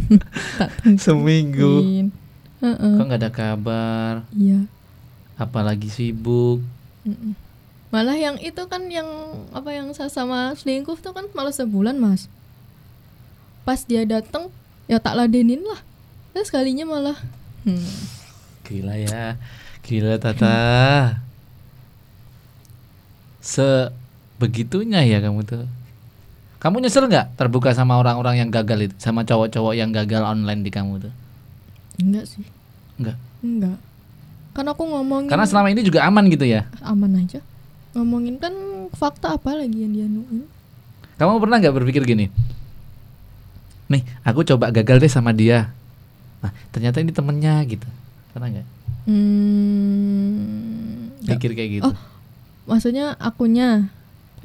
Tak 0.61 0.68
tungguin. 0.84 1.01
Seminggu. 1.01 1.72
Heeh. 2.61 2.92
Kok 3.01 3.05
nggak 3.09 3.20
ada 3.24 3.32
kabar? 3.32 4.12
Iya. 4.36 4.68
Apalagi 5.40 5.88
sibuk. 5.88 6.61
Mm-mm. 7.09 7.32
Malah 7.88 8.20
yang 8.20 8.36
itu 8.36 8.61
kan 8.68 8.84
yang 8.92 9.09
apa 9.57 9.72
yang 9.72 9.97
sa- 9.97 10.12
sama 10.12 10.53
selingkuh 10.61 11.01
tuh 11.01 11.16
kan 11.16 11.24
malah 11.32 11.57
sebulan 11.57 11.97
mas. 11.97 12.28
Pas 13.64 13.80
dia 13.80 14.05
datang 14.05 14.53
ya 14.84 15.01
tak 15.01 15.16
ladenin 15.16 15.64
lah. 15.64 15.80
Terus 16.36 16.53
sekalinya 16.53 16.84
malah. 16.84 17.16
Hmm. 17.64 17.80
Gila 18.68 18.92
ya. 19.01 19.40
Gila 19.80 20.20
Tata. 20.20 20.53
Sebegitunya 24.35 25.07
ya 25.07 25.22
kamu 25.22 25.47
tuh. 25.47 25.64
Kamu 26.59 26.80
nyesel 26.80 27.07
nggak 27.07 27.39
terbuka 27.39 27.76
sama 27.76 28.01
orang-orang 28.01 28.41
yang 28.41 28.51
gagal 28.51 28.91
itu, 28.91 28.95
sama 28.97 29.22
cowok-cowok 29.22 29.74
yang 29.76 29.93
gagal 29.93 30.24
online 30.24 30.64
di 30.64 30.72
kamu 30.72 31.07
tuh? 31.07 31.12
Enggak 32.01 32.24
sih. 32.26 32.43
Enggak. 32.99 33.16
Enggak. 33.45 33.78
Kan 34.55 34.66
aku 34.70 34.82
ngomongin 34.87 35.30
Karena 35.30 35.47
selama 35.47 35.70
ini 35.70 35.82
juga 35.85 36.03
aman 36.09 36.24
gitu 36.30 36.47
ya. 36.49 36.66
aman 36.82 37.20
aja. 37.20 37.39
Ngomongin 37.95 38.41
kan 38.43 38.55
fakta 38.97 39.39
apa 39.39 39.55
lagi 39.55 39.87
yang 39.87 39.93
dia 39.93 40.07
nuin. 40.09 40.49
Kamu 41.14 41.39
pernah 41.39 41.62
nggak 41.62 41.74
berpikir 41.78 42.03
gini? 42.03 42.26
Nih, 43.87 44.03
aku 44.24 44.43
coba 44.43 44.72
gagal 44.74 44.99
deh 44.99 45.12
sama 45.12 45.30
dia. 45.30 45.70
Nah, 46.43 46.51
ternyata 46.74 46.99
ini 46.99 47.14
temennya 47.14 47.62
gitu. 47.68 47.87
Pernah 48.35 48.49
nggak? 48.51 48.66
Hmm. 49.05 51.12
Pikir 51.24 51.55
kayak 51.55 51.70
gitu. 51.80 51.87
Oh, 51.87 51.95
Maksudnya 52.64 53.12
akunya 53.20 53.93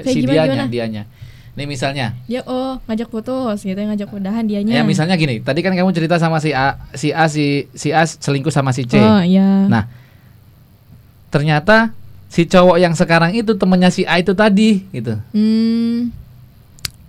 kayak 0.02 0.14
si 0.14 0.20
gimana, 0.22 0.34
dianya, 0.34 0.54
gimana? 0.56 0.72
dianya. 0.72 1.04
Nih 1.50 1.66
misalnya, 1.66 2.16
dia 2.24 2.40
oh 2.46 2.80
ngajak 2.86 3.10
putus 3.10 3.60
gitu 3.60 3.76
ngajak 3.76 4.08
udahan 4.08 4.46
dianya. 4.46 4.72
ya 4.72 4.82
misalnya 4.82 5.16
gini, 5.16 5.40
tadi 5.40 5.60
kan 5.60 5.74
kamu 5.74 5.92
cerita 5.92 6.16
sama 6.16 6.40
si 6.40 6.52
A, 6.52 6.80
si 6.94 7.12
A 7.12 7.28
si 7.28 7.68
si 7.74 7.92
A 7.92 8.06
selingkuh 8.06 8.50
sama 8.50 8.72
si 8.72 8.84
C. 8.84 8.96
Oh 8.96 9.20
iya. 9.20 9.68
Nah, 9.68 9.90
ternyata 11.30 11.92
si 12.30 12.46
cowok 12.46 12.78
yang 12.78 12.94
sekarang 12.94 13.34
itu 13.34 13.54
temennya 13.54 13.90
si 13.90 14.06
A 14.06 14.18
itu 14.18 14.32
tadi 14.32 14.86
gitu. 14.90 15.18
Hmm, 15.34 16.14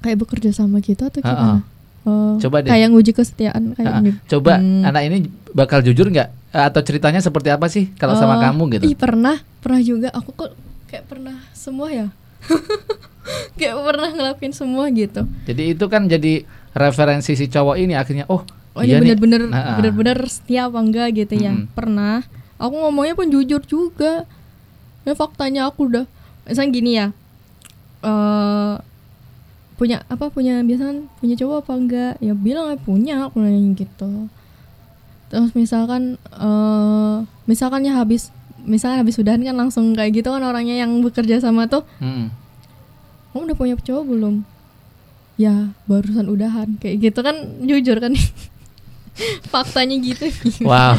kayak 0.00 0.18
bekerja 0.18 0.50
sama 0.50 0.80
gitu 0.80 1.04
atau 1.04 1.20
gimana? 1.20 1.62
Oh, 2.00 2.40
Coba 2.40 2.64
deh. 2.64 2.72
Kayak 2.72 2.88
nguji 2.90 3.12
kesetiaan 3.12 3.76
kayak 3.76 3.92
ini. 4.00 4.10
coba 4.24 4.56
Hmm. 4.56 4.88
anak 4.88 5.02
ini 5.04 5.16
bakal 5.52 5.84
jujur 5.84 6.08
nggak? 6.08 6.32
Eh, 6.50 6.64
Atau 6.64 6.80
ceritanya 6.80 7.20
seperti 7.20 7.52
apa 7.52 7.68
sih 7.68 7.92
kalau 7.94 8.16
sama 8.16 8.34
Oh, 8.34 8.42
kamu 8.42 8.62
gitu? 8.74 8.84
Ih 8.88 8.96
pernah, 8.96 9.36
pernah 9.60 9.80
juga. 9.84 10.08
Aku 10.16 10.32
kok 10.32 10.56
kayak 10.88 11.04
pernah 11.06 11.36
semua 11.52 11.92
ya. 11.92 12.08
kayak 13.58 13.76
pernah 13.80 14.10
ngelakuin 14.10 14.54
semua 14.54 14.88
gitu. 14.90 15.26
Jadi 15.46 15.76
itu 15.76 15.84
kan 15.86 16.08
jadi 16.08 16.44
referensi 16.74 17.34
si 17.34 17.46
cowok 17.50 17.76
ini 17.78 17.94
akhirnya 17.98 18.26
oh, 18.30 18.42
Oh 18.70 18.82
iya 18.86 19.02
nih. 19.02 19.12
bener-bener 19.12 19.50
Nah, 19.50 19.58
ah. 19.58 19.76
bener-bener 19.82 20.18
setia 20.30 20.70
apa 20.70 20.78
enggak 20.78 21.08
gitu 21.18 21.34
ya. 21.34 21.52
Pernah. 21.74 22.22
Aku 22.60 22.74
ngomongnya 22.76 23.18
pun 23.18 23.26
jujur 23.26 23.62
juga. 23.66 24.24
Ya 25.02 25.12
faktanya 25.16 25.66
aku 25.66 25.90
udah 25.90 26.04
misalnya 26.46 26.70
gini 26.70 26.90
ya. 26.96 27.06
eh 28.00 28.74
punya 29.76 30.04
apa 30.08 30.28
punya 30.32 30.60
biasanya 30.64 31.04
punya 31.18 31.34
cowok 31.36 31.56
apa 31.66 31.72
enggak? 31.76 32.14
Ya 32.22 32.32
bilang 32.32 32.70
aja 32.70 32.78
punya 32.80 33.14
aku 33.26 33.42
nanya 33.42 33.60
gitu. 33.74 34.30
Terus 35.28 35.50
misalkan 35.58 36.16
eh 36.30 37.16
misalkan 37.50 37.82
ya 37.84 37.98
habis 37.98 38.30
misalkan 38.64 39.02
habis 39.02 39.16
udahan 39.16 39.40
kan 39.40 39.56
langsung 39.56 39.92
kayak 39.92 40.20
gitu 40.20 40.28
kan 40.30 40.42
orangnya 40.42 40.80
yang 40.80 40.90
bekerja 41.00 41.40
sama 41.40 41.66
tuh 41.66 41.84
Mm-mm. 41.98 42.28
kamu 43.32 43.42
udah 43.50 43.56
punya 43.56 43.74
cowok 43.78 44.04
belum 44.06 44.34
ya 45.36 45.72
barusan 45.88 46.28
udahan 46.28 46.76
kayak 46.76 47.10
gitu 47.10 47.20
kan 47.24 47.36
jujur 47.64 47.96
kan 47.96 48.12
faktanya 49.52 49.96
gitu 50.00 50.30
Wow. 50.64 50.96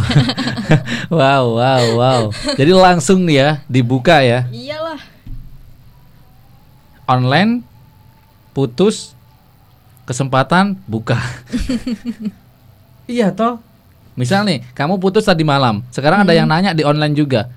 wow, 1.17 1.43
wow, 1.57 1.83
wow. 1.97 2.21
Jadi 2.53 2.69
langsung 2.69 3.25
nih 3.25 3.37
ya 3.39 3.49
dibuka 3.65 4.21
ya. 4.21 4.45
iyalah 4.51 4.99
Online 7.09 7.65
putus 8.51 9.15
kesempatan 10.05 10.75
buka. 10.85 11.17
iya 13.11 13.31
toh. 13.31 13.59
Misal 14.21 14.45
nih, 14.45 14.61
kamu 14.77 15.01
putus 15.01 15.25
tadi 15.25 15.41
malam. 15.41 15.81
Sekarang 15.89 16.21
ada 16.21 16.29
yang 16.29 16.45
nanya 16.45 16.77
di 16.77 16.85
online 16.85 17.17
juga. 17.17 17.49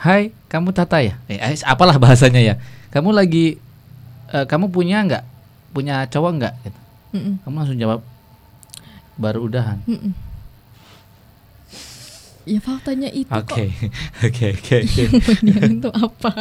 Hai, 0.00 0.32
kamu 0.48 0.72
Tata 0.72 0.96
ya? 1.04 1.20
Eh, 1.28 1.36
eh, 1.36 1.60
apalah 1.68 2.00
bahasanya 2.00 2.40
ya. 2.40 2.54
Kamu 2.88 3.12
lagi 3.12 3.60
eh, 4.32 4.44
kamu 4.48 4.72
punya 4.72 5.04
nggak? 5.04 5.24
Punya 5.76 6.08
cowok 6.08 6.32
nggak? 6.40 6.54
Gitu. 6.64 6.80
Kamu 7.44 7.54
langsung 7.54 7.76
jawab 7.76 8.00
baru 9.20 9.44
udahan. 9.44 9.76
mm-mm. 9.84 10.16
ya 12.48 12.56
faktanya 12.56 13.12
itu 13.12 13.28
Oke, 13.36 13.68
oke, 14.24 14.46
oke, 14.56 14.76
oke. 14.80 15.02
kok 15.20 15.38
dia 15.44 15.60
untuk 15.68 15.92
apa 15.92 16.32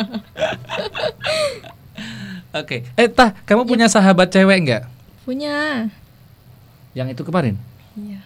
Oke. 2.56 2.88
Eh, 2.96 3.12
Tah, 3.12 3.36
kamu 3.44 3.68
punya 3.68 3.92
sahabat 3.92 4.32
cewek 4.32 4.58
nggak? 4.64 4.84
punya 5.22 5.86
Yang 6.96 7.20
itu 7.20 7.22
kemarin? 7.28 7.60
iya 8.00 8.24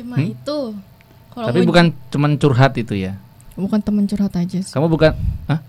cuma 0.00 0.16
Hmm? 0.16 0.28
itu 0.28 0.58
kalau 1.30 1.46
Tapi 1.46 1.60
bukan 1.62 1.84
cuman 2.08 2.32
curhat 2.34 2.72
itu 2.74 2.94
ya. 2.96 3.14
bukan 3.52 3.78
teman 3.78 4.04
curhat 4.04 4.32
aja 4.32 4.58
sih 4.58 4.72
Kamu 4.72 4.88
bukan 4.88 5.12
Hah? 5.46 5.60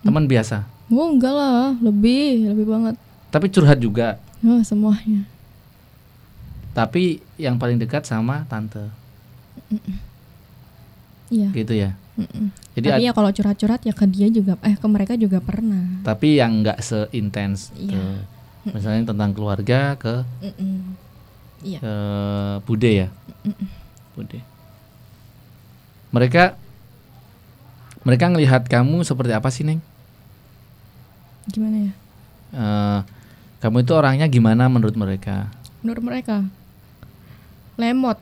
Teman 0.00 0.24
biasa. 0.24 0.66
oh 0.88 1.08
enggak 1.08 1.30
lah 1.30 1.76
lebih 1.78 2.48
lebih 2.48 2.66
banget 2.66 2.94
Tapi 3.28 3.46
curhat 3.48 3.78
juga. 3.78 4.18
oh 4.40 4.58
semuanya 4.60 5.22
Tapi 6.70 7.18
yang 7.36 7.56
paling 7.56 7.76
dekat 7.76 8.02
sama 8.02 8.42
tante. 8.44 8.90
iya 11.28 11.48
Gitu 11.50 11.74
ya. 11.76 11.94
mm-mm. 12.16 12.50
Jadi 12.72 12.86
tapi 12.88 13.02
ya 13.02 13.12
kalau 13.12 13.30
curhat-curhat 13.30 13.80
ya 13.82 13.92
ke 13.92 14.04
dia 14.04 14.26
juga 14.28 14.58
eh 14.60 14.74
ke 14.74 14.86
mereka 14.86 15.14
juga 15.14 15.38
pernah 15.38 16.02
tapi 16.02 16.36
yang 16.36 16.60
nggak 16.60 16.78
seintens 16.80 17.70
Iya. 17.72 18.26
ke 18.62 18.70
misalnya 18.70 19.02
tentang 19.06 19.30
keluarga 19.30 19.94
ke 19.94 20.22
Mm-mm. 20.40 20.94
Iya 21.60 21.78
ke 21.78 21.94
bude 22.64 22.90
ya. 22.90 23.08
Bude. 24.12 24.40
Mereka 26.10 26.56
mereka 28.00 28.24
ngelihat 28.26 28.64
kamu 28.64 29.02
seperti 29.02 29.30
apa 29.30 29.48
sih, 29.48 29.62
Neng? 29.62 29.80
gimana 31.46 31.76
ya 31.80 31.92
Eh, 32.50 33.00
kamu 33.58 33.80
itu 33.80 33.92
orangnya 33.92 34.26
gimana 34.26 34.66
menurut 34.66 34.94
mereka? 34.94 35.48
menurut 35.80 36.02
mereka 36.02 36.44
lemot 37.74 38.20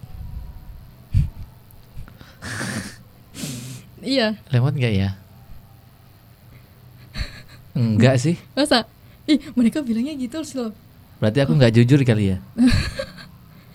iya 4.05 4.39
Lewat 4.49 4.75
nggak 4.75 4.95
ya? 4.95 5.11
Enggak 7.75 8.19
sih. 8.19 8.35
masa 8.53 8.87
ih 9.25 9.39
mereka 9.53 9.83
bilangnya 9.83 10.15
gitu 10.15 10.41
sih 10.43 10.57
loh 10.57 10.71
Berarti 11.19 11.43
aku 11.43 11.53
nggak 11.53 11.75
jujur 11.75 11.99
kali 12.03 12.31
ya. 12.33 12.39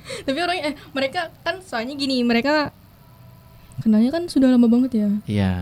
tapi 0.26 0.38
orang 0.38 0.58
eh 0.62 0.76
mereka 0.91 1.32
kan 1.41 1.60
soalnya 1.60 1.93
gini 1.93 2.20
mereka 2.22 2.72
kenalnya 3.80 4.12
kan 4.12 4.24
sudah 4.26 4.47
lama 4.47 4.66
banget 4.66 4.91
ya 4.95 5.10
Iya. 5.26 5.54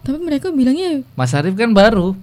tapi 0.00 0.18
mereka 0.18 0.48
bilangnya 0.48 1.04
Mas 1.12 1.32
Arif 1.32 1.54
kan 1.54 1.70
baru. 1.70 2.16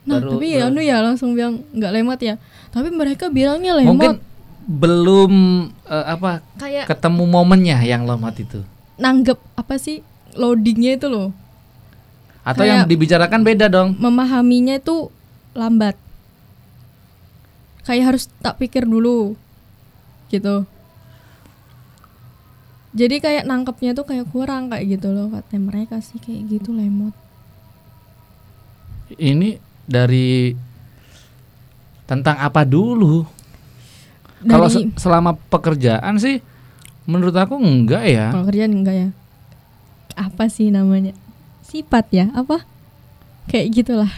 nah 0.00 0.16
Baru- 0.16 0.36
tapi 0.36 0.46
ya 0.52 0.66
anu 0.66 0.80
ya 0.80 0.98
langsung 0.98 1.32
bilang 1.32 1.60
nggak 1.70 1.92
lemot 1.92 2.16
ya 2.18 2.34
tapi 2.70 2.88
mereka 2.88 3.28
bilangnya 3.28 3.74
lemot 3.74 3.90
Mungkin 3.90 4.12
belum 4.62 5.32
eh, 5.84 6.06
apa 6.08 6.40
kayak 6.56 6.86
ketemu 6.86 7.24
momennya 7.26 7.78
yang 7.82 8.04
lemot 8.04 8.32
itu. 8.34 8.60
nanggep 8.96 9.36
apa 9.54 9.74
sih 9.76 10.00
loadingnya 10.32 10.94
itu 10.94 11.06
loh 11.06 11.32
Atau 12.40 12.64
Kayak- 12.64 12.72
yang 12.78 12.82
dibicarakan 12.86 13.40
beda 13.42 13.66
dong. 13.66 13.96
memahaminya 13.96 14.72
itu 14.74 15.12
lambat 15.52 15.92
kayak 17.82 18.04
harus 18.06 18.28
tak 18.38 18.56
pikir 18.56 18.84
dulu 18.84 19.34
gitu 20.28 20.62
jadi 22.90 23.16
kayak 23.16 23.44
nangkepnya 23.44 23.92
tuh 23.92 24.02
kayak 24.02 24.26
kurang 24.28 24.66
kayak 24.66 24.86
gitu 24.90 25.10
loh 25.10 25.30
katanya 25.30 25.62
mereka 25.64 25.98
sih 25.98 26.18
kayak 26.18 26.42
gitu 26.50 26.70
lemot 26.70 27.14
Ini 29.10 29.58
dari 29.84 30.54
tentang 32.04 32.38
apa 32.38 32.62
dulu? 32.62 33.26
Kalau 34.40 34.66
se- 34.66 34.86
selama 34.94 35.34
pekerjaan 35.46 36.14
sih 36.16 36.38
menurut 37.04 37.34
aku 37.34 37.54
enggak 37.54 38.06
ya. 38.06 38.26
kalau 38.30 38.46
kerjaan 38.46 38.70
enggak 38.72 38.96
ya 38.96 39.08
apa 40.14 40.46
sih 40.46 40.70
namanya 40.70 41.10
sifat 41.60 42.06
ya 42.10 42.26
apa 42.32 42.62
kayak 43.46 43.66
gitulah 43.72 44.12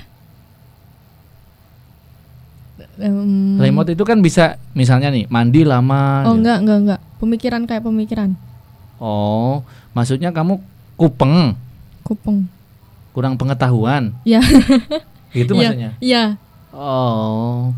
Em, 2.94 3.56
Lemot 3.56 3.88
itu 3.88 4.02
kan 4.02 4.20
bisa 4.20 4.60
misalnya 4.72 5.08
nih 5.08 5.24
mandi 5.26 5.62
lama. 5.62 6.22
oh 6.22 6.32
gitu. 6.32 6.38
enggak 6.38 6.58
enggak 6.60 6.78
enggak 6.78 7.00
pemikiran 7.16 7.62
kayak 7.64 7.82
pemikiran 7.82 8.30
Oh, 9.02 9.66
maksudnya 9.90 10.30
kamu 10.30 10.62
kupeng, 10.94 11.58
kupeng 12.06 12.46
kurang 13.10 13.34
pengetahuan. 13.34 14.14
ya 14.22 14.38
Gitu 15.36 15.52
Iya, 15.52 15.58
maksudnya. 15.58 15.90
iya 15.98 16.24
Oh. 16.70 17.74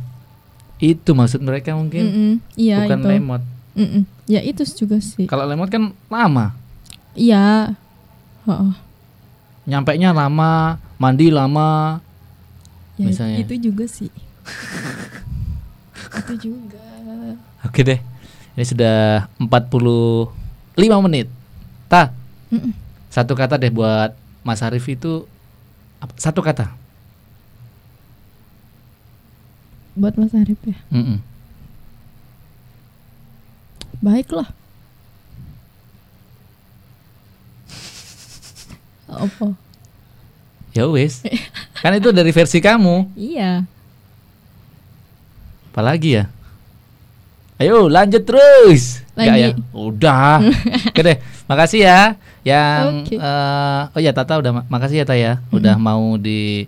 Itu 0.78 1.16
maksud 1.16 1.40
mereka 1.40 1.72
mungkin. 1.74 2.04
Mm-mm, 2.04 2.32
iya 2.54 2.84
bukan 2.84 2.98
itu 3.00 3.08
lemot. 3.08 3.42
Mm-mm. 3.74 4.02
Ya 4.28 4.38
itu 4.38 4.62
juga 4.68 5.00
sih. 5.02 5.26
Kalau 5.26 5.48
lemot 5.48 5.66
kan 5.66 5.90
lama. 6.06 6.54
Iya. 7.16 7.74
Heeh. 8.44 8.72
Nyampe 9.64 9.96
nya 9.96 10.12
lama, 10.12 10.76
mandi 10.94 11.32
lama. 11.32 11.98
Ya, 12.94 13.06
Misalnya. 13.10 13.38
itu 13.40 13.54
juga 13.58 13.88
sih. 13.88 14.12
itu 16.22 16.34
juga. 16.52 16.84
Oke 17.64 17.82
deh. 17.82 17.98
Ini 18.54 18.62
sudah 18.62 19.26
45 20.74 21.06
menit. 21.06 21.26
Ta, 21.86 22.10
Mm-mm. 22.50 22.74
satu 23.10 23.38
kata 23.38 23.54
deh 23.54 23.70
buat 23.70 24.14
Mas 24.42 24.60
Arif 24.60 24.86
itu 24.90 25.26
satu 26.18 26.42
kata. 26.42 26.70
Buat 29.94 30.18
Mas 30.18 30.34
Arif 30.34 30.58
ya. 30.66 30.78
Mm-mm. 30.90 31.22
Baiklah. 34.02 34.50
Apa? 39.06 39.54
Ya 40.74 40.90
wes. 40.90 41.22
kan 41.78 41.94
itu 41.94 42.10
dari 42.10 42.34
versi 42.34 42.58
kamu. 42.58 43.14
Iya. 43.14 43.62
Apalagi 45.70 46.18
ya? 46.18 46.33
Ayo 47.54 47.86
lanjut 47.86 48.26
terus. 48.26 49.04
Lagi. 49.14 49.30
ya? 49.30 49.48
Udah. 49.70 50.42
Oke 50.90 51.00
deh. 51.00 51.18
Makasih 51.46 51.86
ya 51.86 52.00
yang 52.42 53.06
Oke. 53.06 53.14
eh, 53.16 53.80
oh 53.94 54.00
ya 54.02 54.10
Tata 54.10 54.36
udah 54.42 54.52
ma- 54.60 54.66
makasih 54.68 55.00
ya 55.00 55.06
Taya 55.06 55.32
udah 55.54 55.78
mau 55.78 56.18
di 56.18 56.66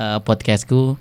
eh, 0.00 0.18
podcastku. 0.24 0.96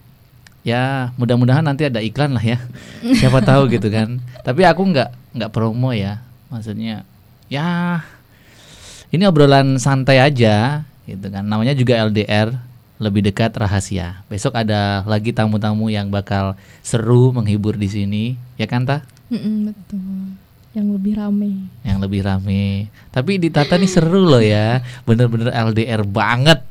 Ya, 0.67 1.15
mudah-mudahan 1.15 1.63
nanti 1.63 1.87
ada 1.87 2.03
iklan 2.03 2.35
lah 2.35 2.43
ya. 2.43 2.59
Siapa 3.19 3.39
tahu 3.39 3.71
gitu 3.71 3.87
kan. 3.87 4.19
Tapi 4.43 4.67
aku 4.67 4.83
nggak 4.83 5.09
nggak 5.39 5.51
promo 5.55 5.95
ya. 5.95 6.19
Maksudnya 6.51 7.07
ya 7.47 8.03
ini 9.07 9.23
obrolan 9.23 9.79
santai 9.79 10.19
aja 10.19 10.83
gitu 11.07 11.31
kan. 11.31 11.47
Namanya 11.47 11.71
juga 11.71 11.95
LDR, 12.03 12.51
lebih 12.97 13.21
dekat 13.25 13.53
rahasia. 13.53 14.25
Besok 14.29 14.57
ada 14.57 15.05
lagi 15.05 15.29
tamu-tamu 15.33 15.89
yang 15.89 16.09
bakal 16.09 16.57
seru 16.81 17.29
menghibur 17.29 17.77
di 17.77 17.89
sini, 17.89 18.23
ya 18.57 18.65
kan 18.65 18.85
Ta? 18.85 19.05
Mm-mm, 19.29 19.69
betul. 19.69 20.33
Yang 20.73 20.87
lebih 20.97 21.13
rame. 21.17 21.51
Yang 21.81 21.97
lebih 22.05 22.21
rame. 22.21 22.65
Tapi 23.09 23.41
di 23.41 23.49
Tata 23.49 23.77
nih 23.81 23.89
seru 23.89 24.29
loh 24.29 24.41
ya. 24.41 24.81
Bener-bener 25.09 25.49
LDR 25.49 26.05
banget. 26.05 26.61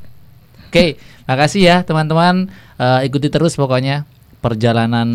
Oke, 0.67 0.95
makasih 1.27 1.63
ya 1.63 1.77
teman-teman. 1.83 2.47
Eh, 2.79 3.07
ikuti 3.07 3.27
terus 3.27 3.59
pokoknya 3.59 4.07
perjalanan 4.39 5.07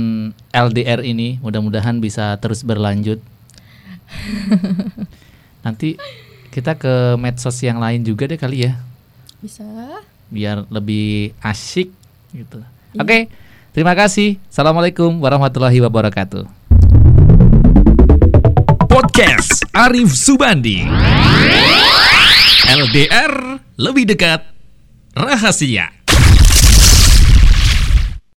LDR 0.52 1.00
ini. 1.08 1.40
Mudah-mudahan 1.40 2.04
bisa 2.04 2.36
terus 2.36 2.60
berlanjut. 2.64 3.20
Nanti 5.64 5.96
kita 6.52 6.76
ke 6.76 7.16
medsos 7.16 7.56
yang 7.64 7.80
lain 7.80 8.04
juga 8.04 8.28
deh 8.28 8.36
kali 8.36 8.68
ya. 8.68 8.76
Bisa. 9.40 9.64
Biar 10.32 10.64
lebih 10.72 11.36
asyik 11.44 11.92
gitu. 12.32 12.64
Oke, 12.96 13.28
terima 13.76 13.92
kasih. 13.92 14.40
Assalamualaikum 14.48 15.20
warahmatullahi 15.20 15.76
wabarakatuh. 15.84 16.48
Podcast 18.88 19.68
Arif 19.76 20.16
Subandi. 20.16 20.88
LDR 22.72 23.60
lebih 23.76 24.08
dekat 24.08 24.40
rahasia. 25.12 26.01